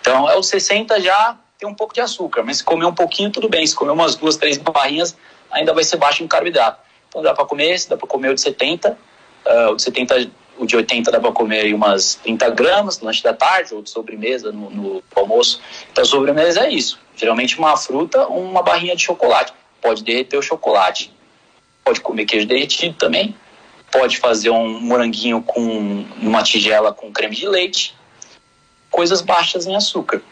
Então, 0.01 0.28
é 0.28 0.36
o 0.36 0.41
60% 0.41 1.01
já 1.01 1.36
tem 1.59 1.68
um 1.68 1.74
pouco 1.74 1.95
de 1.95 2.01
açúcar, 2.01 2.43
mas 2.43 2.59
se 2.59 2.64
comer 2.64 2.86
um 2.86 2.95
pouquinho, 2.95 3.30
tudo 3.30 3.49
bem. 3.49 3.66
Se 3.66 3.74
comer 3.74 3.91
umas 3.91 4.14
duas, 4.14 4.36
três 4.36 4.57
barrinhas, 4.59 5.16
ainda 5.51 5.74
vai 5.74 5.84
ser 5.84 5.97
baixo 5.97 6.22
em 6.22 6.28
carboidrato. 6.28 6.80
Então 7.09 7.22
dá 7.22 7.34
para 7.34 7.45
comer 7.45 7.74
esse, 7.74 7.89
dá 7.89 7.97
para 7.97 8.07
comer 8.07 8.30
o 8.30 8.34
de 8.34 8.41
70, 8.41 8.91
uh, 8.91 8.97
ah, 9.47 9.70
o 9.70 9.76
de 9.76 9.82
70, 9.82 10.30
o 10.59 10.67
de 10.67 10.77
80 10.77 11.11
dá 11.11 11.21
para 11.21 11.33
comer 11.33 11.61
aí 11.61 11.75
umas 11.75 12.17
30 12.17 12.51
gramas 12.51 13.01
no 13.01 13.07
lanche 13.07 13.23
da 13.23 13.33
tarde, 13.33 13.75
ou 13.75 13.83
de 13.83 13.91
sobremesa 13.91 14.53
no, 14.53 14.71
no 14.71 15.03
almoço. 15.15 15.61
Então 15.91 16.05
sobremesa 16.05 16.67
é 16.67 16.71
isso. 16.71 16.99
Geralmente 17.17 17.59
uma 17.59 17.77
fruta 17.77 18.27
ou 18.27 18.43
uma 18.43 18.63
barrinha 18.63 18.95
de 18.95 19.03
chocolate. 19.03 19.53
Pode 19.81 20.03
derreter 20.03 20.37
o 20.37 20.43
chocolate. 20.43 21.13
Pode 21.85 22.01
comer 22.01 22.25
queijo 22.25 22.47
derretido 22.47 22.95
também. 22.97 23.35
Pode 23.91 24.19
fazer 24.19 24.51
um 24.51 24.81
moranguinho 24.81 25.41
com 25.43 26.05
uma 26.21 26.43
tigela 26.43 26.93
com 26.93 27.11
creme 27.13 27.35
de 27.35 27.49
leite. 27.49 27.95
Coisas 28.91 29.21
baixas 29.23 29.67
em 29.67 29.75
açúcar 29.75 30.23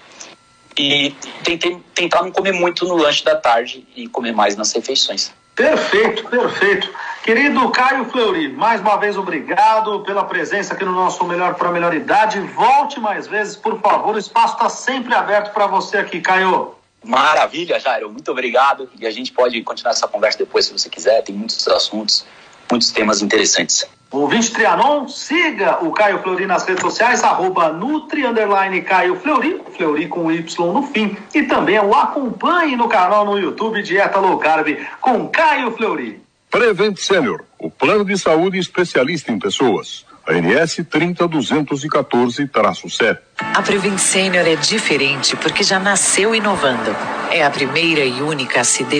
e 0.78 1.14
tentei, 1.42 1.78
tentar 1.94 2.22
não 2.22 2.30
comer 2.30 2.52
muito 2.52 2.84
no 2.86 2.96
lanche 2.96 3.24
da 3.24 3.34
tarde 3.34 3.86
e 3.96 4.06
comer 4.08 4.32
mais 4.32 4.56
nas 4.56 4.72
refeições. 4.72 5.32
Perfeito, 5.54 6.24
perfeito. 6.28 6.92
Querido 7.26 7.68
Caio 7.70 8.04
Fleury, 8.04 8.52
mais 8.52 8.80
uma 8.80 8.96
vez 8.98 9.16
obrigado 9.16 9.98
pela 10.04 10.22
presença 10.22 10.74
aqui 10.74 10.84
no 10.84 10.92
nosso 10.92 11.24
Melhor 11.24 11.56
para 11.56 11.70
a 11.70 11.72
Melhor 11.72 11.92
Idade. 11.92 12.38
Volte 12.38 13.00
mais 13.00 13.26
vezes, 13.26 13.56
por 13.56 13.80
favor. 13.80 14.14
O 14.14 14.18
espaço 14.18 14.54
está 14.54 14.68
sempre 14.68 15.12
aberto 15.12 15.52
para 15.52 15.66
você 15.66 15.98
aqui, 15.98 16.20
Caio. 16.20 16.76
Maravilha, 17.04 17.80
Jairo. 17.80 18.12
Muito 18.12 18.30
obrigado. 18.30 18.88
E 18.96 19.04
a 19.04 19.10
gente 19.10 19.32
pode 19.32 19.60
continuar 19.64 19.90
essa 19.90 20.06
conversa 20.06 20.38
depois, 20.38 20.66
se 20.66 20.72
você 20.72 20.88
quiser. 20.88 21.20
Tem 21.22 21.34
muitos 21.34 21.66
assuntos, 21.66 22.24
muitos 22.70 22.92
temas 22.92 23.20
interessantes. 23.20 23.84
Ouvinte 24.12 24.52
Trianon, 24.52 25.08
siga 25.08 25.84
o 25.84 25.90
Caio 25.90 26.22
Fleury 26.22 26.46
nas 26.46 26.64
redes 26.64 26.80
sociais, 26.80 27.24
arroba 27.24 27.72
Nutri 27.72 28.24
Underline 28.24 28.82
Caio 28.82 29.18
Fleury, 29.18 29.60
Fleury 29.76 30.06
com 30.06 30.30
Y 30.30 30.72
no 30.72 30.84
fim. 30.84 31.16
E 31.34 31.42
também 31.42 31.76
o 31.80 31.92
acompanhe 31.92 32.76
no 32.76 32.88
canal 32.88 33.24
no 33.24 33.36
YouTube 33.36 33.82
Dieta 33.82 34.20
Low 34.20 34.38
Carb 34.38 34.68
com 35.00 35.26
Caio 35.26 35.72
Fleury. 35.72 36.24
Prevent 36.50 36.98
Senior, 36.98 37.44
o 37.58 37.70
plano 37.70 38.04
de 38.04 38.18
saúde 38.18 38.58
especialista 38.58 39.32
em 39.32 39.38
pessoas. 39.38 40.04
ANS 40.28 40.78
30214-7. 40.78 43.18
A 43.38 43.62
Prevent 43.62 43.98
Senior 43.98 44.44
é 44.46 44.56
diferente 44.56 45.36
porque 45.36 45.62
já 45.62 45.78
nasceu 45.78 46.34
inovando. 46.34 46.96
É 47.30 47.44
a 47.44 47.50
primeira 47.50 48.04
e 48.04 48.20
única 48.22 48.60
a 48.60 48.64
se 48.64 48.82
dedicar 48.82 48.96